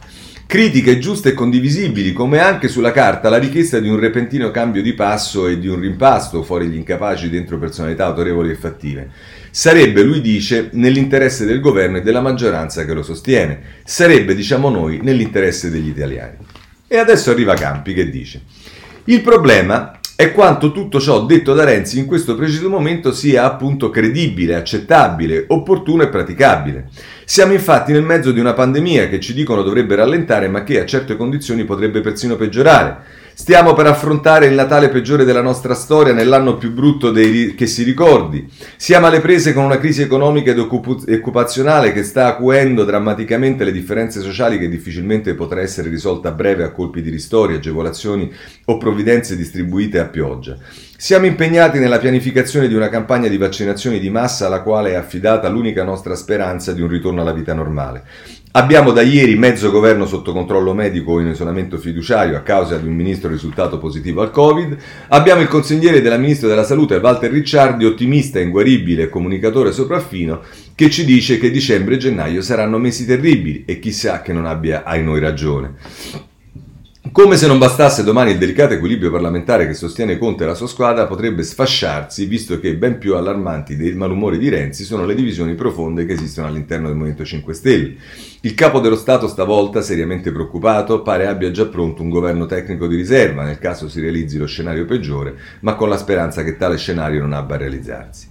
Critiche 0.45 0.99
giuste 0.99 1.30
e 1.30 1.34
condivisibili, 1.34 2.13
come 2.13 2.38
anche 2.38 2.68
sulla 2.68 2.91
carta 2.91 3.30
la 3.30 3.39
richiesta 3.39 3.80
di 3.80 3.89
un 3.89 3.99
repentino 3.99 4.51
cambio 4.51 4.84
di 4.84 4.93
passo 4.93 5.47
e 5.47 5.57
di 5.57 5.68
un 5.68 5.80
rimpasto 5.80 6.43
fuori 6.43 6.68
gli 6.68 6.76
incapaci 6.76 7.28
dentro 7.28 7.57
personalità 7.57 8.05
autorevoli 8.05 8.51
e 8.51 8.55
fattive. 8.55 9.09
Sarebbe, 9.49 10.03
lui 10.03 10.22
dice, 10.22 10.70
nell'interesse 10.74 11.43
del 11.43 11.59
governo 11.59 11.97
e 11.97 12.01
della 12.03 12.22
maggioranza 12.22 12.86
che 12.86 12.93
lo 12.93 13.01
sostiene. 13.01 13.61
Sarebbe, 13.84 14.36
diciamo 14.36 14.70
noi, 14.70 14.99
nell'interesse 15.01 15.72
degli 15.72 15.88
italiani. 15.88 16.38
E 16.88 16.97
adesso 16.97 17.32
arriva 17.32 17.55
Campi 17.55 17.95
che 17.95 18.11
dice... 18.11 18.57
Il 19.10 19.22
problema 19.22 20.01
è 20.18 20.34
quanto 20.34 20.74
tutto 20.74 20.99
ciò 20.99 21.24
detto 21.24 21.53
da 21.53 21.64
Renzi 21.64 21.97
in 21.97 22.05
questo 22.05 22.36
preciso 22.36 22.68
momento 22.68 23.14
sia 23.14 23.45
appunto 23.45 23.89
credibile, 23.89 24.55
accettabile, 24.55 25.45
opportuno 25.47 26.03
e 26.03 26.10
praticabile. 26.10 26.89
Siamo 27.24 27.53
infatti 27.53 27.93
nel 27.93 28.03
mezzo 28.03 28.34
di 28.34 28.41
una 28.41 28.51
pandemia 28.51 29.08
che 29.08 29.22
ci 29.22 29.34
dicono 29.34 29.64
dovrebbe 29.64 29.95
rallentare 29.95 30.49
ma 30.49 30.66
che 30.66 30.82
a 30.82 30.86
certe 30.86 31.16
condizioni 31.16 31.64
potrebbe 31.64 32.01
persino 32.01 32.36
peggiorare. 32.36 32.97
Stiamo 33.40 33.74
per 33.76 33.86
affrontare 33.86 34.48
il 34.48 34.56
Natale 34.56 34.90
peggiore 34.90 35.24
della 35.24 35.44
nostra 35.44 35.76
storia 35.76 36.12
nell'anno 36.12 36.58
più 36.58 36.74
brutto 36.74 37.12
dei, 37.12 37.54
che 37.54 37.68
si 37.68 37.84
ricordi. 37.84 38.50
Siamo 38.78 39.06
alle 39.06 39.22
prese 39.22 39.54
con 39.54 39.64
una 39.64 39.78
crisi 39.78 40.02
economica 40.02 40.50
ed 40.50 40.58
occupazionale 40.58 41.94
che 41.94 42.02
sta 42.02 42.26
acuendo 42.26 42.84
drammaticamente 42.84 43.64
le 43.64 43.72
differenze 43.72 44.22
sociali 44.22 44.58
che 44.58 44.68
difficilmente 44.68 45.36
potrà 45.36 45.62
essere 45.62 45.90
risolta 45.90 46.30
a 46.30 46.32
breve 46.32 46.64
a 46.64 46.72
colpi 46.72 47.04
di 47.04 47.12
ristori, 47.12 47.54
agevolazioni 47.54 48.34
o 48.66 48.78
provvidenze 48.78 49.38
distribuite 49.38 50.00
a 50.00 50.06
pioggia. 50.06 50.58
Siamo 50.98 51.28
impegnati 51.28 51.78
nella 51.78 52.00
pianificazione 52.00 52.68
di 52.68 52.74
una 52.74 52.90
campagna 52.90 53.28
di 53.28 53.38
vaccinazioni 53.38 54.00
di 54.00 54.10
massa 54.10 54.48
alla 54.48 54.64
quale 54.64 54.94
è 54.94 54.96
affidata 54.96 55.48
l'unica 55.48 55.84
nostra 55.84 56.16
speranza 56.16 56.74
di 56.74 56.82
un 56.82 56.88
ritorno 56.88 57.22
alla 57.22 57.34
vita 57.34 57.54
normale. 57.54 58.04
Abbiamo 58.58 58.91
da 58.91 59.03
ieri 59.03 59.36
mezzo 59.36 59.70
governo 59.70 60.08
sotto 60.08 60.34
controllo 60.34 60.74
medico 60.74 61.12
o 61.12 61.20
in 61.20 61.28
isolamento 61.28 61.78
fiduciario 61.78 62.36
a 62.36 62.41
causa 62.41 62.78
di 62.78 62.88
un 62.88 62.95
ministro 62.95 63.30
risultato 63.30 63.78
positivo 63.78 64.24
al 64.24 64.32
Covid. 64.32 64.76
Abbiamo 65.10 65.41
il 65.41 65.47
consigliere 65.47 66.01
della 66.01 66.18
ministra 66.18 66.47
della 66.47 66.64
Salute 66.64 66.95
Walter 66.95 67.30
Ricciardi, 67.30 67.86
ottimista, 67.86 68.39
inguaribile 68.39 69.03
e 69.03 69.10
comunicatore 69.10 69.72
sopraffino, 69.72 70.41
che 70.74 70.89
ci 70.89 71.05
dice 71.05 71.38
che 71.38 71.51
dicembre 71.51 71.93
e 71.93 71.97
gennaio 71.99 72.41
saranno 72.41 72.80
mesi 72.80 73.05
terribili 73.05 73.64
e 73.64 73.78
chissà 73.78 74.24
che 74.24 74.34
non 74.34 74.47
abbia 74.47 74.82
ai 74.86 75.03
noi 75.03 75.20
ragione. 75.20 75.76
Come 77.12 77.38
se 77.38 77.45
non 77.45 77.60
bastasse 77.60 78.03
domani 78.03 78.32
il 78.32 78.39
delicato 78.39 78.74
equilibrio 78.74 79.12
parlamentare 79.12 79.68
che 79.68 79.76
sostiene 79.76 80.18
Conte 80.18 80.43
e 80.43 80.47
la 80.47 80.55
sua 80.55 80.68
squadra 80.68 81.05
potrebbe 81.05 81.43
sfasciarsi, 81.43 82.26
visto 82.26 82.60
che 82.60 82.76
ben 82.76 82.97
più 82.97 83.16
allarmanti 83.16 83.76
dei 83.76 83.93
malumori 83.93 84.39
di 84.39 84.49
Renzi 84.49 84.84
sono 84.84 85.05
le 85.05 85.14
divisioni 85.14 85.53
profonde 85.53 86.05
che 86.05 86.14
esistono 86.14 86.47
all'interno 86.47 86.88
del 86.88 86.95
Movimento 86.95 87.24
5 87.24 87.53
Stelle. 87.53 87.95
Il 88.41 88.55
capo 88.55 88.80
dello 88.80 88.95
Stato 88.95 89.28
stavolta, 89.28 89.82
seriamente 89.82 90.32
preoccupato, 90.32 91.03
pare 91.03 91.28
abbia 91.28 91.51
già 91.51 91.68
pronto 91.68 92.01
un 92.01 92.10
governo 92.10 92.47
tecnico 92.47 92.88
di 92.88 92.95
riserva 92.95 93.43
nel 93.43 93.60
caso 93.60 93.88
si 93.88 94.01
realizzi 94.01 94.39
lo 94.39 94.47
scenario 94.47 94.86
peggiore, 94.86 95.36
ma 95.62 95.76
con 95.76 95.89
la 95.89 95.97
speranza 95.97 96.43
che 96.43 96.58
tale 96.58 96.78
scenario 96.78 97.22
non 97.22 97.34
abbia 97.34 97.55
a 97.55 97.60
realizzarsi. 97.60 98.28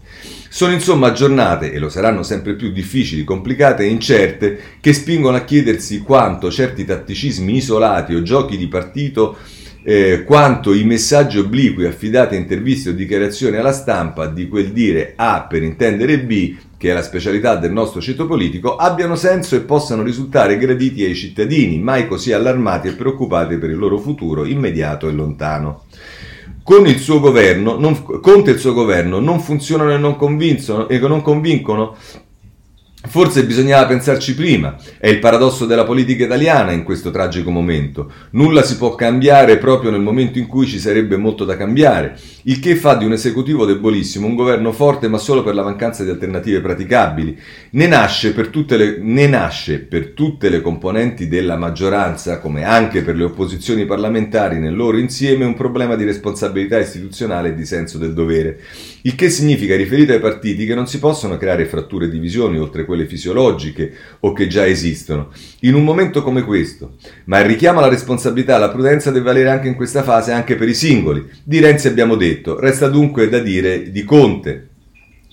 Sono 0.56 0.72
insomma 0.72 1.12
giornate, 1.12 1.70
e 1.70 1.78
lo 1.78 1.90
saranno 1.90 2.22
sempre 2.22 2.54
più 2.54 2.72
difficili, 2.72 3.24
complicate 3.24 3.82
e 3.82 3.88
incerte, 3.88 4.58
che 4.80 4.94
spingono 4.94 5.36
a 5.36 5.44
chiedersi 5.44 6.00
quanto 6.00 6.50
certi 6.50 6.86
tatticismi 6.86 7.56
isolati 7.56 8.14
o 8.14 8.22
giochi 8.22 8.56
di 8.56 8.66
partito 8.66 9.36
eh, 9.82 10.24
quanto 10.24 10.72
i 10.72 10.82
messaggi 10.84 11.36
obliqui 11.36 11.84
affidati 11.84 12.36
a 12.36 12.38
interviste 12.38 12.88
o 12.88 12.92
dichiarazioni 12.94 13.58
alla 13.58 13.72
stampa 13.72 14.28
di 14.28 14.48
quel 14.48 14.72
dire 14.72 15.12
A 15.16 15.46
per 15.46 15.62
intendere 15.62 16.20
B, 16.20 16.56
che 16.78 16.90
è 16.90 16.94
la 16.94 17.02
specialità 17.02 17.56
del 17.56 17.72
nostro 17.72 18.00
ceto 18.00 18.24
politico, 18.24 18.76
abbiano 18.76 19.14
senso 19.14 19.56
e 19.56 19.60
possano 19.60 20.02
risultare 20.02 20.56
graditi 20.56 21.04
ai 21.04 21.14
cittadini, 21.14 21.78
mai 21.78 22.08
così 22.08 22.32
allarmati 22.32 22.88
e 22.88 22.92
preoccupati 22.92 23.58
per 23.58 23.68
il 23.68 23.76
loro 23.76 23.98
futuro 23.98 24.46
immediato 24.46 25.06
e 25.06 25.12
lontano 25.12 25.82
con 26.66 26.84
il 26.88 26.98
suo 26.98 27.20
governo, 27.20 27.78
non, 27.78 28.02
Conte 28.02 28.50
e 28.50 28.54
il 28.54 28.58
suo 28.58 28.72
governo 28.72 29.20
non 29.20 29.38
funzionano 29.38 29.92
e 29.92 29.98
non, 29.98 30.16
e 30.88 30.98
non 30.98 31.22
convincono 31.22 31.94
Forse 33.04 33.44
bisognava 33.44 33.86
pensarci 33.86 34.34
prima, 34.34 34.74
è 34.98 35.08
il 35.08 35.18
paradosso 35.18 35.66
della 35.66 35.84
politica 35.84 36.24
italiana 36.24 36.72
in 36.72 36.82
questo 36.82 37.10
tragico 37.10 37.50
momento. 37.50 38.10
Nulla 38.30 38.62
si 38.62 38.78
può 38.78 38.94
cambiare 38.94 39.58
proprio 39.58 39.90
nel 39.90 40.00
momento 40.00 40.38
in 40.38 40.46
cui 40.46 40.66
ci 40.66 40.78
sarebbe 40.78 41.16
molto 41.16 41.44
da 41.44 41.56
cambiare, 41.56 42.18
il 42.44 42.58
che 42.58 42.74
fa 42.74 42.94
di 42.94 43.04
un 43.04 43.12
esecutivo 43.12 43.66
debolissimo 43.66 44.26
un 44.26 44.34
governo 44.34 44.72
forte 44.72 45.08
ma 45.08 45.18
solo 45.18 45.42
per 45.42 45.54
la 45.54 45.62
mancanza 45.62 46.04
di 46.04 46.10
alternative 46.10 46.60
praticabili. 46.60 47.38
Ne 47.72 47.86
nasce 47.86 48.32
per 48.32 48.48
tutte 48.48 48.76
le, 48.76 48.98
nasce 49.28 49.78
per 49.78 50.08
tutte 50.08 50.48
le 50.48 50.62
componenti 50.62 51.28
della 51.28 51.56
maggioranza, 51.56 52.40
come 52.40 52.64
anche 52.64 53.02
per 53.02 53.14
le 53.14 53.24
opposizioni 53.24 53.84
parlamentari 53.84 54.58
nel 54.58 54.74
loro 54.74 54.96
insieme, 54.96 55.44
un 55.44 55.54
problema 55.54 55.96
di 55.96 56.04
responsabilità 56.04 56.78
istituzionale 56.78 57.50
e 57.50 57.54
di 57.54 57.66
senso 57.66 57.98
del 57.98 58.14
dovere. 58.14 58.58
Il 59.02 59.14
che 59.14 59.28
significa, 59.28 59.76
riferito 59.76 60.12
ai 60.12 60.18
partiti, 60.20 60.66
che 60.66 60.74
non 60.74 60.88
si 60.88 60.98
possono 60.98 61.36
creare 61.36 61.66
fratture 61.66 62.06
e 62.06 62.10
divisioni 62.10 62.58
oltre 62.58 62.84
quelle 62.84 62.95
quelle 62.96 63.06
fisiologiche 63.06 63.92
o 64.20 64.32
che 64.32 64.46
già 64.48 64.66
esistono, 64.66 65.28
in 65.60 65.74
un 65.74 65.84
momento 65.84 66.22
come 66.22 66.42
questo. 66.42 66.96
Ma 67.26 67.38
il 67.38 67.46
richiamo 67.46 67.78
alla 67.78 67.88
responsabilità 67.88 68.52
e 68.52 68.56
alla 68.56 68.70
prudenza 68.70 69.10
deve 69.10 69.26
valere 69.26 69.50
anche 69.50 69.68
in 69.68 69.76
questa 69.76 70.02
fase 70.02 70.32
anche 70.32 70.56
per 70.56 70.68
i 70.68 70.74
singoli. 70.74 71.24
Di 71.44 71.60
Renzi 71.60 71.86
abbiamo 71.86 72.16
detto, 72.16 72.58
resta 72.58 72.88
dunque 72.88 73.28
da 73.28 73.38
dire 73.38 73.90
di 73.92 74.02
Conte, 74.04 74.70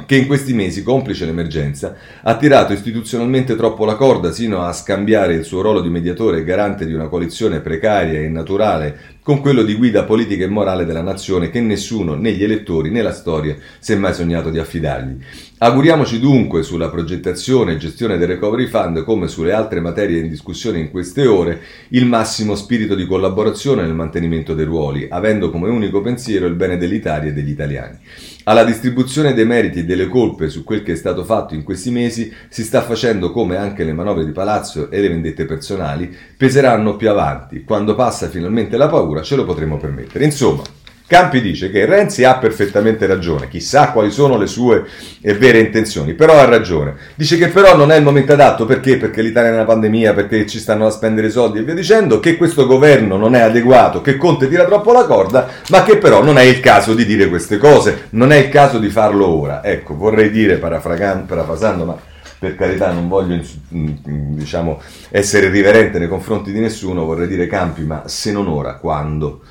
che 0.06 0.16
in 0.16 0.28
questi 0.28 0.54
mesi, 0.54 0.84
complice 0.84 1.26
l'emergenza, 1.26 1.96
ha 2.22 2.36
tirato 2.38 2.74
istituzionalmente 2.74 3.56
troppo 3.56 3.86
la 3.86 3.96
corda 3.96 4.32
sino 4.32 4.62
a 4.62 4.74
scambiare 4.74 5.34
il 5.34 5.44
suo 5.44 5.62
ruolo 5.62 5.82
di 5.82 5.90
mediatore 5.90 6.40
e 6.40 6.44
garante 6.44 6.86
di 6.86 6.94
una 6.94 7.08
coalizione 7.08 7.60
precaria 7.60 8.20
e 8.20 8.28
naturale 8.30 9.14
con 9.24 9.40
quello 9.40 9.64
di 9.64 9.76
guida 9.76 10.04
politica 10.04 10.44
e 10.44 10.50
morale 10.50 10.84
della 10.86 11.02
nazione 11.02 11.50
che 11.50 11.62
nessuno, 11.62 12.16
né 12.16 12.34
gli 12.34 12.44
elettori 12.44 12.92
né 12.92 13.02
la 13.02 13.14
storia, 13.14 13.56
si 13.80 13.94
è 13.94 13.96
mai 13.96 14.14
sognato 14.14 14.50
di 14.50 14.60
affidargli. 14.60 15.18
Auguriamoci 15.60 16.20
dunque 16.20 16.62
sulla 16.62 16.90
progettazione 16.90 17.72
e 17.72 17.78
gestione 17.78 18.18
del 18.18 18.28
Recovery 18.28 18.68
Fund, 18.68 19.04
come 19.06 19.30
sulle 19.30 19.54
altre 19.54 19.80
materie 19.80 20.20
in 20.20 20.28
discussione 20.28 20.80
in 20.80 20.92
queste 20.92 21.26
ore, 21.26 21.62
il 21.90 22.06
massimo 22.06 22.56
spirito 22.56 22.96
di 22.96 23.08
collaborazione 23.08 23.84
nel 23.84 23.96
mantenimento 23.96 24.54
dei 24.54 24.66
ruoli, 24.66 25.08
avendo 25.10 25.50
come 25.50 25.70
unico 25.70 26.02
pensiero 26.02 26.46
il 26.46 26.56
bene 26.56 26.78
dell'Italia 26.78 27.30
e 27.30 27.34
degli 27.34 27.52
italiani. 27.52 27.98
Alla 28.46 28.66
distribuzione 28.66 29.34
dei 29.34 29.46
meriti 29.46 29.80
e 29.80 29.86
delle 29.86 30.10
colpe 30.10 30.50
su 30.50 30.66
quel 30.66 30.84
che 30.84 30.92
è 30.92 30.96
stato 30.96 31.24
fatto 31.24 31.54
in 31.54 31.64
questi 31.64 31.92
mesi 31.92 32.30
si 32.50 32.64
sta 32.64 32.82
facendo 32.82 33.32
come 33.32 33.56
anche 33.56 33.86
le 33.86 33.94
manovre 33.94 34.26
di 34.26 34.32
palazzo 34.32 34.92
e 34.92 35.00
le 35.00 35.08
vendette 35.08 35.46
personali 35.46 36.14
peseranno 36.36 36.98
più 36.98 37.10
avanti. 37.10 37.64
Quando 37.64 37.96
passa 37.96 38.28
finalmente 38.28 38.76
la 38.76 38.90
paura 38.90 39.22
ce 39.22 39.38
lo 39.38 39.46
potremo 39.46 39.78
permettere. 39.78 40.26
Insomma, 40.26 40.62
Campi 41.06 41.42
dice 41.42 41.70
che 41.70 41.86
Renzi 41.86 42.24
ha 42.24 42.38
perfettamente 42.38 43.06
ragione, 43.06 43.50
chissà 43.50 43.92
quali 43.92 44.10
sono 44.10 44.38
le 44.38 44.48
sue 44.48 44.86
vere 45.22 45.60
intenzioni, 45.60 46.14
però 46.14 46.40
ha 46.40 46.46
ragione. 46.46 46.96
Dice 47.16 47.38
che 47.38 47.50
però 47.50 47.76
non 47.76 47.92
è 47.92 47.98
il 47.98 48.04
momento 48.04 48.34
adatto 48.34 48.66
perché? 48.66 48.98
Perché 48.98 49.22
l'Italia 49.22 49.52
è 49.52 49.54
una 49.54 49.66
pandemia, 49.66 50.14
perché 50.14 50.48
ci 50.48 50.60
stanno 50.60 50.88
a 50.88 50.90
spendere 50.90 51.30
soldi 51.30 51.60
e 51.60 51.64
via 51.64 51.74
dicendo, 51.74 52.20
che 52.20 52.38
questo 52.38 52.66
governo 52.66 53.18
non 53.18 53.36
è 53.36 53.42
adeguato, 53.42 54.02
che 54.02 54.18
Conte 54.18 54.48
tira 54.48 54.66
troppo 54.66 54.92
la 54.94 55.06
corda, 55.06 55.50
ma 55.70 55.84
che 55.84 55.98
però 55.98 56.24
non 56.24 56.38
è 56.38 56.44
il 56.44 56.60
caso 56.62 56.96
di 56.96 57.06
dire 57.06 57.28
queste 57.28 57.58
cose, 57.58 58.08
non 58.12 58.32
è 58.32 58.38
il 58.38 58.50
caso 58.50 58.80
di 58.80 58.90
farlo 58.90 59.28
ora. 59.28 59.64
Ecco, 59.64 59.96
vorrei 59.96 60.32
dire, 60.32 60.56
parafrasando, 60.58 61.86
ma 61.86 61.98
per 62.40 62.56
carità 62.56 62.92
non 62.92 63.08
voglio 63.08 63.40
diciamo, 63.70 64.82
essere 65.12 65.50
riverente 65.50 66.00
nei 66.00 66.08
confronti 66.08 66.52
di 66.52 66.60
nessuno, 66.60 67.06
vorrei 67.06 67.28
dire 67.28 67.46
Campi, 67.46 67.84
ma 67.84 68.04
se 68.08 68.32
non 68.32 68.48
ora, 68.48 68.76
quando? 68.76 69.42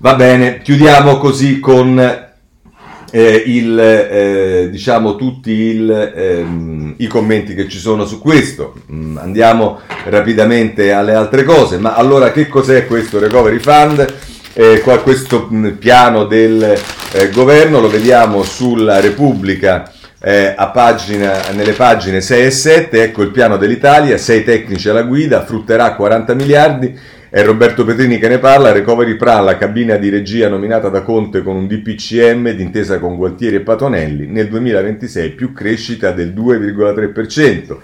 Va 0.00 0.14
bene, 0.14 0.60
chiudiamo 0.62 1.18
così 1.18 1.58
con 1.58 1.98
eh, 1.98 3.42
il, 3.46 3.80
eh, 3.80 4.68
diciamo 4.70 5.16
tutti 5.16 5.50
il, 5.50 5.90
ehm, 5.90 6.94
i 6.98 7.08
commenti 7.08 7.52
che 7.56 7.68
ci 7.68 7.78
sono 7.78 8.06
su 8.06 8.20
questo. 8.20 8.74
Mm, 8.92 9.16
andiamo 9.16 9.80
rapidamente 10.04 10.92
alle 10.92 11.14
altre 11.14 11.42
cose. 11.42 11.78
Ma 11.78 11.94
allora 11.94 12.30
che 12.30 12.46
cos'è 12.46 12.86
questo 12.86 13.18
Recovery 13.18 13.58
Fund? 13.58 14.14
Eh, 14.52 14.84
questo 15.02 15.48
mm, 15.52 15.70
piano 15.78 16.26
del 16.26 16.62
eh, 16.62 17.30
governo 17.30 17.80
lo 17.80 17.88
vediamo 17.88 18.44
sulla 18.44 19.00
Repubblica. 19.00 19.90
Eh, 20.20 20.54
pagina, 20.72 21.40
nelle 21.54 21.72
pagine 21.72 22.20
6 22.20 22.46
e 22.46 22.50
7, 22.52 23.02
ecco 23.02 23.22
il 23.22 23.32
piano 23.32 23.56
dell'Italia, 23.56 24.16
6 24.16 24.44
tecnici 24.44 24.88
alla 24.88 25.02
guida, 25.02 25.44
frutterà 25.44 25.94
40 25.96 26.34
miliardi, 26.34 26.98
è 27.30 27.44
Roberto 27.44 27.84
Petrini 27.84 28.18
che 28.18 28.28
ne 28.28 28.38
parla, 28.38 28.72
Recovery 28.72 29.16
Pra, 29.16 29.40
la 29.40 29.58
cabina 29.58 29.96
di 29.96 30.08
regia 30.08 30.48
nominata 30.48 30.88
da 30.88 31.02
Conte 31.02 31.42
con 31.42 31.56
un 31.56 31.66
DPCM 31.66 32.52
d'intesa 32.52 32.98
con 32.98 33.16
Gualtieri 33.16 33.56
e 33.56 33.60
Patonelli, 33.60 34.26
nel 34.26 34.48
2026 34.48 35.30
più 35.32 35.52
crescita 35.52 36.12
del 36.12 36.32
2,3%. 36.32 37.76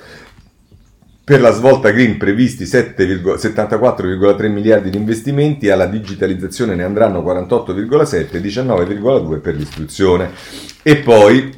Per 1.24 1.40
la 1.40 1.52
svolta 1.52 1.90
green 1.90 2.16
previsti 2.18 2.64
74,3 2.64 4.50
miliardi 4.50 4.90
di 4.90 4.96
investimenti, 4.96 5.70
alla 5.70 5.86
digitalizzazione 5.86 6.74
ne 6.74 6.84
andranno 6.84 7.22
48,7 7.22 8.36
e 8.36 8.40
19,2 8.40 9.40
per 9.40 9.54
l'istruzione. 9.54 10.30
E 10.82 10.96
poi 10.96 11.52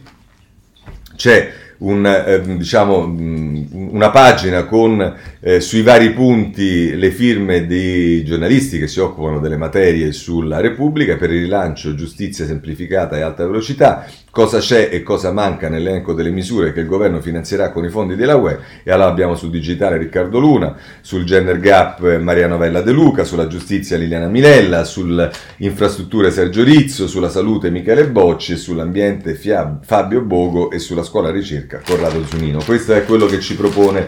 c'è 1.16 1.52
un, 1.78 2.06
eh, 2.06 2.56
diciamo, 2.56 3.06
mm, 3.06 3.64
una 3.92 4.10
pagina 4.10 4.64
con 4.64 5.14
eh, 5.40 5.60
sui 5.60 5.82
vari 5.82 6.12
punti 6.12 6.96
le 6.96 7.10
firme 7.10 7.66
di 7.66 8.24
giornalisti 8.24 8.78
che 8.78 8.86
si 8.86 9.00
occupano 9.00 9.40
delle 9.40 9.56
materie 9.56 10.12
sulla 10.12 10.60
Repubblica 10.60 11.16
per 11.16 11.30
il 11.30 11.42
rilancio 11.42 11.94
giustizia 11.94 12.46
semplificata 12.46 13.16
e 13.16 13.22
alta 13.22 13.46
velocità, 13.46 14.06
cosa 14.36 14.58
c'è 14.58 14.90
e 14.92 15.02
cosa 15.02 15.32
manca 15.32 15.70
nell'elenco 15.70 16.12
delle 16.12 16.28
misure 16.28 16.74
che 16.74 16.80
il 16.80 16.86
governo 16.86 17.22
finanzierà 17.22 17.70
con 17.70 17.86
i 17.86 17.88
fondi 17.88 18.16
della 18.16 18.36
UE 18.36 18.58
e 18.82 18.90
allora 18.92 19.08
abbiamo 19.08 19.34
sul 19.34 19.48
digitale 19.48 19.96
Riccardo 19.96 20.38
Luna, 20.38 20.76
sul 21.00 21.24
gender 21.24 21.58
gap 21.58 22.04
eh, 22.04 22.18
Maria 22.18 22.46
Novella 22.46 22.82
De 22.82 22.92
Luca, 22.92 23.24
sulla 23.24 23.46
giustizia 23.46 23.96
Liliana 23.96 24.28
Milella, 24.28 24.84
sulle 24.84 25.30
infrastrutture 25.58 26.30
Sergio 26.30 26.62
Rizzo, 26.64 27.08
sulla 27.08 27.30
salute 27.30 27.70
Michele 27.70 28.08
Bocci, 28.08 28.58
sull'ambiente 28.58 29.40
Fabio 29.80 30.20
Bogo 30.20 30.70
e 30.70 30.80
sulla 30.80 31.02
scuola 31.02 31.30
ricerca 31.30 31.80
Corrado 31.82 32.22
Zunino. 32.26 32.60
Questo 32.62 32.92
è 32.92 33.06
quello 33.06 33.24
che 33.24 33.40
ci 33.40 33.56
propone 33.56 34.06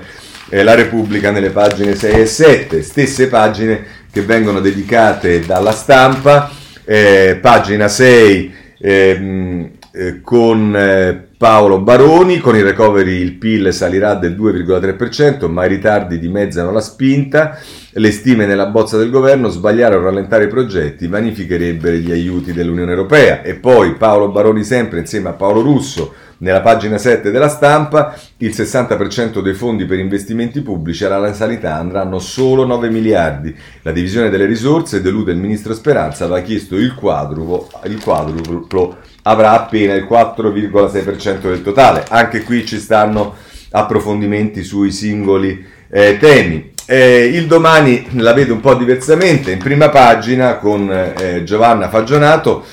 eh, 0.50 0.62
la 0.62 0.74
Repubblica 0.74 1.30
nelle 1.30 1.48
pagine 1.48 1.94
6 1.94 2.20
e 2.20 2.26
7, 2.26 2.82
stesse 2.82 3.28
pagine 3.28 3.82
che 4.12 4.20
vengono 4.20 4.60
dedicate 4.60 5.40
dalla 5.46 5.72
stampa, 5.72 6.50
eh, 6.84 7.38
pagina 7.40 7.88
6 7.88 8.54
ehm, 8.78 9.70
eh, 9.98 10.20
con 10.20 10.76
eh, 10.76 11.26
Paolo 11.36 11.80
Baroni, 11.80 12.38
con 12.38 12.54
i 12.54 12.62
recovery 12.62 13.16
il 13.16 13.32
PIL 13.32 13.72
salirà 13.72 14.14
del 14.14 14.36
2,3%, 14.36 15.50
ma 15.50 15.64
i 15.64 15.68
ritardi 15.68 16.20
dimezzano 16.20 16.70
la 16.70 16.80
spinta, 16.80 17.58
le 17.90 18.12
stime 18.12 18.46
nella 18.46 18.66
bozza 18.66 18.96
del 18.96 19.10
governo, 19.10 19.48
sbagliare 19.48 19.96
o 19.96 20.00
rallentare 20.00 20.44
i 20.44 20.48
progetti 20.48 21.08
vanificherebbero 21.08 21.96
gli 21.96 22.12
aiuti 22.12 22.52
dell'Unione 22.52 22.92
Europea. 22.92 23.42
E 23.42 23.56
poi 23.56 23.94
Paolo 23.94 24.28
Baroni 24.28 24.62
sempre 24.62 25.00
insieme 25.00 25.30
a 25.30 25.32
Paolo 25.32 25.62
Russo, 25.62 26.14
nella 26.38 26.60
pagina 26.60 26.98
7 26.98 27.30
della 27.30 27.48
stampa, 27.48 28.14
il 28.38 28.50
60% 28.50 29.40
dei 29.40 29.54
fondi 29.54 29.86
per 29.86 29.98
investimenti 29.98 30.60
pubblici 30.60 31.04
alla 31.04 31.32
sanità 31.32 31.74
andranno 31.76 32.18
solo 32.18 32.64
9 32.64 32.90
miliardi. 32.90 33.54
La 33.82 33.92
divisione 33.92 34.30
delle 34.30 34.46
risorse 34.46 35.00
delude 35.00 35.32
il 35.32 35.38
ministro 35.38 35.74
Speranza, 35.74 36.24
aveva 36.24 36.40
chiesto 36.40 36.76
il 36.76 36.94
quadruplo, 36.94 37.68
il 37.84 38.00
quadruplo 38.00 38.96
avrà 39.22 39.52
appena 39.52 39.94
il 39.94 40.06
4,6% 40.08 41.40
del 41.42 41.62
totale. 41.62 42.04
Anche 42.08 42.42
qui 42.42 42.64
ci 42.64 42.78
stanno 42.78 43.34
approfondimenti 43.70 44.62
sui 44.62 44.90
singoli 44.92 45.64
eh, 45.90 46.16
temi. 46.18 46.72
Eh, 46.86 47.24
il 47.24 47.46
domani 47.46 48.06
la 48.12 48.32
vedo 48.32 48.54
un 48.54 48.60
po' 48.60 48.74
diversamente, 48.74 49.50
in 49.50 49.58
prima 49.58 49.90
pagina 49.90 50.56
con 50.56 50.90
eh, 50.90 51.42
Giovanna 51.44 51.90
Fagionato 51.90 52.64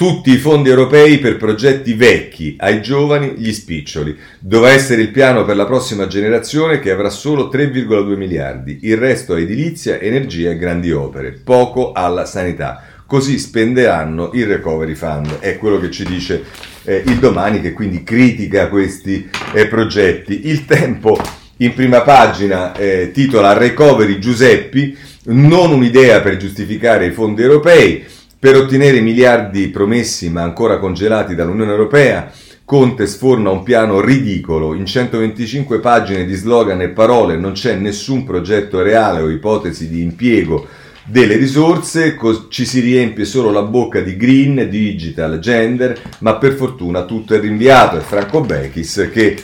tutti 0.00 0.30
i 0.30 0.38
fondi 0.38 0.70
europei 0.70 1.18
per 1.18 1.36
progetti 1.36 1.92
vecchi, 1.92 2.56
ai 2.58 2.80
giovani 2.80 3.34
gli 3.36 3.52
spiccioli. 3.52 4.16
Dovrà 4.38 4.70
essere 4.70 5.02
il 5.02 5.10
piano 5.10 5.44
per 5.44 5.56
la 5.56 5.66
prossima 5.66 6.06
generazione 6.06 6.80
che 6.80 6.90
avrà 6.90 7.10
solo 7.10 7.50
3,2 7.52 8.16
miliardi, 8.16 8.78
il 8.84 8.96
resto 8.96 9.34
a 9.34 9.38
edilizia, 9.38 9.98
energia 9.98 10.52
e 10.52 10.56
grandi 10.56 10.90
opere, 10.90 11.32
poco 11.32 11.92
alla 11.92 12.24
sanità. 12.24 12.82
Così 13.04 13.38
spenderanno 13.38 14.30
il 14.32 14.46
recovery 14.46 14.94
fund, 14.94 15.38
è 15.38 15.58
quello 15.58 15.78
che 15.78 15.90
ci 15.90 16.06
dice 16.06 16.44
eh, 16.84 17.02
il 17.04 17.18
domani 17.18 17.60
che 17.60 17.74
quindi 17.74 18.02
critica 18.02 18.70
questi 18.70 19.28
eh, 19.52 19.66
progetti. 19.66 20.48
Il 20.48 20.64
tempo 20.64 21.20
in 21.58 21.74
prima 21.74 22.00
pagina 22.00 22.74
eh, 22.74 23.10
titola 23.12 23.52
Recovery 23.52 24.18
Giuseppi, 24.18 24.96
non 25.24 25.72
un'idea 25.72 26.22
per 26.22 26.38
giustificare 26.38 27.04
i 27.04 27.12
fondi 27.12 27.42
europei 27.42 28.02
per 28.40 28.56
ottenere 28.56 28.96
i 28.96 29.02
miliardi 29.02 29.68
promessi 29.68 30.30
ma 30.30 30.40
ancora 30.40 30.78
congelati 30.78 31.34
dall'Unione 31.34 31.70
Europea, 31.70 32.32
Conte 32.64 33.06
sforna 33.06 33.50
un 33.50 33.62
piano 33.62 34.00
ridicolo, 34.00 34.74
in 34.74 34.86
125 34.86 35.80
pagine 35.80 36.24
di 36.24 36.34
slogan 36.34 36.80
e 36.80 36.88
parole 36.88 37.36
non 37.36 37.52
c'è 37.52 37.74
nessun 37.74 38.24
progetto 38.24 38.80
reale 38.80 39.20
o 39.20 39.28
ipotesi 39.28 39.88
di 39.88 40.00
impiego 40.00 40.66
delle 41.04 41.36
risorse, 41.36 42.16
ci 42.48 42.64
si 42.64 42.80
riempie 42.80 43.24
solo 43.24 43.50
la 43.50 43.62
bocca 43.62 44.00
di 44.00 44.16
green, 44.16 44.68
digital, 44.70 45.38
gender, 45.40 46.00
ma 46.20 46.36
per 46.36 46.52
fortuna 46.52 47.04
tutto 47.04 47.34
è 47.34 47.40
rinviato. 47.40 47.96
È 47.96 48.00
Franco 48.00 48.40
Bechis 48.40 49.08
che 49.12 49.36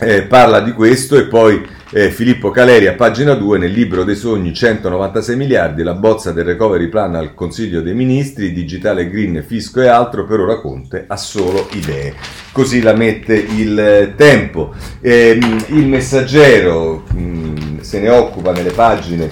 eh, 0.00 0.22
parla 0.22 0.60
di 0.60 0.72
questo 0.72 1.16
e 1.16 1.24
poi 1.24 1.76
eh, 1.90 2.10
Filippo 2.10 2.50
Caleri 2.50 2.86
a 2.86 2.94
pagina 2.94 3.34
2 3.34 3.58
nel 3.58 3.72
libro 3.72 4.04
dei 4.04 4.14
sogni 4.14 4.52
196 4.54 5.36
miliardi, 5.36 5.82
la 5.82 5.94
bozza 5.94 6.32
del 6.32 6.44
recovery 6.44 6.88
plan 6.88 7.14
al 7.14 7.34
Consiglio 7.34 7.80
dei 7.80 7.94
Ministri, 7.94 8.52
digitale 8.52 9.08
green, 9.08 9.42
fisco 9.46 9.80
e 9.80 9.88
altro, 9.88 10.26
per 10.26 10.40
ora 10.40 10.60
Conte 10.60 11.04
ha 11.06 11.16
solo 11.16 11.68
idee. 11.72 12.14
Così 12.52 12.82
la 12.82 12.92
mette 12.92 13.34
il 13.34 14.12
tempo. 14.16 14.74
Eh, 15.00 15.38
il 15.68 15.86
messaggero 15.86 17.04
mh, 17.10 17.80
se 17.80 18.00
ne 18.00 18.10
occupa 18.10 18.52
nelle 18.52 18.72
pagine 18.72 19.30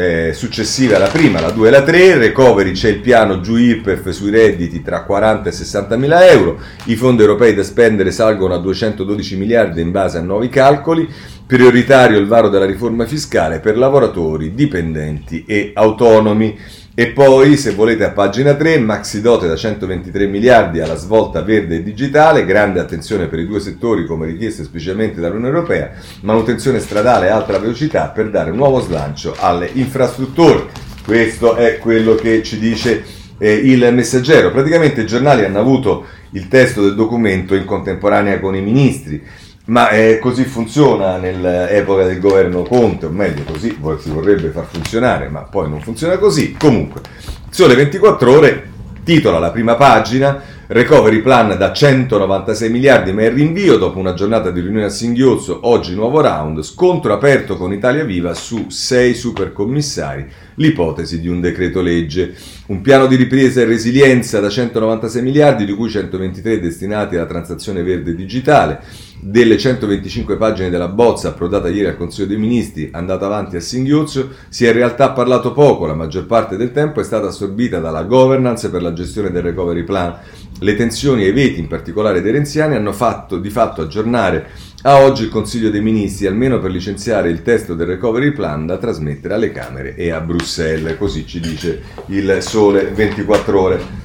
eh, 0.00 0.32
successive 0.32 0.94
alla 0.94 1.08
prima, 1.08 1.40
la 1.40 1.50
2 1.50 1.68
e 1.68 1.70
la 1.70 1.82
3, 1.82 2.16
recovery 2.16 2.72
c'è 2.72 2.88
il 2.88 3.00
piano 3.00 3.40
giù 3.40 3.56
IRPEF 3.56 4.08
sui 4.08 4.30
redditi 4.30 4.80
tra 4.82 5.04
40 5.04 5.50
e 5.50 5.52
60 5.52 5.96
mila 5.96 6.26
euro, 6.26 6.58
i 6.84 6.96
fondi 6.96 7.20
europei 7.20 7.52
da 7.52 7.62
spendere 7.62 8.10
salgono 8.10 8.54
a 8.54 8.58
212 8.58 9.36
miliardi 9.36 9.82
in 9.82 9.90
base 9.90 10.16
a 10.16 10.22
nuovi 10.22 10.48
calcoli, 10.48 11.06
prioritario 11.46 12.18
il 12.18 12.26
varo 12.26 12.48
della 12.48 12.64
riforma 12.64 13.04
fiscale 13.04 13.60
per 13.60 13.76
lavoratori, 13.76 14.54
dipendenti 14.54 15.44
e 15.46 15.72
autonomi. 15.74 16.58
E 16.92 17.12
poi, 17.12 17.56
se 17.56 17.70
volete, 17.70 18.02
a 18.02 18.10
pagina 18.10 18.54
3, 18.54 18.80
maxi 18.80 19.20
dote 19.20 19.46
da 19.46 19.54
123 19.54 20.26
miliardi 20.26 20.80
alla 20.80 20.96
svolta 20.96 21.40
verde 21.40 21.76
e 21.76 21.82
digitale, 21.84 22.44
grande 22.44 22.80
attenzione 22.80 23.26
per 23.26 23.38
i 23.38 23.46
due 23.46 23.60
settori 23.60 24.04
come 24.04 24.26
richiesto 24.26 24.64
specialmente 24.64 25.20
dall'Unione 25.20 25.54
Europea, 25.54 25.92
manutenzione 26.22 26.80
stradale 26.80 27.30
a 27.30 27.36
alta 27.36 27.58
velocità 27.58 28.08
per 28.08 28.28
dare 28.30 28.50
nuovo 28.50 28.80
slancio 28.80 29.36
alle 29.38 29.70
infrastrutture. 29.72 30.66
Questo 31.04 31.54
è 31.54 31.78
quello 31.78 32.16
che 32.16 32.42
ci 32.42 32.58
dice 32.58 33.04
eh, 33.38 33.52
il 33.52 33.88
messaggero. 33.94 34.50
Praticamente 34.50 35.02
i 35.02 35.06
giornali 35.06 35.44
hanno 35.44 35.60
avuto 35.60 36.06
il 36.32 36.48
testo 36.48 36.82
del 36.82 36.96
documento 36.96 37.54
in 37.54 37.66
contemporanea 37.66 38.40
con 38.40 38.56
i 38.56 38.60
ministri. 38.60 39.22
Ma 39.70 39.90
eh, 39.90 40.18
così 40.18 40.42
funziona 40.44 41.16
nell'epoca 41.16 42.04
del 42.04 42.18
governo 42.18 42.62
Conte, 42.62 43.06
o 43.06 43.10
meglio 43.10 43.44
così 43.44 43.78
si 44.00 44.10
vorrebbe 44.10 44.48
far 44.48 44.66
funzionare, 44.66 45.28
ma 45.28 45.42
poi 45.42 45.68
non 45.68 45.80
funziona 45.80 46.18
così. 46.18 46.56
Comunque, 46.58 47.02
Sole 47.50 47.76
24 47.76 48.32
ore 48.32 48.68
titola 49.04 49.38
la 49.38 49.52
prima 49.52 49.76
pagina, 49.76 50.42
recovery 50.66 51.20
plan 51.20 51.56
da 51.56 51.72
196 51.72 52.68
miliardi 52.68 53.12
ma 53.12 53.24
il 53.24 53.30
rinvio 53.30 53.76
dopo 53.76 53.98
una 53.98 54.14
giornata 54.14 54.50
di 54.50 54.60
riunione 54.60 54.86
a 54.86 54.90
Singhiozzo, 54.90 55.60
oggi 55.62 55.94
nuovo 55.94 56.20
round, 56.20 56.62
scontro 56.62 57.12
aperto 57.12 57.56
con 57.56 57.72
Italia 57.72 58.02
Viva 58.04 58.34
su 58.34 58.70
6 58.70 59.14
supercommissari, 59.14 60.26
l'ipotesi 60.56 61.20
di 61.20 61.28
un 61.28 61.40
decreto 61.40 61.80
legge. 61.80 62.34
Un 62.66 62.80
piano 62.80 63.06
di 63.06 63.14
ripresa 63.14 63.60
e 63.60 63.66
resilienza 63.66 64.40
da 64.40 64.48
196 64.48 65.22
miliardi, 65.22 65.64
di 65.64 65.74
cui 65.74 65.88
123 65.88 66.58
destinati 66.58 67.14
alla 67.14 67.26
transazione 67.26 67.84
verde 67.84 68.16
digitale 68.16 69.08
delle 69.22 69.58
125 69.58 70.36
pagine 70.36 70.70
della 70.70 70.88
bozza 70.88 71.28
approdata 71.28 71.68
ieri 71.68 71.88
al 71.88 71.96
Consiglio 71.96 72.28
dei 72.28 72.38
Ministri, 72.38 72.88
andata 72.92 73.26
avanti 73.26 73.56
a 73.56 73.60
singhiozzo, 73.60 74.30
si 74.48 74.64
è 74.64 74.68
in 74.68 74.74
realtà 74.74 75.10
parlato 75.10 75.52
poco, 75.52 75.86
la 75.86 75.94
maggior 75.94 76.26
parte 76.26 76.56
del 76.56 76.72
tempo 76.72 77.00
è 77.00 77.04
stata 77.04 77.26
assorbita 77.26 77.80
dalla 77.80 78.04
governance 78.04 78.70
per 78.70 78.80
la 78.80 78.92
gestione 78.92 79.30
del 79.30 79.42
recovery 79.42 79.84
plan. 79.84 80.16
Le 80.58 80.74
tensioni 80.74 81.24
e 81.24 81.28
i 81.28 81.32
veti, 81.32 81.60
in 81.60 81.68
particolare 81.68 82.22
dei 82.22 82.32
renziani, 82.32 82.74
hanno 82.74 82.92
fatto 82.92 83.38
di 83.38 83.50
fatto 83.50 83.82
aggiornare 83.82 84.48
a 84.82 85.02
oggi 85.02 85.24
il 85.24 85.28
Consiglio 85.28 85.68
dei 85.68 85.82
Ministri, 85.82 86.26
almeno 86.26 86.58
per 86.58 86.70
licenziare 86.70 87.28
il 87.28 87.42
testo 87.42 87.74
del 87.74 87.86
recovery 87.86 88.32
plan 88.32 88.64
da 88.64 88.78
trasmettere 88.78 89.34
alle 89.34 89.52
Camere 89.52 89.94
e 89.94 90.10
a 90.10 90.20
Bruxelles, 90.20 90.96
così 90.96 91.26
ci 91.26 91.40
dice 91.40 91.82
il 92.06 92.38
Sole 92.40 92.84
24 92.84 93.60
ore. 93.60 93.99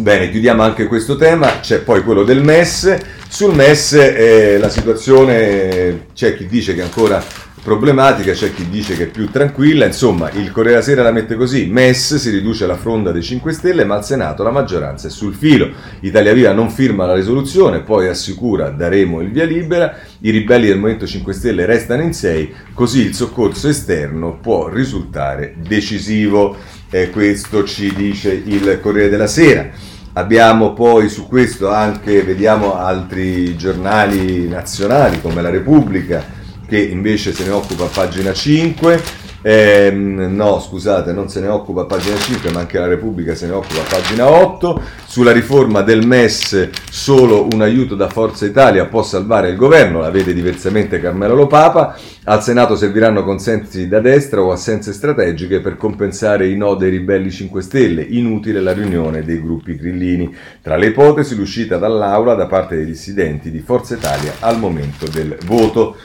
Bene, 0.00 0.30
chiudiamo 0.30 0.62
anche 0.62 0.86
questo 0.86 1.16
tema, 1.16 1.58
c'è 1.58 1.80
poi 1.80 2.04
quello 2.04 2.22
del 2.22 2.40
MES. 2.40 2.96
Sul 3.28 3.52
MES 3.52 3.94
eh, 3.94 4.56
la 4.56 4.68
situazione 4.68 6.06
c'è 6.14 6.36
chi 6.36 6.46
dice 6.46 6.72
che 6.76 6.82
è 6.82 6.84
ancora 6.84 7.20
problematica, 7.64 8.32
c'è 8.32 8.54
chi 8.54 8.68
dice 8.68 8.96
che 8.96 9.04
è 9.04 9.06
più 9.08 9.28
tranquilla, 9.28 9.84
insomma 9.84 10.30
il 10.30 10.52
Corriere 10.52 10.82
Sera 10.82 11.02
la 11.02 11.10
mette 11.10 11.34
così, 11.34 11.66
MES 11.66 12.14
si 12.14 12.30
riduce 12.30 12.62
alla 12.62 12.76
fronda 12.76 13.10
dei 13.10 13.22
5 13.22 13.52
Stelle 13.52 13.84
ma 13.84 13.96
al 13.96 14.04
Senato 14.04 14.44
la 14.44 14.52
maggioranza 14.52 15.08
è 15.08 15.10
sul 15.10 15.34
filo, 15.34 15.68
Italia 16.00 16.32
Viva 16.32 16.52
non 16.52 16.70
firma 16.70 17.04
la 17.04 17.14
risoluzione, 17.14 17.80
poi 17.80 18.06
assicura 18.06 18.70
daremo 18.70 19.20
il 19.20 19.32
via 19.32 19.44
libera, 19.44 19.96
i 20.20 20.30
ribelli 20.30 20.68
del 20.68 20.78
Movimento 20.78 21.06
5 21.06 21.32
Stelle 21.32 21.66
restano 21.66 22.02
in 22.02 22.14
6, 22.14 22.54
così 22.72 23.04
il 23.04 23.14
soccorso 23.14 23.68
esterno 23.68 24.38
può 24.40 24.68
risultare 24.68 25.56
decisivo, 25.58 26.56
eh, 26.90 27.10
questo 27.10 27.64
ci 27.64 27.92
dice 27.94 28.32
il 28.32 28.78
Corriere 28.80 29.08
della 29.08 29.26
Sera. 29.26 29.68
Abbiamo 30.14 30.72
poi 30.72 31.08
su 31.08 31.28
questo 31.28 31.70
anche, 31.70 32.22
vediamo, 32.22 32.76
altri 32.76 33.56
giornali 33.56 34.48
nazionali 34.48 35.20
come 35.20 35.42
La 35.42 35.50
Repubblica 35.50 36.36
che 36.66 36.78
invece 36.78 37.32
se 37.32 37.44
ne 37.44 37.50
occupa 37.50 37.84
a 37.84 37.88
pagina 37.88 38.32
5. 38.32 39.02
Eh, 39.40 39.92
no, 39.92 40.58
scusate, 40.58 41.12
non 41.12 41.28
se 41.28 41.40
ne 41.40 41.46
occupa 41.46 41.82
a 41.82 41.84
pagina 41.84 42.16
5, 42.16 42.50
ma 42.50 42.60
anche 42.60 42.78
la 42.78 42.88
Repubblica 42.88 43.36
se 43.36 43.46
ne 43.46 43.52
occupa 43.52 43.80
a 43.80 43.84
pagina 43.88 44.28
8. 44.28 44.82
Sulla 45.06 45.30
riforma 45.30 45.82
del 45.82 46.04
MES 46.04 46.70
solo 46.90 47.46
un 47.52 47.62
aiuto 47.62 47.94
da 47.94 48.08
Forza 48.08 48.46
Italia 48.46 48.86
può 48.86 49.02
salvare 49.02 49.50
il 49.50 49.56
governo, 49.56 50.00
la 50.00 50.10
vede 50.10 50.34
diversamente 50.34 51.00
Carmelo 51.00 51.34
Lopapa. 51.34 51.96
Al 52.24 52.42
Senato 52.42 52.74
serviranno 52.76 53.24
consensi 53.24 53.88
da 53.88 54.00
destra 54.00 54.42
o 54.42 54.50
assenze 54.50 54.92
strategiche 54.92 55.60
per 55.60 55.76
compensare 55.76 56.48
i 56.48 56.56
no 56.56 56.74
dei 56.74 56.90
ribelli 56.90 57.30
5 57.30 57.62
Stelle. 57.62 58.02
Inutile 58.02 58.60
la 58.60 58.72
riunione 58.72 59.22
dei 59.22 59.40
gruppi 59.40 59.76
grillini. 59.76 60.34
Tra 60.60 60.76
le 60.76 60.86
ipotesi 60.86 61.36
l'uscita 61.36 61.78
dall'aula 61.78 62.34
da 62.34 62.46
parte 62.46 62.74
dei 62.74 62.84
dissidenti 62.84 63.50
di 63.50 63.60
Forza 63.60 63.94
Italia 63.94 64.34
al 64.40 64.58
momento 64.58 65.06
del 65.08 65.38
voto. 65.46 65.96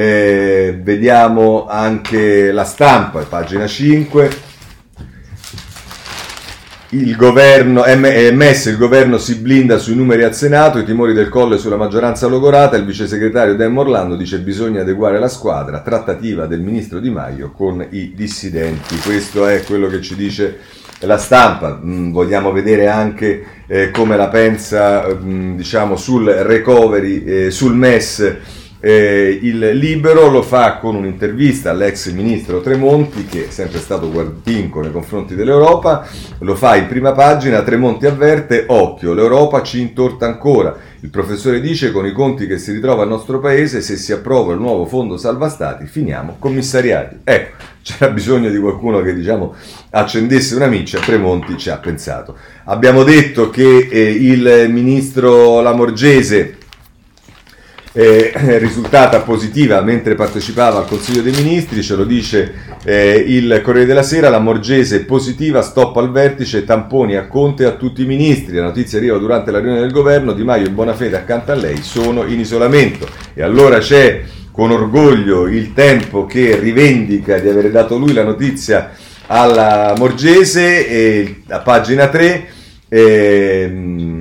Eh, 0.00 0.78
vediamo 0.82 1.66
anche 1.68 2.52
la 2.52 2.64
stampa, 2.64 3.20
pagina 3.24 3.66
5 3.66 4.30
il 6.92 7.14
governo, 7.16 7.84
MS, 7.86 8.64
il 8.64 8.78
governo 8.78 9.18
si 9.18 9.36
blinda 9.36 9.76
sui 9.76 9.94
numeri 9.94 10.24
al 10.24 10.34
Senato, 10.34 10.78
i 10.78 10.86
timori 10.86 11.12
del 11.12 11.28
colle 11.28 11.58
sulla 11.58 11.76
maggioranza 11.76 12.28
logorata, 12.28 12.76
il 12.76 12.86
vice 12.86 13.06
segretario 13.06 13.54
Dan 13.56 13.74
Morlando 13.74 14.16
dice 14.16 14.40
bisogna 14.40 14.80
adeguare 14.80 15.18
la 15.18 15.28
squadra, 15.28 15.82
trattativa 15.82 16.46
del 16.46 16.62
ministro 16.62 16.98
Di 16.98 17.10
Maio 17.10 17.52
con 17.52 17.86
i 17.90 18.14
dissidenti. 18.16 18.96
Questo 19.04 19.46
è 19.46 19.62
quello 19.64 19.88
che 19.88 20.00
ci 20.00 20.16
dice 20.16 20.60
la 21.00 21.18
stampa, 21.18 21.78
mm, 21.84 22.10
vogliamo 22.10 22.52
vedere 22.52 22.88
anche 22.88 23.44
eh, 23.66 23.90
come 23.90 24.16
la 24.16 24.28
pensa 24.28 25.06
mm, 25.14 25.56
diciamo, 25.56 25.94
sul 25.94 26.24
recovery, 26.24 27.22
eh, 27.22 27.50
sul 27.50 27.76
MES 27.76 28.58
eh, 28.80 29.38
il 29.42 29.58
Libero 29.74 30.30
lo 30.30 30.42
fa 30.42 30.78
con 30.78 30.94
un'intervista 30.94 31.70
all'ex 31.70 32.10
ministro 32.12 32.62
Tremonti, 32.62 33.26
che 33.26 33.48
è 33.48 33.50
sempre 33.50 33.78
stato 33.78 34.10
guardinco 34.10 34.80
nei 34.80 34.90
confronti 34.90 35.34
dell'Europa, 35.34 36.08
lo 36.38 36.54
fa 36.54 36.76
in 36.76 36.86
prima 36.86 37.12
pagina, 37.12 37.62
Tremonti 37.62 38.06
avverte, 38.06 38.64
occhio, 38.68 39.12
l'Europa 39.12 39.62
ci 39.62 39.80
intorta 39.80 40.24
ancora. 40.24 40.74
Il 41.02 41.10
professore 41.10 41.60
dice, 41.60 41.92
con 41.92 42.06
i 42.06 42.12
conti 42.12 42.46
che 42.46 42.58
si 42.58 42.72
ritrova 42.72 43.02
il 43.02 43.10
nostro 43.10 43.38
paese, 43.38 43.82
se 43.82 43.96
si 43.96 44.12
approva 44.12 44.54
il 44.54 44.60
nuovo 44.60 44.86
fondo 44.86 45.18
salva 45.18 45.50
stati, 45.50 45.86
finiamo 45.86 46.36
commissariati. 46.38 47.18
Ecco, 47.22 47.56
c'era 47.82 48.10
bisogno 48.10 48.48
di 48.48 48.58
qualcuno 48.58 49.02
che 49.02 49.14
diciamo 49.14 49.54
accendesse 49.90 50.54
una 50.54 50.66
miccia, 50.66 51.00
Tremonti 51.00 51.58
ci 51.58 51.68
ha 51.68 51.76
pensato. 51.76 52.34
Abbiamo 52.64 53.02
detto 53.02 53.50
che 53.50 53.88
eh, 53.90 54.10
il 54.10 54.68
ministro 54.70 55.60
Lamorgese 55.60 56.56
eh, 57.92 58.58
risultata 58.58 59.20
positiva 59.20 59.80
mentre 59.80 60.14
partecipava 60.14 60.78
al 60.78 60.86
Consiglio 60.86 61.22
dei 61.22 61.32
Ministri, 61.32 61.82
ce 61.82 61.96
lo 61.96 62.04
dice 62.04 62.52
eh, 62.84 63.24
il 63.26 63.60
Corriere 63.62 63.86
della 63.86 64.02
Sera, 64.02 64.28
la 64.28 64.38
Morgese 64.38 65.04
positiva, 65.04 65.62
stop 65.62 65.96
al 65.96 66.12
vertice, 66.12 66.64
tamponi 66.64 67.16
a 67.16 67.26
Conte 67.26 67.64
e 67.64 67.66
a 67.66 67.72
tutti 67.72 68.02
i 68.02 68.06
ministri, 68.06 68.56
la 68.56 68.62
notizia 68.62 68.98
arriva 68.98 69.18
durante 69.18 69.50
la 69.50 69.58
riunione 69.58 69.80
del 69.80 69.92
governo, 69.92 70.32
Di 70.32 70.44
Maio 70.44 70.66
e 70.66 70.70
Bonafede 70.70 71.16
accanto 71.16 71.52
a 71.52 71.56
lei 71.56 71.82
sono 71.82 72.24
in 72.26 72.38
isolamento. 72.38 73.08
E 73.34 73.42
allora 73.42 73.78
c'è 73.78 74.22
con 74.52 74.70
orgoglio 74.70 75.46
il 75.46 75.72
tempo 75.72 76.26
che 76.26 76.58
rivendica 76.58 77.38
di 77.38 77.48
aver 77.48 77.70
dato 77.70 77.96
lui 77.96 78.12
la 78.12 78.24
notizia 78.24 78.90
alla 79.26 79.94
Morgese, 79.96 80.88
e, 80.88 81.42
a 81.48 81.60
pagina 81.60 82.08
3, 82.08 82.46
ehm, 82.88 83.68
eh, 83.68 84.19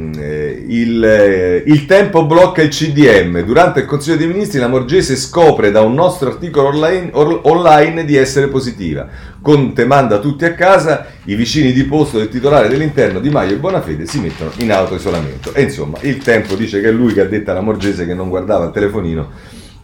il, 0.70 1.04
eh, 1.04 1.64
il, 1.66 1.86
tempo 1.86 2.26
blocca 2.26 2.62
il 2.62 2.70
CDM. 2.70 3.42
Durante 3.44 3.80
il 3.82 3.86
Consiglio 3.86 4.18
dei 4.18 4.28
Ministri 4.28 4.60
la 4.60 4.68
Morgese 4.68 5.16
scopre 5.16 5.72
da 5.72 5.82
un 5.82 5.94
nostro 5.94 6.30
articolo 6.30 6.68
online, 6.68 7.10
or, 7.14 7.42
online, 7.44 8.06
di 8.06 8.16
essere 8.16 8.48
positiva. 8.48 9.08
Conte 9.42 9.86
manda 9.86 10.20
tutti 10.20 10.46
a 10.46 10.54
casa, 10.54 11.08
i 11.26 11.36
vicini 11.36 11.72
di 11.72 11.84
posto 11.86 12.18
del 12.18 12.30
titolare 12.30 12.68
dell'interno 12.68 13.20
Di 13.20 13.30
Maio 13.30 13.54
e 13.54 13.58
Bonafede 13.58 14.06
si 14.06 14.20
mettono 14.20 14.52
in 14.58 14.72
autoisolamento. 14.72 15.54
E 15.54 15.64
insomma, 15.64 15.98
il 16.02 16.18
tempo 16.18 16.56
dice 16.56 16.82
che 16.82 16.90
è 16.90 16.92
lui 16.92 17.14
che 17.14 17.22
ha 17.22 17.26
detto 17.26 17.52
alla 17.52 17.62
Morgese 17.62 18.06
che 18.06 18.14
non 18.14 18.30
guardava 18.30 18.66
il 18.66 18.72
telefonino 18.72 19.30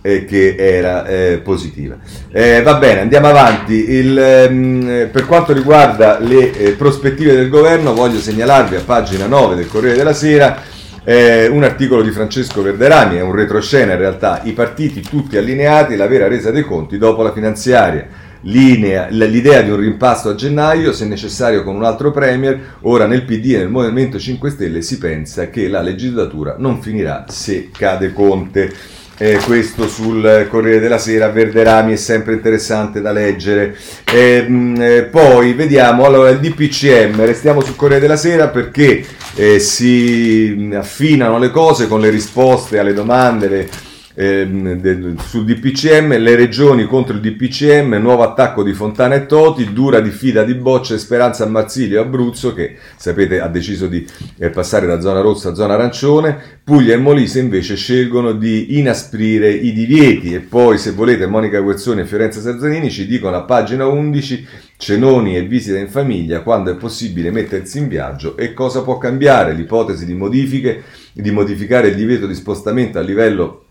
eh, 0.01 0.25
che 0.25 0.55
era 0.55 1.05
eh, 1.07 1.39
positiva. 1.43 1.97
Eh, 2.31 2.61
va 2.61 2.75
bene, 2.75 2.99
andiamo 2.99 3.27
avanti. 3.27 3.89
Il, 3.89 4.15
ehm, 4.15 5.09
per 5.11 5.25
quanto 5.25 5.51
riguarda 5.51 6.19
le 6.19 6.55
eh, 6.55 6.71
prospettive 6.73 7.33
del 7.33 7.49
governo, 7.49 7.95
voglio 7.95 8.19
segnalarvi 8.19 8.75
a 8.75 8.81
pagina 8.86 9.25
9 9.25 9.55
del 9.55 9.67
Corriere 9.67 9.97
della 9.97 10.13
Sera 10.13 10.73
eh, 11.06 11.47
un 11.47 11.64
articolo 11.64 12.01
di 12.01 12.10
Francesco 12.10 12.64
Verderami, 12.64 13.18
è 13.18 13.22
un 13.22 13.34
retroscena 13.34 13.93
in 13.93 13.99
realtà, 13.99 14.41
i 14.43 14.53
partiti 14.53 15.01
tutti 15.01 15.38
allineati, 15.38 15.95
la 15.95 16.08
vera 16.08 16.28
resa 16.28 16.49
dei 16.49 16.64
conti 16.64 16.97
dopo 16.97 17.22
la 17.22 17.32
finanziaria. 17.32 18.08
Linea, 18.47 19.08
l'idea 19.10 19.62
di 19.62 19.72
un 19.72 19.78
rimpasto 19.78 20.30
a 20.30 20.36
gennaio, 20.36 20.93
se 20.93 21.06
necessario 21.06 21.64
con 21.64 21.76
un 21.76 21.84
altro 21.84 22.12
Premier, 22.12 22.78
ora 22.82 23.08
nel 23.08 23.24
PD 23.24 23.53
e 23.53 23.58
nel 23.58 23.70
Movimento 23.70 24.20
5 24.20 24.49
Stelle 24.51 24.82
si 24.84 24.99
pensa 24.99 25.49
che 25.49 25.68
la 25.68 25.82
legislatura 25.82 26.56
non 26.58 26.82
finirà 26.82 27.26
se 27.28 27.70
cade 27.72 28.12
Conte. 28.14 28.72
Eh, 29.18 29.38
questo 29.45 29.88
sul 29.88 30.47
Corriere 30.49 30.80
della 30.80 30.97
Sera, 30.97 31.30
Verderami 31.30 31.93
è 31.93 31.97
sempre 31.97 32.34
interessante 32.34 33.01
da 33.01 33.11
leggere. 33.11 33.76
Eh, 34.11 34.41
mh, 34.47 35.09
poi 35.09 35.53
vediamo, 35.53 36.05
allora 36.05 36.30
il 36.30 36.39
DPCM, 36.39 37.24
restiamo 37.26 37.61
sul 37.61 37.76
Corriere 37.76 38.01
della 38.01 38.18
Sera 38.18 38.49
perché 38.49 39.05
eh, 39.36 39.59
si 39.59 40.70
affinano 40.74 41.38
le 41.38 41.51
cose 41.51 41.88
con 41.88 42.01
le 42.01 42.09
risposte 42.09 42.80
alle 42.80 42.93
domande, 42.93 43.47
le, 43.47 43.70
ehm, 44.16 44.80
del, 44.80 45.16
sul 45.20 45.45
DPCM, 45.45 46.18
le 46.18 46.36
regioni 46.36 46.86
contro 46.86 47.16
il 47.16 47.22
DPCM, 47.22 47.95
nuovo 47.95 48.24
attacco 48.24 48.63
di 48.63 48.74
Fontana 48.74 49.16
e 49.16 49.26
Toti, 49.26 49.74
dura 49.74 49.99
diffida 49.99 50.43
di 50.43 50.55
Boccia 50.55 50.95
e 50.95 50.97
Speranza 50.97 51.43
a 51.43 51.47
Marsilio 51.47 51.99
e 51.99 52.03
Abruzzo 52.03 52.53
che 52.53 52.78
sapete 52.95 53.41
ha 53.41 53.47
deciso 53.47 53.88
di 53.88 54.07
eh, 54.39 54.49
passare 54.49 54.88
da 54.88 54.99
zona 55.01 55.20
rossa 55.20 55.49
a 55.49 55.53
zona 55.53 55.74
arancione, 55.74 56.53
Puglia 56.63 56.95
e 56.95 56.97
Molise 56.97 57.39
invece 57.39 57.76
scelgono 57.76 58.32
di 58.32 58.80
inasprire 58.80 59.51
i 59.51 59.72
divieti. 59.74 60.34
E 60.34 60.39
poi 60.39 60.78
se 60.78 60.91
volete 60.91 61.28
Monica 61.28 61.59
Guerzoni 61.59 62.01
e 62.01 62.05
Fiorenza 62.05 62.39
Sarzanini 62.39 62.89
ci 62.89 63.05
dicono 63.05 63.36
a 63.36 63.43
pagina 63.43 63.86
11 63.86 64.47
cenoni 64.78 65.38
e 65.38 65.43
visita 65.43 65.78
in 65.78 65.89
famiglia 65.89 66.41
quando 66.41 66.72
è 66.72 66.76
possibile 66.76 67.32
mettersi 67.32 67.78
in 67.78 67.88
viaggio 67.88 68.36
e 68.38 68.53
cosa 68.53 68.82
può 68.82 68.97
cambiare. 68.97 69.53
L'ipotesi 69.53 70.05
di 70.05 70.13
modifiche 70.13 70.84
di 71.13 71.32
modificare 71.32 71.89
il 71.89 71.95
divieto 71.95 72.26
di 72.26 72.34
spostamento 72.34 72.97
a 72.97 73.01
livello 73.01 73.64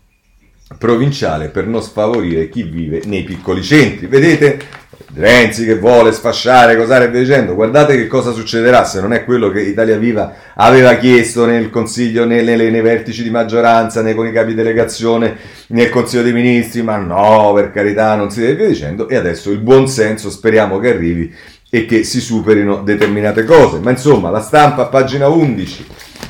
provinciale 0.77 1.49
per 1.49 1.67
non 1.67 1.81
sfavorire 1.81 2.49
chi 2.49 2.63
vive 2.63 3.01
nei 3.05 3.23
piccoli 3.23 3.63
centri. 3.63 4.07
Vedete? 4.07 4.83
Renzi 5.17 5.65
che 5.65 5.77
vuole 5.77 6.11
sfasciare, 6.11 6.75
via 6.75 7.07
dicendo, 7.07 7.53
guardate 7.53 7.95
che 7.95 8.07
cosa 8.07 8.33
succederà 8.33 8.83
se 8.83 8.99
non 8.99 9.13
è 9.13 9.23
quello 9.23 9.49
che 9.49 9.61
Italia 9.61 9.97
Viva 9.97 10.33
aveva 10.55 10.95
chiesto 10.95 11.45
nel 11.45 11.69
Consiglio, 11.69 12.25
nei, 12.25 12.43
nei, 12.43 12.69
nei 12.69 12.81
vertici 12.81 13.23
di 13.23 13.29
maggioranza, 13.29 14.01
nei, 14.01 14.13
con 14.13 14.27
i 14.27 14.33
capi 14.33 14.53
delegazione, 14.53 15.37
nel 15.67 15.89
Consiglio 15.89 16.23
dei 16.23 16.33
Ministri, 16.33 16.81
ma 16.81 16.97
no, 16.97 17.53
per 17.53 17.71
carità, 17.71 18.15
non 18.15 18.29
si 18.29 18.41
deve 18.41 18.55
via 18.55 18.67
dicendo, 18.67 19.07
e 19.07 19.15
adesso 19.15 19.51
il 19.51 19.59
buon 19.59 19.87
senso 19.87 20.29
speriamo 20.29 20.79
che 20.79 20.89
arrivi 20.89 21.33
e 21.69 21.85
che 21.85 22.03
si 22.03 22.19
superino 22.19 22.81
determinate 22.81 23.45
cose. 23.45 23.79
Ma 23.79 23.91
insomma, 23.91 24.29
la 24.29 24.41
stampa, 24.41 24.87
pagina 24.87 25.29
11, 25.29 25.85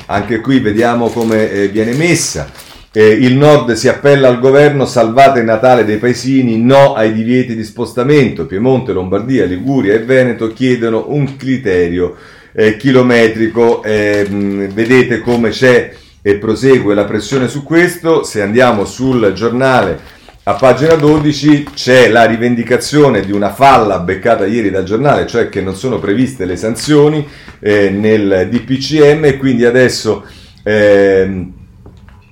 anche 0.06 0.40
qui 0.40 0.60
vediamo 0.60 1.08
come 1.08 1.50
eh, 1.50 1.68
viene 1.68 1.92
messa 1.94 2.50
eh, 2.96 3.10
il 3.10 3.36
Nord 3.36 3.72
si 3.72 3.88
appella 3.88 4.28
al 4.28 4.40
governo, 4.40 4.86
salvate 4.86 5.42
Natale 5.42 5.84
dei 5.84 5.98
paesini, 5.98 6.56
no 6.56 6.94
ai 6.94 7.12
divieti 7.12 7.54
di 7.54 7.62
spostamento. 7.62 8.46
Piemonte, 8.46 8.94
Lombardia, 8.94 9.44
Liguria 9.44 9.92
e 9.92 9.98
Veneto 9.98 10.50
chiedono 10.50 11.04
un 11.08 11.36
criterio 11.36 12.16
eh, 12.54 12.78
chilometrico. 12.78 13.82
Eh, 13.82 14.26
vedete 14.72 15.20
come 15.20 15.50
c'è 15.50 15.92
e 16.22 16.36
prosegue 16.36 16.94
la 16.94 17.04
pressione 17.04 17.48
su 17.48 17.64
questo. 17.64 18.22
Se 18.22 18.40
andiamo 18.40 18.86
sul 18.86 19.30
giornale 19.34 20.00
a 20.44 20.54
pagina 20.54 20.94
12 20.94 21.68
c'è 21.74 22.08
la 22.08 22.24
rivendicazione 22.24 23.20
di 23.20 23.32
una 23.32 23.52
falla 23.52 23.98
beccata 23.98 24.46
ieri 24.46 24.70
dal 24.70 24.84
giornale, 24.84 25.26
cioè 25.26 25.50
che 25.50 25.60
non 25.60 25.76
sono 25.76 25.98
previste 25.98 26.46
le 26.46 26.56
sanzioni 26.56 27.28
eh, 27.60 27.90
nel 27.90 28.48
DPCM 28.50 29.26
e 29.26 29.36
quindi 29.36 29.66
adesso... 29.66 30.24
Eh, 30.62 31.64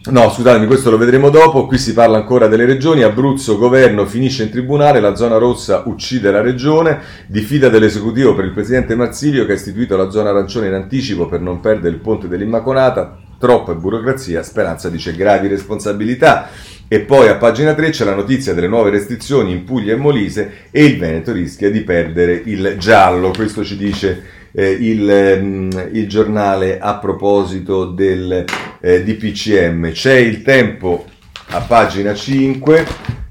No, 0.06 0.28
scusatemi, 0.28 0.66
questo 0.66 0.90
lo 0.90 0.98
vedremo 0.98 1.30
dopo. 1.30 1.64
Qui 1.66 1.78
si 1.78 1.94
parla 1.94 2.18
ancora 2.18 2.46
delle 2.46 2.66
regioni. 2.66 3.02
Abruzzo, 3.02 3.56
governo 3.56 4.04
finisce 4.04 4.42
in 4.42 4.50
tribunale. 4.50 5.00
La 5.00 5.14
zona 5.14 5.38
rossa 5.38 5.84
uccide 5.86 6.30
la 6.30 6.42
regione. 6.42 7.00
Diffida 7.26 7.70
dell'esecutivo 7.70 8.34
per 8.34 8.44
il 8.44 8.50
presidente 8.50 8.96
Marsilio 8.96 9.46
che 9.46 9.52
ha 9.52 9.54
istituito 9.54 9.96
la 9.96 10.10
zona 10.10 10.28
arancione 10.28 10.66
in 10.66 10.74
anticipo 10.74 11.26
per 11.26 11.40
non 11.40 11.60
perdere 11.60 11.94
il 11.94 12.02
ponte 12.02 12.28
dell'Immacolata. 12.28 13.16
Troppa 13.38 13.74
burocrazia. 13.74 14.42
Speranza 14.42 14.90
dice 14.90 15.14
gravi 15.14 15.48
responsabilità. 15.48 16.50
E 16.86 17.00
poi 17.00 17.28
a 17.28 17.36
pagina 17.36 17.72
3 17.72 17.88
c'è 17.88 18.04
la 18.04 18.14
notizia 18.14 18.52
delle 18.52 18.68
nuove 18.68 18.90
restrizioni 18.90 19.52
in 19.52 19.64
Puglia 19.64 19.94
e 19.94 19.96
Molise 19.96 20.68
e 20.70 20.84
il 20.84 20.98
Veneto 20.98 21.32
rischia 21.32 21.70
di 21.70 21.80
perdere 21.80 22.42
il 22.44 22.76
giallo. 22.78 23.30
Questo 23.30 23.64
ci 23.64 23.78
dice 23.78 24.22
eh, 24.52 24.70
il, 24.70 25.38
mm, 25.40 25.70
il, 25.92 26.08
giornale 26.08 26.78
a 26.78 26.98
proposito 26.98 27.86
del 27.86 28.44
eh, 28.84 29.02
DPCM. 29.02 29.92
C'è 29.92 30.12
il 30.12 30.42
tempo 30.42 31.06
a 31.48 31.60
pagina 31.60 32.14
5. 32.14 32.86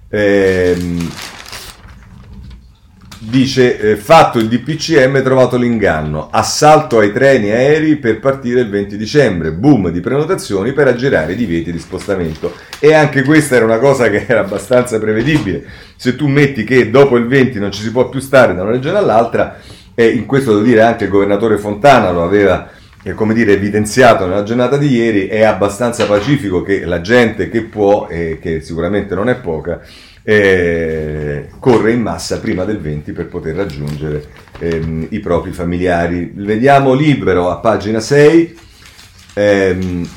Ehm, 0.10 1.12
dice 3.20 3.80
eh, 3.80 3.96
fatto 3.96 4.38
il 4.38 4.50
DPCM 4.50 5.24
trovato 5.24 5.56
l'inganno 5.56 6.28
assalto 6.30 7.00
ai 7.00 7.14
treni 7.14 7.52
aerei 7.52 7.96
per 7.96 8.20
partire 8.20 8.60
il 8.60 8.70
20 8.70 8.98
dicembre 8.98 9.54
boom 9.54 9.90
di 9.92 10.02
prenotazioni 10.02 10.74
per 10.74 10.90
aggirare 10.90 11.32
i 11.32 11.36
divieti 11.38 11.72
di 11.72 11.80
spostamento 11.80 12.54
e 12.80 12.94
anche 12.94 13.24
questa 13.24 13.56
era 13.56 13.64
una 13.64 13.78
cosa 13.78 14.10
che 14.10 14.26
era 14.28 14.42
abbastanza 14.42 15.00
prevedibile 15.00 15.64
se 15.96 16.18
tu 16.18 16.28
metti 16.28 16.66
che 16.66 16.90
dopo 16.90 17.16
il 17.16 17.26
20 17.26 17.60
non 17.60 17.72
ci 17.72 17.82
si 17.82 17.92
può 17.92 18.10
più 18.10 18.20
stare 18.20 18.54
da 18.54 18.64
una 18.64 18.72
regione 18.72 18.98
all'altra 18.98 19.58
e 19.96 20.08
in 20.08 20.26
questo 20.26 20.52
devo 20.52 20.64
dire 20.66 20.82
anche 20.82 21.06
il 21.06 21.10
governatore 21.10 21.58
Fontana 21.58 22.12
lo 22.12 22.24
aveva 22.24 22.70
come 23.16 23.34
dire, 23.34 23.52
evidenziato 23.52 24.26
nella 24.26 24.44
giornata 24.44 24.78
di 24.78 24.88
ieri, 24.88 25.28
è 25.28 25.44
abbastanza 25.44 26.06
pacifico 26.06 26.62
che 26.62 26.86
la 26.86 27.02
gente 27.02 27.50
che 27.50 27.64
può, 27.64 28.08
e 28.10 28.40
che 28.42 28.62
sicuramente 28.62 29.14
non 29.14 29.28
è 29.28 29.36
poca, 29.36 29.82
eh, 30.24 31.50
corre 31.60 31.92
in 31.92 32.02
massa 32.02 32.40
prima 32.40 32.64
del 32.64 32.80
20 32.80 33.12
per 33.12 33.28
poter 33.28 33.56
raggiungere 33.56 34.26
ehm, 34.60 35.08
i 35.10 35.20
propri 35.20 35.52
familiari. 35.52 36.32
Vediamo 36.34 36.94
libero 36.94 37.50
a 37.52 37.58
pagina 37.58 38.00
6. 38.00 38.58
Ehm, 39.34 40.10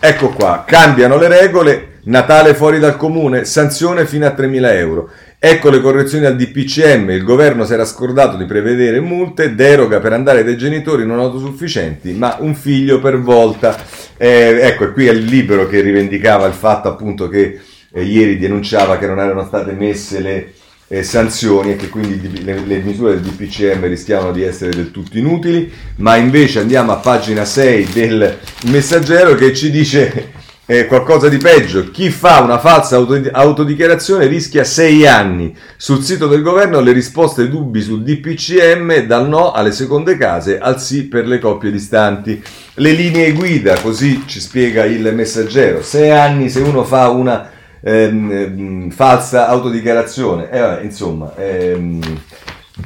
ecco 0.00 0.28
qua, 0.30 0.64
cambiano 0.66 1.18
le 1.18 1.28
regole, 1.28 1.86
Natale 2.04 2.54
fuori 2.54 2.80
dal 2.80 2.96
comune, 2.96 3.44
sanzione 3.44 4.06
fino 4.06 4.26
a 4.26 4.34
3.000 4.36 4.74
euro. 4.74 5.10
Ecco 5.44 5.70
le 5.70 5.80
correzioni 5.80 6.24
al 6.24 6.36
DPCM, 6.36 7.10
il 7.10 7.24
governo 7.24 7.64
si 7.64 7.72
era 7.72 7.84
scordato 7.84 8.36
di 8.36 8.44
prevedere 8.44 9.00
multe, 9.00 9.56
deroga 9.56 9.98
per 9.98 10.12
andare 10.12 10.44
dai 10.44 10.56
genitori 10.56 11.04
non 11.04 11.18
autosufficienti, 11.18 12.12
ma 12.12 12.36
un 12.38 12.54
figlio 12.54 13.00
per 13.00 13.18
volta. 13.18 13.76
Eh, 14.16 14.60
ecco, 14.62 14.92
qui 14.92 15.08
è 15.08 15.10
il 15.10 15.24
libero 15.24 15.66
che 15.66 15.80
rivendicava 15.80 16.46
il 16.46 16.52
fatto 16.52 16.86
appunto 16.86 17.28
che 17.28 17.58
eh, 17.92 18.04
ieri 18.04 18.38
denunciava 18.38 18.98
che 18.98 19.08
non 19.08 19.18
erano 19.18 19.44
state 19.44 19.72
messe 19.72 20.20
le 20.20 20.52
eh, 20.86 21.02
sanzioni 21.02 21.72
e 21.72 21.76
che 21.76 21.88
quindi 21.88 22.44
le, 22.44 22.60
le, 22.64 22.78
misure 22.78 23.20
del 23.20 23.22
DPCM 23.22 23.84
rischiavano 23.88 24.30
di 24.30 24.44
essere 24.44 24.70
del 24.70 24.92
tutto 24.92 25.18
inutili, 25.18 25.68
ma 25.96 26.14
invece 26.14 26.60
andiamo 26.60 26.92
a 26.92 26.98
pagina 26.98 27.44
6 27.44 27.88
del 27.92 28.38
messaggero 28.66 29.34
che 29.34 29.52
ci 29.52 29.72
dice 29.72 30.40
eh, 30.66 30.86
qualcosa 30.86 31.28
di 31.28 31.38
peggio. 31.38 31.90
Chi 31.90 32.10
fa 32.10 32.40
una 32.40 32.58
falsa 32.58 32.96
autodichiarazione 32.96 34.26
rischia 34.26 34.64
6 34.64 35.06
anni. 35.06 35.56
Sul 35.76 36.02
sito 36.02 36.26
del 36.26 36.42
governo 36.42 36.80
le 36.80 36.92
risposte 36.92 37.42
ai 37.42 37.48
dubbi 37.48 37.82
sul 37.82 38.02
DPCM, 38.02 39.00
dal 39.06 39.28
no 39.28 39.52
alle 39.52 39.72
seconde 39.72 40.16
case 40.16 40.58
al 40.58 40.80
sì 40.80 41.04
per 41.08 41.26
le 41.26 41.38
coppie 41.38 41.70
distanti. 41.70 42.42
Le 42.74 42.92
linee 42.92 43.32
guida, 43.32 43.78
così 43.80 44.22
ci 44.26 44.40
spiega 44.40 44.84
il 44.84 45.12
messaggero. 45.14 45.82
6 45.82 46.10
anni 46.10 46.48
se 46.48 46.60
uno 46.60 46.84
fa 46.84 47.08
una 47.08 47.50
ehm, 47.80 48.30
ehm, 48.30 48.90
falsa 48.90 49.48
autodichiarazione. 49.48 50.50
Eh, 50.50 50.84
insomma, 50.84 51.34
ehm, 51.36 52.00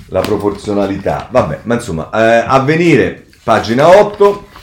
la 0.09 0.21
proporzionalità. 0.21 1.29
Vabbè, 1.31 1.61
ma 1.65 1.75
insomma, 1.75 2.11
eh, 2.11 2.45
avvenire, 2.47 3.27
pagina 3.45 3.89
8. 4.01 4.55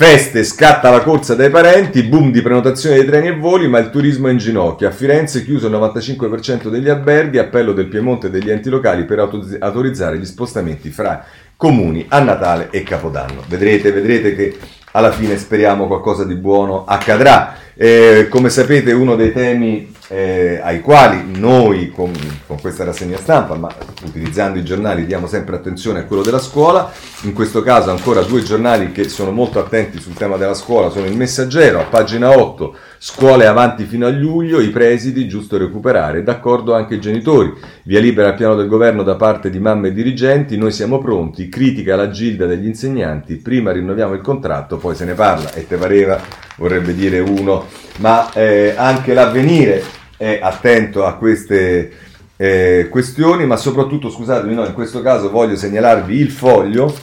Feste, 0.00 0.44
scatta 0.44 0.88
la 0.88 1.02
corsa 1.02 1.34
dai 1.34 1.50
parenti, 1.50 2.04
boom 2.04 2.32
di 2.32 2.40
prenotazione 2.40 2.94
dei 2.94 3.04
treni 3.04 3.26
e 3.26 3.36
voli, 3.36 3.68
ma 3.68 3.78
il 3.80 3.90
turismo 3.90 4.28
è 4.28 4.30
in 4.30 4.38
ginocchio. 4.38 4.88
A 4.88 4.92
Firenze 4.92 5.44
chiuso 5.44 5.66
il 5.66 5.74
95% 5.74 6.70
degli 6.70 6.88
alberghi, 6.88 7.36
appello 7.36 7.74
del 7.74 7.84
Piemonte 7.84 8.28
e 8.28 8.30
degli 8.30 8.50
enti 8.50 8.70
locali 8.70 9.04
per 9.04 9.18
autorizzare 9.18 10.16
gli 10.16 10.24
spostamenti 10.24 10.88
fra 10.88 11.22
comuni 11.54 12.06
a 12.08 12.18
Natale 12.20 12.68
e 12.70 12.82
Capodanno. 12.82 13.42
Vedrete, 13.46 13.92
vedrete 13.92 14.34
che 14.34 14.56
alla 14.92 15.12
fine 15.12 15.36
speriamo 15.36 15.86
qualcosa 15.86 16.24
di 16.24 16.34
buono 16.34 16.86
accadrà. 16.86 17.56
Eh, 17.74 18.28
come 18.30 18.48
sapete 18.48 18.92
uno 18.92 19.16
dei 19.16 19.34
temi 19.34 19.92
eh, 20.12 20.58
ai 20.60 20.80
quali 20.80 21.38
noi 21.38 21.92
con, 21.92 22.10
con, 22.44 22.60
questa 22.60 22.82
rassegna 22.82 23.16
stampa, 23.16 23.54
ma 23.54 23.72
utilizzando 24.04 24.58
i 24.58 24.64
giornali, 24.64 25.06
diamo 25.06 25.28
sempre 25.28 25.54
attenzione 25.54 26.00
a 26.00 26.04
quello 26.04 26.22
della 26.22 26.40
scuola. 26.40 26.90
In 27.22 27.32
questo 27.32 27.62
caso 27.62 27.90
ancora 27.90 28.22
due 28.22 28.42
giornali 28.42 28.90
che 28.90 29.08
sono 29.08 29.30
molto 29.30 29.60
attenti 29.60 30.00
sul 30.00 30.14
tema 30.14 30.36
della 30.36 30.54
scuola 30.54 30.90
sono 30.90 31.06
il 31.06 31.16
Messaggero, 31.16 31.78
a 31.78 31.84
pagina 31.84 32.36
8, 32.36 32.74
scuole 32.98 33.46
avanti 33.46 33.84
fino 33.84 34.04
a 34.04 34.10
luglio, 34.10 34.60
i 34.60 34.70
presidi 34.70 35.28
giusto 35.28 35.56
recuperare, 35.56 36.24
d'accordo 36.24 36.74
anche 36.74 36.96
i 36.96 37.00
genitori. 37.00 37.52
Via 37.84 38.00
libera 38.00 38.30
al 38.30 38.34
piano 38.34 38.56
del 38.56 38.66
governo 38.66 39.04
da 39.04 39.14
parte 39.14 39.48
di 39.48 39.60
mamme 39.60 39.88
e 39.88 39.92
dirigenti, 39.92 40.56
noi 40.56 40.72
siamo 40.72 40.98
pronti, 40.98 41.48
critica 41.48 41.94
la 41.94 42.10
gilda 42.10 42.46
degli 42.46 42.66
insegnanti, 42.66 43.36
prima 43.36 43.70
rinnoviamo 43.70 44.14
il 44.14 44.22
contratto, 44.22 44.76
poi 44.76 44.96
se 44.96 45.04
ne 45.04 45.14
parla. 45.14 45.52
E 45.52 45.68
te 45.68 45.76
pareva, 45.76 46.20
vorrebbe 46.56 46.96
dire 46.96 47.20
uno, 47.20 47.66
ma 47.98 48.32
eh, 48.32 48.74
anche 48.76 49.14
l'avvenire 49.14 49.98
è 50.20 50.38
attento 50.42 51.06
a 51.06 51.14
queste 51.14 51.90
eh, 52.36 52.88
questioni, 52.90 53.46
ma 53.46 53.56
soprattutto, 53.56 54.10
scusatemi, 54.10 54.54
no, 54.54 54.66
in 54.66 54.74
questo 54.74 55.00
caso 55.00 55.30
voglio 55.30 55.56
segnalarvi 55.56 56.14
il 56.14 56.30
foglio 56.30 56.94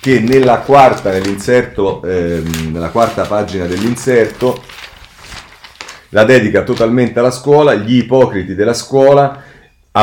che 0.00 0.18
nella 0.18 0.58
quarta, 0.58 1.12
nell'inserto, 1.12 2.02
ehm, 2.02 2.72
nella 2.72 2.88
quarta 2.88 3.26
pagina 3.26 3.66
dell'inserto, 3.66 4.60
la 6.08 6.24
dedica 6.24 6.64
totalmente 6.64 7.20
alla 7.20 7.30
scuola, 7.30 7.74
gli 7.74 7.98
ipocriti 7.98 8.56
della 8.56 8.74
scuola, 8.74 9.40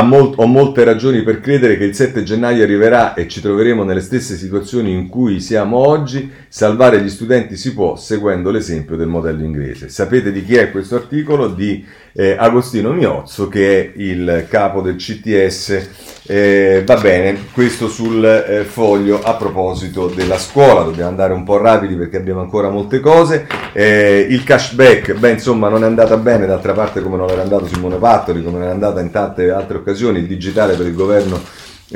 Mol- 0.00 0.32
ho 0.36 0.46
molte 0.46 0.84
ragioni 0.84 1.22
per 1.22 1.40
credere 1.40 1.76
che 1.76 1.84
il 1.84 1.94
7 1.94 2.22
gennaio 2.22 2.62
arriverà 2.62 3.12
e 3.12 3.28
ci 3.28 3.42
troveremo 3.42 3.84
nelle 3.84 4.00
stesse 4.00 4.36
situazioni 4.36 4.90
in 4.90 5.08
cui 5.08 5.38
siamo 5.38 5.76
oggi. 5.76 6.30
Salvare 6.48 7.02
gli 7.02 7.10
studenti 7.10 7.56
si 7.56 7.74
può 7.74 7.96
seguendo 7.96 8.50
l'esempio 8.50 8.96
del 8.96 9.08
modello 9.08 9.44
inglese. 9.44 9.90
Sapete 9.90 10.32
di 10.32 10.42
chi 10.42 10.54
è 10.56 10.70
questo 10.70 10.94
articolo? 10.94 11.48
Di 11.48 11.84
eh, 12.12 12.36
Agostino 12.38 12.92
Miozzo, 12.92 13.48
che 13.48 13.80
è 13.80 13.92
il 13.96 14.46
capo 14.48 14.80
del 14.80 14.96
CTS. 14.96 15.88
Eh, 16.24 16.82
va 16.86 16.96
bene, 16.96 17.46
questo 17.52 17.88
sul 17.88 18.24
eh, 18.24 18.64
foglio 18.64 19.20
a 19.22 19.34
proposito 19.34 20.06
della 20.06 20.38
scuola. 20.38 20.82
Dobbiamo 20.82 21.10
andare 21.10 21.32
un 21.32 21.44
po' 21.44 21.56
rapidi 21.56 21.94
perché 21.94 22.16
abbiamo 22.16 22.40
ancora 22.40 22.70
molte 22.70 23.00
cose. 23.00 23.46
Eh, 23.72 24.26
il 24.30 24.44
cashback, 24.44 25.14
beh, 25.14 25.30
insomma, 25.30 25.68
non 25.68 25.82
è 25.82 25.86
andata 25.86 26.16
bene, 26.16 26.46
d'altra 26.46 26.72
parte, 26.72 27.02
come 27.02 27.16
non 27.16 27.28
era 27.28 27.42
andato 27.42 27.66
Simone 27.66 27.96
Pattoli, 27.96 28.42
come 28.42 28.58
non 28.58 28.68
è 28.68 28.70
andata 28.70 29.00
in 29.00 29.10
tante 29.10 29.50
altre 29.50 29.78
occasioni, 29.78 30.18
il 30.18 30.26
digitale 30.26 30.76
per 30.76 30.86
il 30.86 30.94
governo 30.94 31.40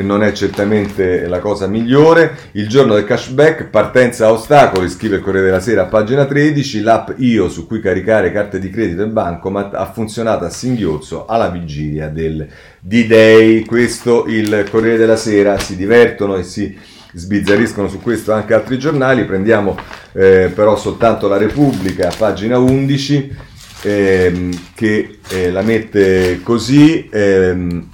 non 0.03 0.23
è 0.23 0.33
certamente 0.33 1.27
la 1.27 1.39
cosa 1.39 1.67
migliore. 1.67 2.37
Il 2.53 2.69
giorno 2.69 2.95
del 2.95 3.05
cashback, 3.05 3.65
partenza 3.65 4.27
a 4.27 4.33
ostacoli, 4.33 4.89
scrive 4.89 5.17
il 5.17 5.23
Corriere 5.23 5.47
della 5.47 5.61
Sera 5.61 5.83
a 5.83 5.87
pagina 5.87 6.25
13, 6.25 6.81
l'app 6.81 7.11
Io 7.19 7.49
su 7.49 7.67
cui 7.67 7.81
caricare 7.81 8.33
carte 8.33 8.59
di 8.59 8.71
credito 8.71 9.03
e 9.03 9.07
bancomat 9.07 9.75
ha 9.75 9.91
funzionato 9.93 10.45
a 10.45 10.51
singhiozzo 10.51 11.27
alla 11.27 11.49
vigilia 11.49 12.09
del 12.09 12.47
D-Day. 12.81 13.65
Questo 13.65 14.27
il 14.27 14.67
Corriere 14.71 14.99
della 14.99 15.17
Sera, 15.17 15.59
si 15.59 15.77
divertono 15.77 16.37
e 16.37 16.43
si 16.43 16.77
sbizzariscono 17.13 17.89
su 17.89 18.01
questo 18.01 18.33
anche 18.33 18.55
altri 18.55 18.79
giornali. 18.79 19.25
Prendiamo 19.25 19.77
eh, 20.13 20.51
però 20.55 20.77
soltanto 20.77 21.29
la 21.29 21.39
Repubblica, 21.39 22.13
pagina 22.17 22.59
11, 22.59 23.37
ehm, 23.83 24.71
che 24.75 25.19
eh, 25.29 25.51
la 25.51 25.63
mette 25.63 26.41
così. 26.43 27.09
Ehm, 27.11 27.89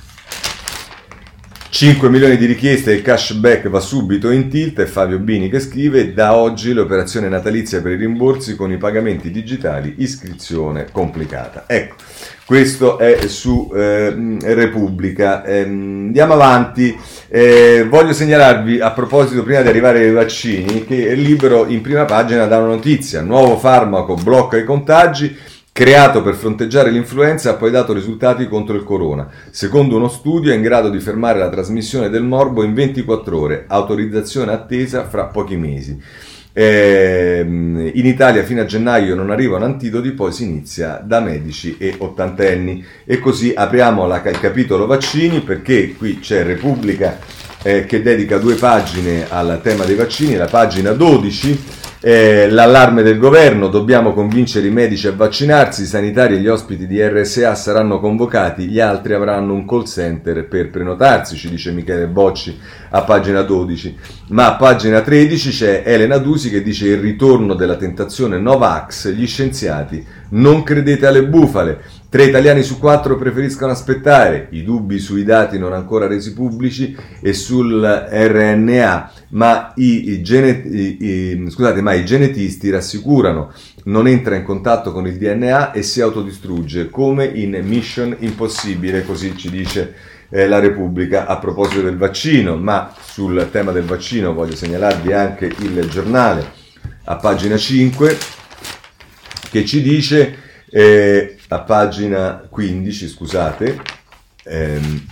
5 1.73 2.11
milioni 2.11 2.37
di 2.37 2.45
richieste 2.45 2.91
e 2.91 2.97
il 2.97 3.03
cashback 3.03 3.71
va 3.71 3.81
subito 3.81 4.29
in 4.29 4.51
tilt 4.51 4.79
è 4.79 4.85
Fabio 4.85 5.19
Bini 5.19 5.49
che 5.49 5.59
scrive 5.59 6.13
da 6.13 6.37
oggi 6.37 6.75
l'operazione 6.75 7.31
natalizia 7.31 7.81
per 7.81 7.93
i 7.93 7.97
rimborsi 7.97 8.57
con 8.57 8.71
i 8.71 8.77
pagamenti 8.77 9.31
digitali 9.31 9.95
iscrizione 9.97 10.89
complicata. 10.93 11.65
Ecco 11.67 11.95
questo 12.45 12.99
è 12.99 13.27
su 13.27 13.73
eh, 13.75 14.15
Repubblica. 14.43 15.43
Eh, 15.45 15.63
andiamo 15.63 16.35
avanti. 16.35 16.95
Eh, 17.29 17.87
voglio 17.89 18.13
segnalarvi 18.13 18.79
a 18.79 18.91
proposito 18.91 19.43
prima 19.43 19.63
di 19.63 19.69
arrivare 19.69 20.01
ai 20.01 20.13
vaccini 20.13 20.85
che 20.85 20.97
il 20.97 21.23
libro 21.23 21.67
in 21.67 21.81
prima 21.81 22.05
pagina 22.05 22.45
dà 22.45 22.59
una 22.59 22.75
notizia. 22.75 23.23
Nuovo 23.23 23.57
farmaco 23.57 24.15
blocca 24.17 24.59
i 24.59 24.65
contagi 24.65 25.35
creato 25.73 26.23
per 26.23 26.35
fronteggiare 26.35 26.91
l'influenza, 26.91 27.51
ha 27.51 27.55
poi 27.55 27.71
dato 27.71 27.95
risultati 27.95 28.47
contro 28.47 28.77
il 28.77 28.85
corona. 28.85 29.29
Secondo 29.51 29.97
uno 29.97 30.09
studio 30.09 30.53
è 30.53 30.55
in 30.55 30.61
grado 30.61 30.91
di 30.91 31.01
fermare 31.01 31.39
la 31.39 31.49
trasmissione 31.49 32.11
del 32.11 32.23
morbo 32.23 32.63
in 32.63 32.75
24 32.75 33.39
ore, 33.39 33.65
autorizzazione 33.67 34.53
attesa 34.53 35.09
fra 35.09 35.25
pochi 35.25 35.57
mesi. 35.57 36.01
Eh, 36.55 37.41
in 37.43 38.07
Italia 38.07 38.43
fino 38.43 38.61
a 38.61 38.67
gennaio 38.67 39.15
non 39.15 39.31
arrivano 39.31 39.65
antidoti, 39.65 40.11
poi 40.11 40.33
si 40.33 40.45
inizia 40.45 41.03
da 41.03 41.21
medici 41.21 41.77
e 41.79 41.95
ottantenni. 41.97 42.85
E 43.07 43.19
così 43.19 43.55
apriamo 43.57 44.07
la, 44.07 44.23
il 44.29 44.39
capitolo 44.39 44.85
vaccini 44.85 45.41
perché 45.41 45.95
qui 45.95 46.19
c'è 46.19 46.45
Repubblica 46.45 47.19
eh, 47.63 47.87
che 47.87 48.03
dedica 48.03 48.37
due 48.37 48.57
pagine 48.57 49.25
al 49.31 49.61
tema 49.63 49.85
dei 49.85 49.95
vaccini, 49.95 50.37
la 50.37 50.47
pagina 50.47 50.93
12 50.93 51.81
eh, 52.05 52.51
l'allarme 52.51 53.03
del 53.03 53.17
governo, 53.17 53.69
dobbiamo 53.69 54.13
convincere 54.13 54.67
i 54.67 54.73
medici 54.73 55.07
a 55.07 55.13
vaccinarsi, 55.13 55.83
i 55.83 55.87
sanitari 55.87 56.35
e 56.35 56.41
gli 56.41 56.49
ospiti 56.49 56.89
di 56.89 57.01
RSA 57.01 57.55
saranno 57.55 58.01
convocati, 58.01 58.67
gli 58.67 58.81
altri 58.81 59.15
avranno 59.15 59.55
un 59.55 59.65
call 59.65 59.85
center 59.85 60.49
per 60.49 60.69
prenotarsi, 60.71 61.37
ci 61.37 61.49
dice 61.49 61.71
Michele 61.71 62.09
Bocci 62.09 62.59
a 62.91 63.03
pagina 63.03 63.43
12. 63.43 63.97
Ma 64.31 64.49
a 64.49 64.57
pagina 64.57 65.01
13 65.01 65.51
c'è 65.51 65.83
Elena 65.87 66.19
Dusi 66.19 66.51
che 66.51 66.63
dice 66.63 66.89
il 66.89 66.99
ritorno 66.99 67.55
della 67.55 67.77
tentazione 67.77 68.37
Novax, 68.41 69.09
gli 69.13 69.27
scienziati, 69.27 70.05
non 70.33 70.63
credete 70.63 71.07
alle 71.07 71.25
bufale, 71.25 71.81
Tre 72.13 72.25
italiani 72.25 72.63
su 72.63 72.79
quattro 72.79 73.17
preferiscono 73.17 73.73
aspettare, 73.73 74.49
i 74.51 74.63
dubbi 74.65 74.99
sui 74.99 75.25
dati 75.25 75.59
non 75.59 75.73
ancora 75.73 76.07
resi 76.07 76.35
pubblici 76.35 76.95
e 77.23 77.33
sul 77.33 77.83
RNA, 77.83 79.13
ma 79.31 79.73
i, 79.77 80.11
i, 80.11 80.23
genet- 80.23 80.67
i, 80.67 81.43
scusate, 81.49 81.81
ma 81.81 81.95
i 81.95 82.05
genetisti 82.05 82.69
rassicurano, 82.69 83.51
non 83.85 84.07
entra 84.09 84.37
in 84.37 84.43
contatto 84.43 84.93
con 84.93 85.07
il 85.07 85.17
DNA 85.17 85.73
e 85.73 85.83
si 85.83 86.03
autodistrugge, 86.03 86.91
come 86.91 87.25
in 87.25 87.59
Mission 87.63 88.15
Impossibile, 88.19 89.07
così 89.07 89.35
ci 89.35 89.49
dice 89.49 89.95
eh, 90.29 90.47
la 90.47 90.59
Repubblica. 90.59 91.25
A 91.25 91.39
proposito 91.39 91.81
del 91.81 91.97
vaccino, 91.97 92.57
ma 92.57 92.93
sul 93.01 93.49
tema 93.51 93.73
del 93.73 93.85
vaccino 93.85 94.35
voglio 94.35 94.55
segnalarvi 94.55 95.15
anche 95.15 95.47
il 95.47 95.89
giornale. 95.89 96.45
A 97.05 97.17
pagina 97.17 97.57
5 97.57 98.42
che 99.53 99.67
ci 99.67 99.83
dice 99.83 100.35
eh, 100.71 101.37
a 101.49 101.61
pagina 101.61 102.43
15, 102.49 103.07
scusate, 103.07 103.79
ehm, 104.45 105.07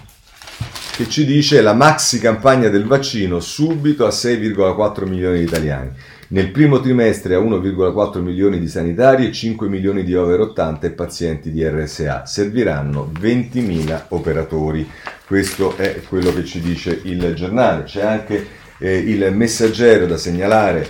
che 0.97 1.09
ci 1.11 1.27
dice 1.27 1.61
la 1.61 1.75
maxi 1.75 2.19
campagna 2.19 2.71
del 2.71 2.87
vaccino 2.87 3.39
subito 3.39 4.07
a 4.07 4.09
6,4 4.09 5.07
milioni 5.07 5.41
di 5.41 5.45
italiani. 5.45 5.91
Nel 6.29 6.51
primo 6.53 6.81
trimestre 6.81 7.35
a 7.35 7.39
1,4 7.39 8.21
milioni 8.23 8.59
di 8.59 8.69
sanitari 8.69 9.27
e 9.27 9.33
5 9.33 9.69
milioni 9.69 10.05
di 10.05 10.15
over 10.15 10.41
80 10.41 10.87
e 10.87 10.91
pazienti 10.93 11.51
di 11.51 11.63
RSA. 11.63 12.25
Serviranno 12.25 13.13
20.000 13.21 14.05
operatori. 14.09 14.89
Questo 15.27 15.77
è 15.77 16.01
quello 16.09 16.33
che 16.33 16.47
ci 16.47 16.61
dice 16.61 16.99
il 17.03 17.35
giornale. 17.35 17.83
C'è 17.83 18.03
anche 18.03 18.47
eh, 18.79 18.97
il 18.97 19.35
messaggero 19.35 20.07
da 20.07 20.17
segnalare 20.17 20.89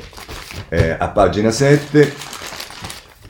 eh, 0.68 0.90
a 0.96 1.08
pagina 1.08 1.50
7 1.50 2.29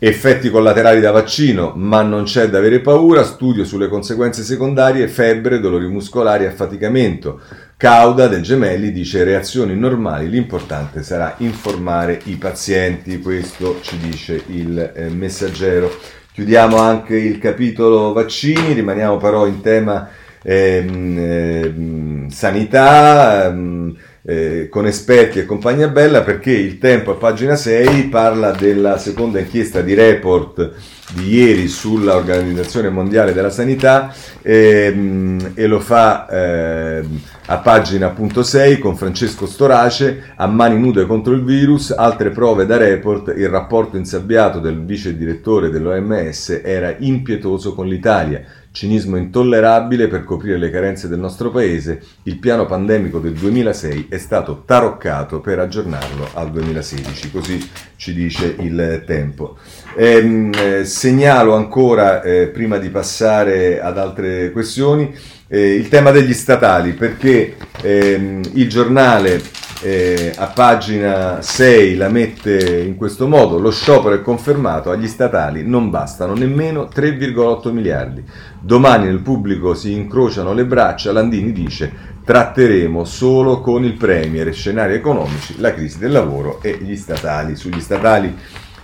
Effetti 0.02 0.48
collaterali 0.48 0.98
da 0.98 1.10
vaccino, 1.10 1.74
ma 1.76 2.00
non 2.00 2.24
c'è 2.24 2.48
da 2.48 2.56
avere 2.56 2.80
paura. 2.80 3.22
Studio 3.22 3.66
sulle 3.66 3.86
conseguenze 3.86 4.42
secondarie, 4.42 5.08
febbre, 5.08 5.60
dolori 5.60 5.86
muscolari, 5.88 6.46
affaticamento. 6.46 7.38
Cauda 7.76 8.26
del 8.26 8.40
Gemelli 8.40 8.92
dice 8.92 9.24
reazioni 9.24 9.76
normali, 9.76 10.30
l'importante 10.30 11.02
sarà 11.02 11.34
informare 11.38 12.18
i 12.24 12.36
pazienti, 12.36 13.20
questo 13.20 13.80
ci 13.82 13.98
dice 13.98 14.42
il 14.46 14.92
eh, 14.94 15.10
messaggero. 15.10 15.94
Chiudiamo 16.32 16.78
anche 16.78 17.16
il 17.16 17.36
capitolo 17.36 18.14
vaccini, 18.14 18.72
rimaniamo 18.72 19.18
però 19.18 19.46
in 19.46 19.60
tema 19.60 20.08
ehm, 20.42 21.18
ehm, 21.18 22.28
sanità. 22.28 23.48
Ehm, 23.48 23.96
eh, 24.22 24.68
con 24.68 24.86
esperti 24.86 25.38
e 25.38 25.46
compagnia 25.46 25.88
bella 25.88 26.22
perché 26.22 26.52
il 26.52 26.78
tempo 26.78 27.12
a 27.12 27.14
pagina 27.14 27.56
6 27.56 28.04
parla 28.04 28.50
della 28.50 28.98
seconda 28.98 29.38
inchiesta 29.38 29.80
di 29.80 29.94
report 29.94 30.72
di 31.12 31.34
ieri 31.34 31.66
sull'Organizzazione 31.66 32.90
Mondiale 32.90 33.32
della 33.32 33.50
Sanità 33.50 34.14
ehm, 34.42 35.52
e 35.54 35.66
lo 35.66 35.80
fa 35.80 36.28
eh, 36.28 37.04
a 37.46 37.58
pagina 37.58 38.06
appunto 38.06 38.42
6 38.42 38.78
con 38.78 38.96
Francesco 38.96 39.46
Storace 39.46 40.32
a 40.36 40.46
mani 40.46 40.78
nude 40.78 41.06
contro 41.06 41.32
il 41.32 41.42
virus, 41.42 41.90
altre 41.90 42.30
prove 42.30 42.66
da 42.66 42.76
report, 42.76 43.32
il 43.36 43.48
rapporto 43.48 43.96
insabbiato 43.96 44.60
del 44.60 44.84
vice 44.84 45.16
direttore 45.16 45.70
dell'OMS 45.70 46.60
era 46.62 46.94
impietoso 46.98 47.74
con 47.74 47.88
l'Italia 47.88 48.44
cinismo 48.72 49.16
intollerabile 49.16 50.06
per 50.06 50.24
coprire 50.24 50.56
le 50.56 50.70
carenze 50.70 51.08
del 51.08 51.18
nostro 51.18 51.50
paese, 51.50 52.00
il 52.24 52.38
piano 52.38 52.66
pandemico 52.66 53.18
del 53.18 53.32
2006 53.32 54.06
è 54.08 54.18
stato 54.18 54.62
taroccato 54.64 55.40
per 55.40 55.58
aggiornarlo 55.58 56.28
al 56.34 56.50
2016, 56.50 57.30
così 57.30 57.70
ci 57.96 58.14
dice 58.14 58.54
il 58.60 59.02
tempo. 59.06 59.58
Ehm, 59.96 60.52
eh, 60.54 60.84
segnalo 60.84 61.54
ancora, 61.54 62.22
eh, 62.22 62.48
prima 62.48 62.78
di 62.78 62.90
passare 62.90 63.80
ad 63.80 63.98
altre 63.98 64.52
questioni, 64.52 65.12
eh, 65.48 65.74
il 65.74 65.88
tema 65.88 66.12
degli 66.12 66.32
statali, 66.32 66.92
perché 66.92 67.56
ehm, 67.82 68.40
il 68.54 68.68
giornale 68.68 69.42
eh, 69.82 70.32
a 70.36 70.46
pagina 70.48 71.40
6 71.40 71.96
la 71.96 72.08
mette 72.08 72.82
in 72.82 72.96
questo 72.96 73.26
modo, 73.26 73.58
lo 73.58 73.70
sciopero 73.70 74.14
è 74.14 74.22
confermato, 74.22 74.90
agli 74.90 75.08
statali 75.08 75.66
non 75.66 75.90
bastano 75.90 76.34
nemmeno 76.34 76.88
3,8 76.92 77.70
miliardi. 77.72 78.24
Domani 78.60 79.06
nel 79.06 79.20
pubblico 79.20 79.74
si 79.74 79.92
incrociano 79.92 80.52
le 80.52 80.66
braccia, 80.66 81.12
Landini 81.12 81.52
dice 81.52 82.18
tratteremo 82.24 83.04
solo 83.04 83.60
con 83.60 83.84
il 83.84 83.94
Premier 83.94 84.52
scenari 84.52 84.94
economici, 84.94 85.58
la 85.58 85.74
crisi 85.74 85.98
del 85.98 86.12
lavoro 86.12 86.62
e 86.62 86.78
gli 86.80 86.94
statali. 86.96 87.56
Sugli 87.56 87.80
statali, 87.80 88.36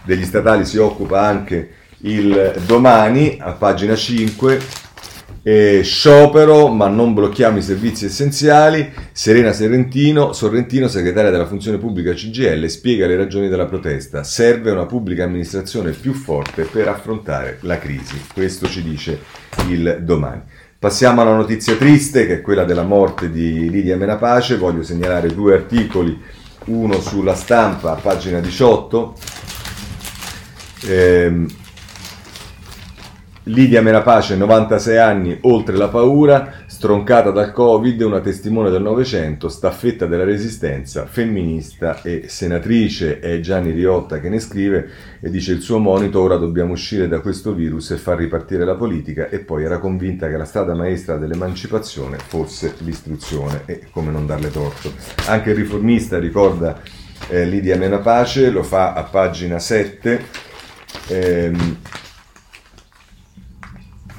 degli 0.02 0.24
statali 0.24 0.64
si 0.64 0.78
occupa 0.78 1.20
anche 1.20 1.70
il 1.98 2.54
domani 2.66 3.38
a 3.40 3.52
pagina 3.52 3.94
5 3.94 4.84
Eh, 5.42 5.82
sciopero, 5.84 6.66
ma 6.66 6.88
non 6.88 7.14
blocchiamo 7.14 7.58
i 7.58 7.62
servizi 7.62 8.06
essenziali. 8.06 8.92
Serena 9.12 9.52
Sorrentino, 9.52 10.32
Sorrentino, 10.32 10.88
segretaria 10.88 11.30
della 11.30 11.46
funzione 11.46 11.78
pubblica 11.78 12.12
CGL, 12.12 12.66
spiega 12.66 13.06
le 13.06 13.16
ragioni 13.16 13.48
della 13.48 13.66
protesta. 13.66 14.24
Serve 14.24 14.72
una 14.72 14.86
pubblica 14.86 15.22
amministrazione 15.22 15.92
più 15.92 16.14
forte 16.14 16.64
per 16.64 16.88
affrontare 16.88 17.58
la 17.60 17.78
crisi. 17.78 18.20
Questo 18.34 18.68
ci 18.68 18.82
dice 18.82 19.20
il 19.68 20.00
domani. 20.02 20.42
Passiamo 20.78 21.22
alla 21.22 21.36
notizia 21.36 21.76
triste, 21.76 22.26
che 22.26 22.34
è 22.34 22.40
quella 22.40 22.64
della 22.64 22.82
morte 22.82 23.30
di 23.30 23.70
Lidia 23.70 23.96
Menapace. 23.96 24.56
Voglio 24.56 24.82
segnalare 24.82 25.32
due 25.32 25.54
articoli, 25.54 26.20
uno 26.64 27.00
sulla 27.00 27.34
stampa, 27.36 27.94
pagina 27.94 28.40
18. 28.40 29.14
Eh, 30.88 31.46
Lidia 33.48 33.80
Menapace, 33.80 34.34
96 34.34 34.98
anni, 34.98 35.38
oltre 35.42 35.76
la 35.76 35.86
paura, 35.86 36.64
stroncata 36.66 37.30
dal 37.30 37.52
Covid, 37.52 38.00
una 38.00 38.18
testimone 38.18 38.70
del 38.70 38.82
Novecento, 38.82 39.48
staffetta 39.48 40.06
della 40.06 40.24
resistenza, 40.24 41.06
femminista 41.06 42.02
e 42.02 42.24
senatrice. 42.26 43.20
È 43.20 43.38
Gianni 43.38 43.70
Riotta 43.70 44.18
che 44.18 44.28
ne 44.30 44.40
scrive 44.40 44.88
e 45.20 45.30
dice 45.30 45.52
il 45.52 45.60
suo 45.60 45.78
monito, 45.78 46.20
ora 46.20 46.34
dobbiamo 46.34 46.72
uscire 46.72 47.06
da 47.06 47.20
questo 47.20 47.54
virus 47.54 47.92
e 47.92 47.98
far 47.98 48.18
ripartire 48.18 48.64
la 48.64 48.74
politica 48.74 49.28
e 49.28 49.38
poi 49.38 49.62
era 49.62 49.78
convinta 49.78 50.28
che 50.28 50.36
la 50.36 50.44
strada 50.44 50.74
maestra 50.74 51.16
dell'emancipazione 51.16 52.18
fosse 52.18 52.74
l'istruzione 52.78 53.62
e 53.66 53.82
come 53.92 54.10
non 54.10 54.26
darle 54.26 54.50
torto. 54.50 54.90
Anche 55.28 55.50
il 55.50 55.56
riformista 55.56 56.18
ricorda 56.18 56.80
eh, 57.28 57.44
Lidia 57.44 57.76
Menapace, 57.76 58.50
lo 58.50 58.64
fa 58.64 58.92
a 58.92 59.04
pagina 59.04 59.60
7. 59.60 60.24
Ehm, 61.10 61.76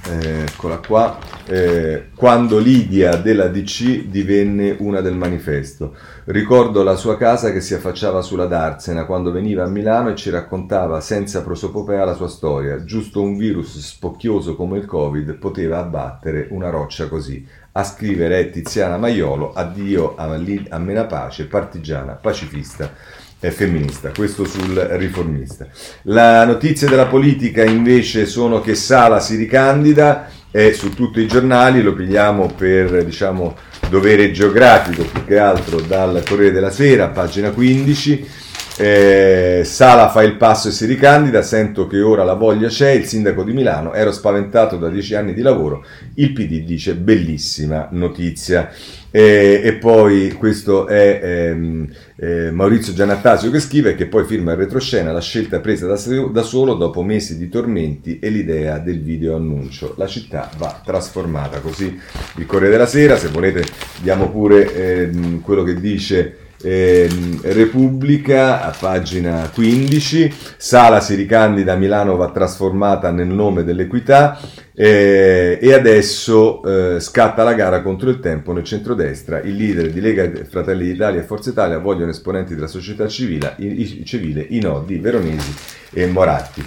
eccola 0.09 0.77
qua, 0.77 1.17
eh, 1.45 2.09
quando 2.15 2.59
Lidia 2.59 3.17
della 3.17 3.47
DC 3.47 4.05
divenne 4.05 4.75
una 4.79 5.01
del 5.01 5.15
manifesto. 5.15 5.95
Ricordo 6.25 6.83
la 6.83 6.95
sua 6.95 7.17
casa 7.17 7.51
che 7.51 7.61
si 7.61 7.73
affacciava 7.73 8.21
sulla 8.21 8.45
Darsena 8.45 9.05
quando 9.05 9.31
veniva 9.31 9.63
a 9.63 9.67
Milano 9.67 10.09
e 10.09 10.15
ci 10.15 10.29
raccontava 10.29 11.01
senza 11.01 11.41
prosopopea 11.43 12.05
la 12.05 12.13
sua 12.13 12.27
storia. 12.27 12.83
Giusto 12.83 13.21
un 13.21 13.37
virus 13.37 13.79
spocchioso 13.79 14.55
come 14.55 14.77
il 14.77 14.85
Covid 14.85 15.33
poteva 15.35 15.79
abbattere 15.79 16.47
una 16.51 16.69
roccia 16.69 17.07
così. 17.07 17.45
A 17.73 17.83
scrivere 17.83 18.39
è 18.39 18.49
Tiziana 18.49 18.97
Maiolo, 18.97 19.53
addio 19.53 20.15
a, 20.15 20.33
Lid- 20.35 20.67
a 20.69 20.79
Menapace, 20.79 21.45
partigiana, 21.45 22.13
pacifista 22.13 22.91
è 23.39 23.49
femminista, 23.49 24.11
questo 24.15 24.45
sul 24.45 24.75
riformista. 24.75 25.67
La 26.03 26.45
notizia 26.45 26.87
della 26.87 27.05
politica 27.05 27.63
invece 27.63 28.25
sono 28.25 28.61
che 28.61 28.75
Sala 28.75 29.19
si 29.19 29.35
ricandida, 29.35 30.29
è 30.49 30.71
su 30.71 30.93
tutti 30.93 31.19
i 31.19 31.27
giornali, 31.27 31.81
lo 31.81 31.93
pigliamo 31.93 32.51
per 32.55 33.03
diciamo, 33.05 33.55
dovere 33.89 34.31
geografico 34.31 35.03
più 35.03 35.23
che 35.25 35.37
altro 35.37 35.79
dal 35.81 36.23
Corriere 36.27 36.53
della 36.53 36.71
Sera, 36.71 37.09
pagina 37.09 37.51
15. 37.51 38.45
Eh, 38.79 39.63
Sala 39.65 40.07
fa 40.09 40.21
il 40.21 40.35
passo 40.35 40.67
e 40.67 40.71
si 40.71 40.85
ricandida, 40.85 41.41
sento 41.41 41.87
che 41.87 41.99
ora 41.99 42.23
la 42.23 42.35
voglia 42.35 42.67
c'è, 42.67 42.91
il 42.91 43.05
sindaco 43.05 43.43
di 43.43 43.51
Milano, 43.51 43.93
ero 43.93 44.11
spaventato 44.11 44.77
da 44.77 44.87
dieci 44.87 45.15
anni 45.15 45.33
di 45.33 45.41
lavoro, 45.41 45.83
il 46.15 46.31
PD 46.31 46.63
dice 46.63 46.93
bellissima 46.93 47.87
notizia. 47.91 48.69
Eh, 49.09 49.61
e 49.63 49.73
poi 49.73 50.33
questo 50.33 50.85
è 50.85 51.19
ehm, 51.23 51.87
eh, 52.17 52.51
Maurizio 52.51 52.93
Giannattasio 52.93 53.49
che 53.49 53.59
scrive 53.59 53.95
che 53.95 54.05
poi 54.05 54.25
firma 54.25 54.51
il 54.51 54.57
retroscena 54.57 55.13
la 55.13 55.21
scelta 55.21 55.59
presa 55.59 55.87
da, 55.87 55.97
da, 56.29 56.41
solo 56.43 56.73
dopo 56.75 57.01
mesi 57.01 57.37
di 57.37 57.47
tormenti 57.49 58.19
e 58.19 58.29
l'idea 58.29 58.77
del 58.77 59.01
video 59.01 59.35
annuncio. 59.35 59.95
La 59.97 60.07
città 60.07 60.51
va 60.57 60.81
trasformata, 60.85 61.61
così 61.61 61.99
il 62.35 62.45
Corriere 62.45 62.73
della 62.73 62.85
Sera, 62.85 63.17
se 63.17 63.29
volete 63.29 63.63
diamo 64.01 64.29
pure 64.29 64.71
ehm, 64.71 65.41
quello 65.41 65.63
che 65.63 65.79
dice 65.79 66.45
eh, 66.61 67.09
Repubblica 67.41 68.63
a 68.63 68.73
pagina 68.77 69.49
15, 69.53 70.33
Sala 70.57 70.99
si 70.99 71.15
ricandida, 71.15 71.75
Milano 71.75 72.15
va 72.15 72.29
trasformata 72.29 73.11
nel 73.11 73.27
nome 73.27 73.63
dell'equità 73.63 74.39
eh, 74.73 75.57
e 75.61 75.73
adesso 75.73 76.95
eh, 76.95 76.99
scatta 76.99 77.43
la 77.43 77.53
gara 77.53 77.81
contro 77.81 78.09
il 78.09 78.19
tempo 78.19 78.53
nel 78.53 78.63
centrodestra, 78.63 79.41
il 79.41 79.55
leader 79.55 79.91
di 79.91 80.01
Lega 80.01 80.29
Fratelli 80.47 80.85
d'Italia 80.85 81.21
e 81.21 81.23
Forza 81.23 81.49
Italia 81.49 81.79
vogliono 81.79 82.11
esponenti 82.11 82.53
della 82.53 82.67
società 82.67 83.07
civile, 83.07 83.55
i, 83.57 84.03
civile, 84.05 84.45
i 84.49 84.59
no 84.59 84.83
di 84.85 84.97
Veronesi 84.99 85.53
e 85.91 86.05
Moratti. 86.05 86.63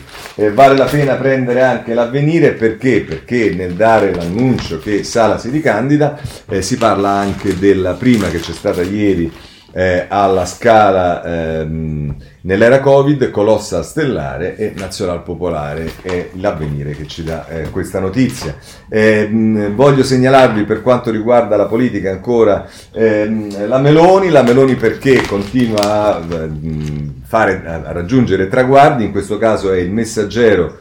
vale 0.53 0.77
la 0.77 0.87
pena 0.87 1.15
prendere 1.15 1.63
anche 1.63 1.95
l'avvenire 1.95 2.53
perché? 2.53 3.03
Perché 3.03 3.53
nel 3.55 3.75
dare 3.75 4.15
l'annuncio 4.15 4.79
che 4.79 5.05
Sala 5.05 5.39
si 5.39 5.51
ricandida 5.51 6.19
eh, 6.49 6.63
si 6.63 6.77
parla 6.77 7.11
anche 7.11 7.59
della 7.59 7.93
prima 7.93 8.29
che 8.29 8.41
c'è 8.41 8.53
stata 8.53 8.83
ieri 8.83 9.31
eh, 9.73 10.07
alla 10.09 10.45
scala 10.47 11.23
ehm, 11.61 12.15
nell'era 12.43 12.81
Covid, 12.81 13.31
Colossa 13.31 13.83
Stellare 13.83 14.57
e 14.57 14.73
Nazional 14.77 15.23
Popolare. 15.23 15.93
È 16.03 16.31
l'avvenire 16.35 16.93
che 16.93 17.07
ci 17.07 17.23
dà 17.23 17.47
eh, 17.49 17.71
questa 17.71 18.01
notizia. 18.01 18.57
Eh, 18.89 19.27
mh, 19.29 19.75
voglio 19.75 20.03
segnalarvi 20.03 20.65
per 20.65 20.83
quanto 20.83 21.11
riguarda 21.11 21.57
la 21.57 21.67
politica 21.67 22.11
ancora 22.11 22.67
ehm, 22.93 23.67
la 23.69 23.79
Meloni, 23.79 24.31
la 24.31 24.43
Meloni 24.43 24.75
perché 24.75 25.23
continua 25.27 26.17
a, 26.17 26.19
mh, 26.19 27.23
fare, 27.25 27.63
a 27.65 27.93
raggiungere 27.93 28.49
traguardi, 28.49 29.05
in 29.05 29.13
questo 29.13 29.39
caso 29.39 29.73
è 29.73 29.79
il 29.79 29.91
messaggero 29.91 30.79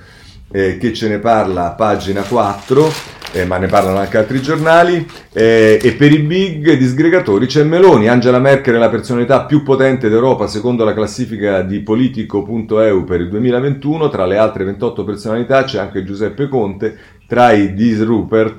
eh, 0.51 0.77
che 0.77 0.93
ce 0.93 1.07
ne 1.07 1.19
parla 1.19 1.67
a 1.67 1.71
pagina 1.71 2.21
4 2.21 3.17
eh, 3.31 3.45
ma 3.45 3.57
ne 3.57 3.67
parlano 3.67 3.97
anche 3.97 4.17
altri 4.17 4.41
giornali, 4.41 5.05
eh, 5.33 5.79
e 5.81 5.93
per 5.93 6.11
i 6.11 6.19
big 6.19 6.73
disgregatori 6.77 7.45
c'è 7.45 7.63
Meloni, 7.63 8.07
Angela 8.07 8.39
Merkel 8.39 8.75
è 8.75 8.77
la 8.77 8.89
personalità 8.89 9.45
più 9.45 9.63
potente 9.63 10.09
d'Europa 10.09 10.47
secondo 10.47 10.83
la 10.83 10.93
classifica 10.93 11.61
di 11.61 11.79
politico.eu 11.81 13.03
per 13.03 13.21
il 13.21 13.29
2021, 13.29 14.09
tra 14.09 14.25
le 14.25 14.37
altre 14.37 14.63
28 14.63 15.03
personalità 15.03 15.63
c'è 15.63 15.79
anche 15.79 16.03
Giuseppe 16.03 16.47
Conte, 16.47 16.97
tra 17.27 17.51
i 17.51 17.73
disruptor, 17.73 18.57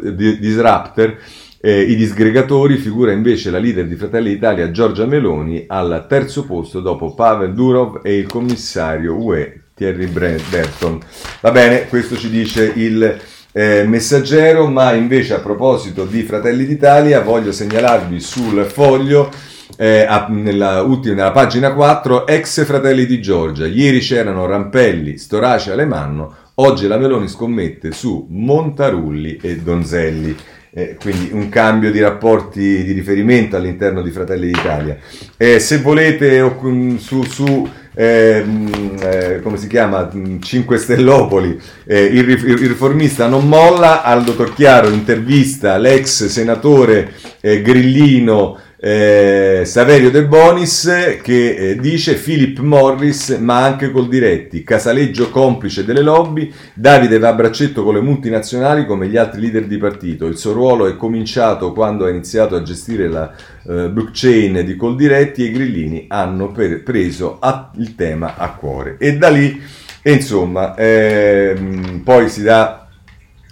eh, 1.61 1.81
i 1.83 1.97
disgregatori 1.97 2.77
figura 2.77 3.13
invece 3.13 3.51
la 3.51 3.59
leader 3.59 3.87
di 3.87 3.97
Fratelli 3.97 4.31
d'Italia 4.31 4.71
Giorgia 4.71 5.05
Meloni 5.07 5.65
al 5.67 6.07
terzo 6.09 6.47
posto 6.47 6.81
dopo 6.81 7.15
Pavel 7.15 7.53
Durov 7.53 8.01
e 8.03 8.17
il 8.17 8.27
commissario 8.27 9.17
UE 9.17 9.65
Thierry 9.75 10.07
Burton. 10.07 11.01
Va 11.41 11.51
bene, 11.51 11.89
questo 11.89 12.17
ci 12.17 12.31
dice 12.31 12.73
il 12.77 13.19
eh, 13.53 13.85
messaggero, 13.85 14.69
ma 14.69 14.93
invece 14.93 15.35
a 15.35 15.41
proposito 15.41 16.05
di 16.05 16.23
Fratelli 16.23 16.65
d'Italia 16.65 17.21
voglio 17.21 17.53
segnalarvi 17.53 18.21
sul 18.21 18.65
foglio 18.65 19.31
eh, 19.77 20.07
nella, 20.29 20.83
ultima, 20.83 21.15
nella 21.15 21.33
pagina 21.33 21.73
4 21.73 22.27
ex 22.27 22.65
Fratelli 22.65 23.07
di 23.07 23.21
Giorgia. 23.21 23.67
Ieri 23.67 24.01
c'erano 24.01 24.47
Rampelli, 24.47 25.19
Storace, 25.19 25.73
Alemanno, 25.73 26.35
oggi 26.57 26.87
la 26.87 26.99
Meloni 26.99 27.29
scommette 27.29 27.93
su 27.93 28.27
Montarulli 28.29 29.39
e 29.41 29.57
Donzelli. 29.57 30.37
Eh, 30.73 30.97
quindi 31.01 31.31
un 31.33 31.49
cambio 31.49 31.91
di 31.91 31.99
rapporti 31.99 32.85
di 32.85 32.93
riferimento 32.93 33.57
all'interno 33.57 34.03
di 34.03 34.11
Fratelli 34.11 34.47
d'Italia. 34.47 34.97
Eh, 35.37 35.59
se 35.59 35.79
volete 35.79 36.49
su, 36.99 37.23
su 37.25 37.69
eh, 37.95 38.45
eh, 39.01 39.41
come 39.43 39.57
si 39.57 39.67
chiama, 39.67 40.09
5 40.41 40.79
Stellopoli, 40.79 41.61
eh, 41.85 42.05
il, 42.05 42.29
il, 42.29 42.69
riformista 42.69 43.27
non 43.27 43.49
molla, 43.49 44.03
Aldo 44.03 44.35
Torchiaro 44.35 44.89
intervista 44.91 45.77
l'ex 45.77 46.27
senatore 46.27 47.15
eh, 47.41 47.63
Grillino 47.63 48.59
eh, 48.83 49.63
Saverio 49.67 50.11
De 50.11 50.25
Bonis 50.25 51.19
che 51.23 51.55
eh, 51.55 51.77
dice 51.77 52.15
Philip 52.15 52.61
Morris 52.61 53.29
ma 53.39 53.63
anche 53.63 53.91
col 53.91 54.09
diretti, 54.09 54.65
Casaleggio 54.65 55.29
complice 55.29 55.85
delle 55.85 56.01
lobby, 56.01 56.51
Davide 56.73 57.19
va 57.19 57.29
a 57.29 57.35
braccetto 57.35 57.85
con 57.85 57.95
le 57.95 58.01
multinazionali 58.01 58.87
come 58.87 59.09
gli 59.09 59.19
altri 59.19 59.43
leader 59.43 59.67
di 59.67 59.77
partito, 59.77 60.27
il 60.27 60.39
suo 60.39 60.53
ruolo 60.53 60.87
è 60.87 60.97
cominciato 60.97 61.73
quando 61.73 62.07
ha 62.07 62.11
iniziato 62.11 62.57
a 62.57 62.63
gestire 62.63 63.09
la 63.09 63.31
eh, 63.69 63.91
blockchain 63.91 64.65
di 64.65 64.77
Coldiretti 64.77 65.47
e 65.47 65.51
grillini 65.51 66.07
hanno 66.09 66.51
per, 66.51 66.83
preso 66.83 67.37
a, 67.39 67.71
il 67.77 67.95
tema 67.95 68.37
a 68.37 68.55
cuore. 68.55 68.97
E 68.99 69.19
da 69.19 69.29
lì 69.29 69.61
e 70.03 70.13
insomma 70.13 70.75
ehm, 70.77 72.01
poi 72.03 72.31
si 72.31 72.43
dà 72.43 72.80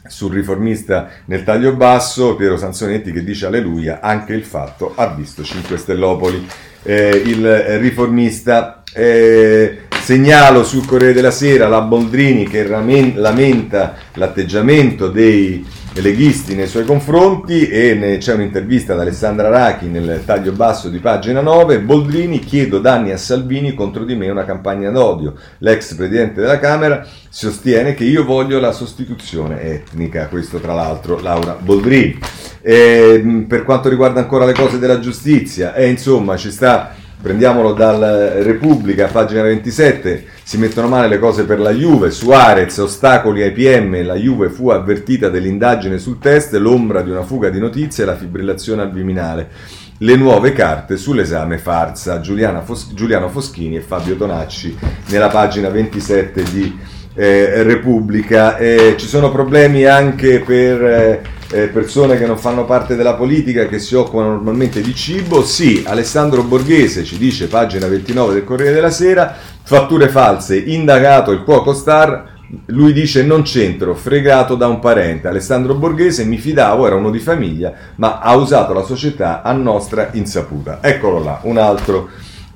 sul 0.09 0.33
riformista 0.33 1.09
nel 1.27 1.45
taglio 1.45 1.75
basso, 1.75 2.35
Piero 2.35 2.57
Sansonetti 2.57 3.13
che 3.13 3.25
dice 3.25 3.47
alleluia, 3.47 4.01
anche 4.01 4.35
il 4.35 4.45
fatto 4.45 4.93
ha 4.97 5.09
visto 5.15 5.43
5 5.43 5.77
Stellopoli. 5.77 6.47
Eh, 6.83 7.23
il 7.27 7.79
riformista 7.79 8.83
eh, 8.93 9.83
segnalo 10.01 10.65
sul 10.65 10.87
Corriere 10.87 11.13
della 11.13 11.31
Sera 11.31 11.69
la 11.69 11.83
Boldrini 11.83 12.49
che 12.49 12.67
ramen- 12.67 13.15
lamenta 13.17 13.95
l'atteggiamento 14.15 15.09
dei 15.09 15.65
leghisti 16.01 16.55
nei 16.55 16.67
suoi 16.67 16.85
confronti 16.85 17.69
e 17.69 17.95
ne, 17.95 18.19
c'è 18.19 18.35
un'intervista 18.35 18.93
ad 18.93 19.01
Alessandra 19.01 19.49
Rachi 19.49 19.87
nel 19.87 20.23
taglio 20.25 20.53
basso 20.53 20.89
di 20.89 20.99
pagina 20.99 21.41
9. 21.41 21.81
Boldrini 21.81 22.39
chiedo 22.39 22.79
danni 22.79 23.13
a 23.13 23.17
Salvini 23.17 23.75
contro 23.75 24.05
di 24.05 24.15
me 24.15 24.29
una 24.31 24.45
campagna 24.45 24.91
d'odio. 24.91 25.35
L'ex 25.59 25.95
presidente 25.95 26.41
della 26.41 26.59
Camera 26.59 27.07
sostiene 27.29 27.95
che 27.95 28.05
io 28.05 28.25
voglio 28.25 28.61
la 28.61 28.73
sostituzione 28.73 29.63
etnica, 29.63 30.27
questo 30.27 30.59
tra 30.59 30.75
l'altro 30.75 31.21
Laura 31.21 31.57
Boldrini. 31.59 32.19
E, 32.61 33.45
per 33.49 33.65
quanto 33.65 33.89
riguarda 33.89 34.21
ancora 34.21 34.45
le 34.45 34.53
cose 34.53 34.79
della 34.79 34.99
giustizia, 34.99 35.75
e 35.75 35.89
insomma 35.89 36.37
ci 36.37 36.51
sta 36.51 36.95
prendiamolo 37.21 37.73
dal 37.73 38.01
Repubblica, 38.43 39.07
pagina 39.09 39.43
27, 39.43 40.25
si 40.43 40.57
mettono 40.57 40.89
male 40.89 41.09
le 41.09 41.19
cose 41.19 41.45
per 41.45 41.59
la 41.59 41.73
Juve, 41.73 42.11
Suarez, 42.11 42.77
ostacoli 42.79 43.43
ai 43.43 43.53
PM, 43.53 44.05
la 44.05 44.15
Juve 44.15 44.49
fu 44.51 44.69
avvertita 44.71 45.29
dell'indagine 45.29 45.99
sul 45.99 46.19
test, 46.19 46.55
l'ombra 46.55 47.03
di 47.03 47.11
una 47.11 47.25
fuga 47.25 47.49
di 47.49 47.59
notizie 47.59 48.05
e 48.05 48.07
la 48.07 48.17
fibrillazione 48.17 48.83
al 48.83 48.93
viminale. 48.93 49.51
Le 49.99 50.15
nuove 50.15 50.53
carte 50.53 50.97
sull'esame 50.97 51.59
farsa, 51.59 52.23
Fos- 52.63 52.93
Giuliano 52.95 53.29
Foschini 53.29 53.77
e 53.77 53.81
Fabio 53.81 54.15
Tonacci 54.15 54.79
nella 55.09 55.27
pagina 55.27 55.71
27 55.71 56.43
di 56.45 56.79
eh, 57.15 57.65
Repubblica. 57.65 58.57
Eh, 58.57 58.95
ci 58.97 59.09
sono 59.09 59.33
problemi 59.33 59.85
anche 59.87 60.39
per 60.39 60.85
eh, 60.85 61.23
eh, 61.51 61.69
persone 61.69 62.19
che 62.19 62.27
non 62.27 62.39
fanno 62.39 62.65
parte 62.65 62.95
della 62.95 63.15
politica, 63.15 63.67
che 63.67 63.79
si 63.79 63.95
occupano 63.95 64.31
normalmente 64.31 64.81
di 64.81 64.95
cibo. 64.95 65.43
Sì, 65.43 65.83
Alessandro 65.87 66.43
Borghese 66.43 67.05
ci 67.05 67.17
dice, 67.19 67.47
pagina 67.47 67.87
29 67.87 68.35
del 68.35 68.45
Corriere 68.45 68.75
della 68.75 68.91
Sera, 68.91 69.35
fatture 69.63 70.09
false, 70.09 70.57
indagato 70.57 71.31
il 71.31 71.43
cuoco 71.43 71.73
star. 71.73 72.37
Lui 72.67 72.95
dice 72.95 73.25
non 73.25 73.43
c'entro, 73.43 73.95
fregato 73.95 74.55
da 74.55 74.69
un 74.69 74.79
parente. 74.79 75.29
Alessandro 75.29 75.75
Borghese, 75.75 76.25
mi 76.25 76.39
fidavo, 76.39 76.87
era 76.87 76.97
uno 76.97 77.11
di 77.11 77.19
famiglia, 77.19 77.73
ma 77.97 78.21
ha 78.21 78.35
usato 78.37 78.73
la 78.73 78.83
società 78.83 79.43
a 79.43 79.53
nostra 79.53 80.11
insaputa. 80.13 80.79
Eccolo 80.81 81.23
là, 81.23 81.41
un 81.43 81.59
altro 81.59 82.09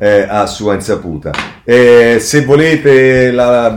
eh, 0.02 0.26
a 0.28 0.46
sua 0.46 0.74
insaputa. 0.74 1.30
Eh, 1.62 2.16
se 2.18 2.44
volete 2.44 3.30
la, 3.30 3.68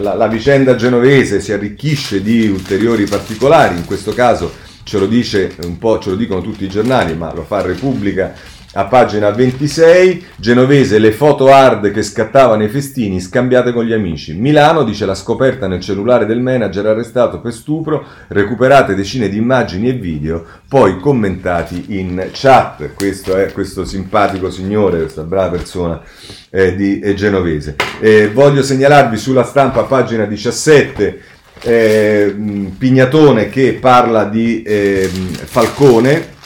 la, 0.00 0.14
la, 0.14 0.26
vicenda 0.26 0.74
genovese 0.74 1.42
si 1.42 1.52
arricchisce 1.52 2.22
di 2.22 2.48
ulteriori 2.48 3.04
particolari, 3.04 3.76
in 3.76 3.84
questo 3.84 4.14
caso 4.14 4.50
ce 4.84 4.98
lo 4.98 5.06
dice 5.06 5.54
un 5.64 5.76
po', 5.76 5.98
ce 5.98 6.10
lo 6.10 6.16
dicono 6.16 6.40
tutti 6.40 6.64
i 6.64 6.68
giornali, 6.68 7.14
ma 7.14 7.30
lo 7.34 7.42
fa 7.42 7.60
Repubblica 7.60 8.32
a 8.74 8.84
pagina 8.84 9.30
26, 9.30 10.26
genovese, 10.36 10.98
le 10.98 11.10
foto 11.10 11.48
hard 11.52 11.90
che 11.90 12.02
scattavano 12.02 12.62
i 12.62 12.68
festini 12.68 13.20
scambiate 13.20 13.72
con 13.72 13.84
gli 13.84 13.92
amici. 13.92 14.34
Milano 14.34 14.84
dice 14.84 15.06
la 15.06 15.16
scoperta 15.16 15.66
nel 15.66 15.80
cellulare 15.80 16.24
del 16.24 16.40
manager 16.40 16.86
arrestato 16.86 17.40
per 17.40 17.52
stupro, 17.52 18.04
recuperate 18.28 18.94
decine 18.94 19.28
di 19.28 19.38
immagini 19.38 19.88
e 19.88 19.94
video, 19.94 20.44
poi 20.68 20.98
commentati 20.98 21.86
in 21.98 22.28
chat. 22.32 22.94
Questo 22.94 23.36
è 23.36 23.50
questo 23.52 23.84
simpatico 23.84 24.50
signore, 24.50 25.00
questa 25.00 25.22
brava 25.22 25.56
persona 25.56 26.00
eh, 26.50 26.76
di 26.76 27.00
eh, 27.00 27.14
genovese. 27.14 27.74
Eh, 27.98 28.30
voglio 28.32 28.62
segnalarvi 28.62 29.16
sulla 29.16 29.42
stampa, 29.42 29.82
pagina 29.82 30.26
17, 30.26 31.20
eh, 31.62 32.34
Pignatone 32.78 33.48
che 33.48 33.76
parla 33.80 34.24
di 34.24 34.62
ehm, 34.64 35.26
Falcone 35.26 36.38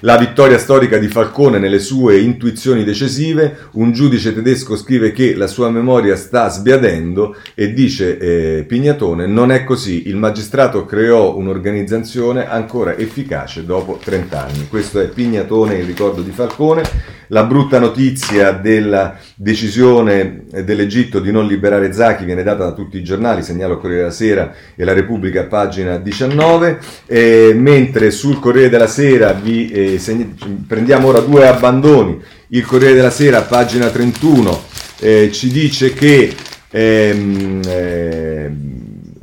la 0.00 0.16
vittoria 0.16 0.58
storica 0.58 0.96
di 0.96 1.08
Falcone 1.08 1.58
nelle 1.58 1.78
sue 1.78 2.18
intuizioni 2.20 2.84
decisive, 2.84 3.68
un 3.72 3.92
giudice 3.92 4.32
tedesco 4.32 4.76
scrive 4.76 5.12
che 5.12 5.34
la 5.34 5.46
sua 5.46 5.70
memoria 5.70 6.16
sta 6.16 6.48
sbiadendo 6.48 7.36
e 7.54 7.72
dice 7.72 8.16
eh, 8.18 8.64
Pignatone 8.64 9.26
non 9.26 9.50
è 9.50 9.64
così, 9.64 10.08
il 10.08 10.16
magistrato 10.16 10.86
creò 10.86 11.36
un'organizzazione 11.36 12.48
ancora 12.48 12.96
efficace 12.96 13.64
dopo 13.64 13.98
30 14.02 14.42
anni. 14.42 14.68
Questo 14.68 15.00
è 15.00 15.08
Pignatone, 15.08 15.76
il 15.76 15.84
ricordo 15.84 16.22
di 16.22 16.30
Falcone. 16.30 17.18
La 17.32 17.44
brutta 17.44 17.78
notizia 17.78 18.50
della 18.50 19.16
decisione 19.36 20.46
dell'Egitto 20.64 21.20
di 21.20 21.30
non 21.30 21.46
liberare 21.46 21.92
Zaki 21.92 22.24
viene 22.24 22.42
data 22.42 22.64
da 22.64 22.72
tutti 22.72 22.96
i 22.96 23.04
giornali, 23.04 23.44
segnalo 23.44 23.78
Corriere 23.78 24.02
della 24.02 24.12
Sera 24.12 24.52
e 24.74 24.82
la 24.82 24.92
Repubblica, 24.92 25.44
pagina 25.44 25.96
19, 25.96 26.80
eh, 27.06 27.52
mentre 27.54 28.10
sul 28.10 28.40
Corriere 28.40 28.68
della 28.68 28.88
Sera 28.88 29.30
vi 29.32 29.70
eh, 29.70 29.98
segni- 30.00 30.34
prendiamo 30.66 31.06
ora 31.06 31.20
due 31.20 31.46
abbandoni. 31.46 32.20
Il 32.48 32.66
Corriere 32.66 32.94
della 32.94 33.10
Sera, 33.10 33.42
pagina 33.42 33.90
31, 33.90 34.62
eh, 34.98 35.30
ci 35.32 35.52
dice 35.52 35.92
che 35.92 36.34
ehm, 36.68 37.60
eh, 37.64 38.50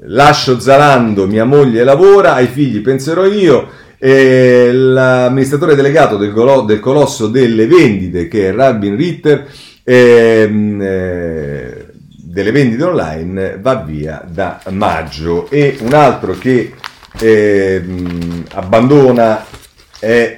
lascio 0.06 0.62
Zalando, 0.62 1.28
mia 1.28 1.44
moglie 1.44 1.84
lavora, 1.84 2.36
ai 2.36 2.48
figli 2.48 2.80
penserò 2.80 3.26
io. 3.26 3.68
Eh, 4.00 4.72
l'amministratore 4.72 5.76
delegato 5.76 6.18
del, 6.18 6.32
golo- 6.32 6.62
del, 6.62 6.80
colosso 6.80 7.28
delle 7.28 7.68
vendite, 7.68 8.28
che 8.28 8.50
è 8.50 8.54
Rabin 8.54 8.96
Ritter, 8.96 9.48
ehm, 9.84 10.82
eh, 10.82 11.86
delle 12.16 12.52
vendite 12.52 12.84
online, 12.84 13.58
va 13.60 13.76
via 13.76 14.24
da 14.28 14.62
maggio. 14.70 15.50
E 15.50 15.78
un 15.82 15.94
altro 15.94 16.38
che 16.38 16.74
ehm, 17.20 18.44
abbandona 18.54 19.46
è 20.00 20.38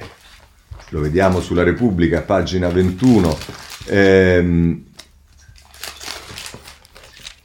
lo 0.90 1.00
vediamo 1.00 1.40
sulla 1.40 1.62
Repubblica, 1.62 2.20
pagina 2.20 2.68
21. 2.68 3.38
Ehm, 3.86 4.84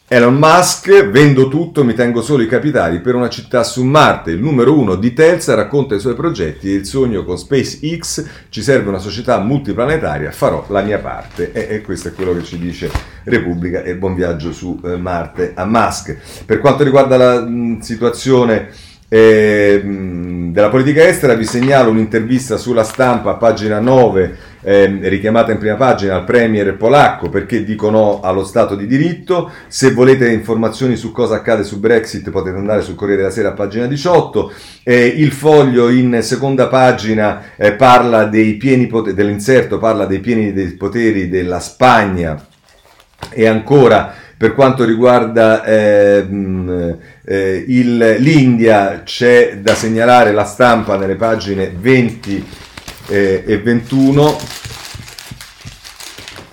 Elon 0.08 0.36
Musk, 0.36 1.10
vendo 1.10 1.48
tutto, 1.48 1.84
mi 1.84 1.96
tengo 1.96 2.22
solo 2.22 2.44
i 2.44 2.48
capitali 2.48 3.02
per 3.02 3.16
una 3.16 3.28
città 3.28 3.64
su 3.64 3.84
Marte. 3.84 4.30
Il 4.30 4.40
numero 4.40 4.78
uno 4.78 4.94
di 4.94 5.14
Telsa 5.14 5.56
racconta 5.56 5.96
i 5.96 6.00
suoi 6.00 6.14
progetti 6.14 6.72
e 6.72 6.76
il 6.76 6.86
sogno 6.86 7.24
con 7.24 7.40
SpaceX. 7.40 8.24
Ci 8.50 8.62
serve 8.62 8.90
una 8.90 9.00
società 9.00 9.40
multiplanetaria, 9.40 10.30
farò 10.30 10.64
la 10.70 10.84
mia 10.84 11.00
parte. 11.00 11.52
E, 11.52 11.78
e 11.78 11.82
questo 11.82 12.10
è 12.10 12.14
quello 12.14 12.36
che 12.36 12.44
ci 12.44 12.60
dice 12.60 12.92
Repubblica 13.24 13.82
e 13.82 13.96
buon 13.96 14.14
viaggio 14.14 14.54
su 14.54 14.80
eh, 14.84 14.96
Marte 14.96 15.54
a 15.56 15.66
Musk. 15.66 16.44
Per 16.46 16.60
quanto 16.60 16.84
riguarda 16.84 17.18
la 17.18 17.40
mh, 17.42 17.80
situazione 17.80 18.70
eh, 19.08 19.82
della 20.56 20.70
politica 20.70 21.06
estera 21.06 21.36
vi 21.36 21.46
segnalo 21.46 21.92
un'intervista 21.92 22.58
sulla 22.58 22.84
stampa, 22.84 23.36
pagina 23.36 23.80
9, 23.80 24.38
eh, 24.62 25.00
richiamata 25.04 25.52
in 25.52 25.60
prima 25.60 25.76
pagina 25.76 26.16
al 26.16 26.24
premier 26.24 26.76
polacco 26.76 27.30
perché 27.30 27.64
dico 27.64 27.90
no 27.92 28.22
allo 28.22 28.44
Stato 28.44 28.76
di 28.76 28.88
diritto. 28.88 29.52
Se 29.68 29.92
volete 29.92 30.32
informazioni 30.32 30.96
su 30.96 31.12
cosa 31.12 31.36
accade 31.36 31.64
su 31.64 31.80
Brexit 31.80 32.30
potete 32.32 32.58
andare 32.58 32.82
sul 32.82 32.96
Corriere 32.96 33.22
della 33.22 33.34
Sera, 33.34 33.52
pagina 33.52 33.86
18. 33.86 34.52
Eh, 34.84 35.06
il 35.06 35.32
foglio 35.32 35.90
in 35.90 36.20
seconda 36.22 36.68
pagina 36.68 37.56
eh, 37.58 37.74
parla 37.74 38.26
dei 38.26 38.56
pieni 38.56 38.88
poteri, 38.88 39.16
dell'inserto 39.16 39.78
parla 39.78 40.06
dei 40.06 40.20
pieni 40.20 40.52
dei 40.52 40.72
poteri 40.72 41.30
della 41.30 41.60
Spagna 41.60 42.44
e 43.30 43.46
ancora 43.46 44.14
per 44.38 44.54
quanto 44.54 44.84
riguarda 44.84 45.64
eh, 45.64 46.28
eh, 47.26 47.64
il, 47.68 48.18
l'India 48.20 49.02
c'è 49.04 49.58
da 49.58 49.74
segnalare 49.74 50.32
la 50.32 50.46
stampa 50.46 50.98
nelle 50.98 51.16
pagine 51.16 51.74
20 51.76 52.46
eh, 53.08 53.44
e 53.46 53.58
21 53.58 54.38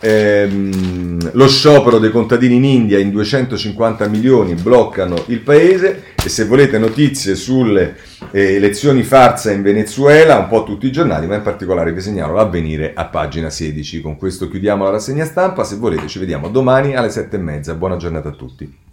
ehm, 0.00 1.30
lo 1.32 1.48
sciopero 1.48 1.98
dei 1.98 2.10
contadini 2.10 2.56
in 2.56 2.64
India 2.64 2.98
in 2.98 3.10
250 3.10 4.08
milioni 4.08 4.54
bloccano 4.54 5.22
il 5.26 5.40
paese 5.40 6.04
e 6.24 6.28
se 6.28 6.44
volete 6.46 6.78
notizie 6.78 7.34
sulle 7.34 7.96
eh, 8.30 8.54
elezioni 8.54 9.02
farsa 9.02 9.50
in 9.50 9.62
Venezuela, 9.62 10.38
un 10.38 10.48
po' 10.48 10.62
tutti 10.62 10.86
i 10.86 10.92
giornali, 10.92 11.26
ma 11.26 11.34
in 11.34 11.42
particolare 11.42 11.92
vi 11.92 12.00
segnalo 12.00 12.34
l'avvenire 12.34 12.92
a 12.94 13.06
pagina 13.06 13.50
16. 13.50 14.00
Con 14.00 14.16
questo 14.16 14.48
chiudiamo 14.48 14.84
la 14.84 14.90
rassegna 14.90 15.24
stampa, 15.24 15.64
se 15.64 15.76
volete 15.76 16.06
ci 16.06 16.20
vediamo 16.20 16.48
domani 16.48 16.94
alle 16.94 17.10
7 17.10 17.36
e 17.36 17.40
mezza. 17.40 17.74
Buona 17.74 17.96
giornata 17.96 18.28
a 18.28 18.32
tutti. 18.32 18.91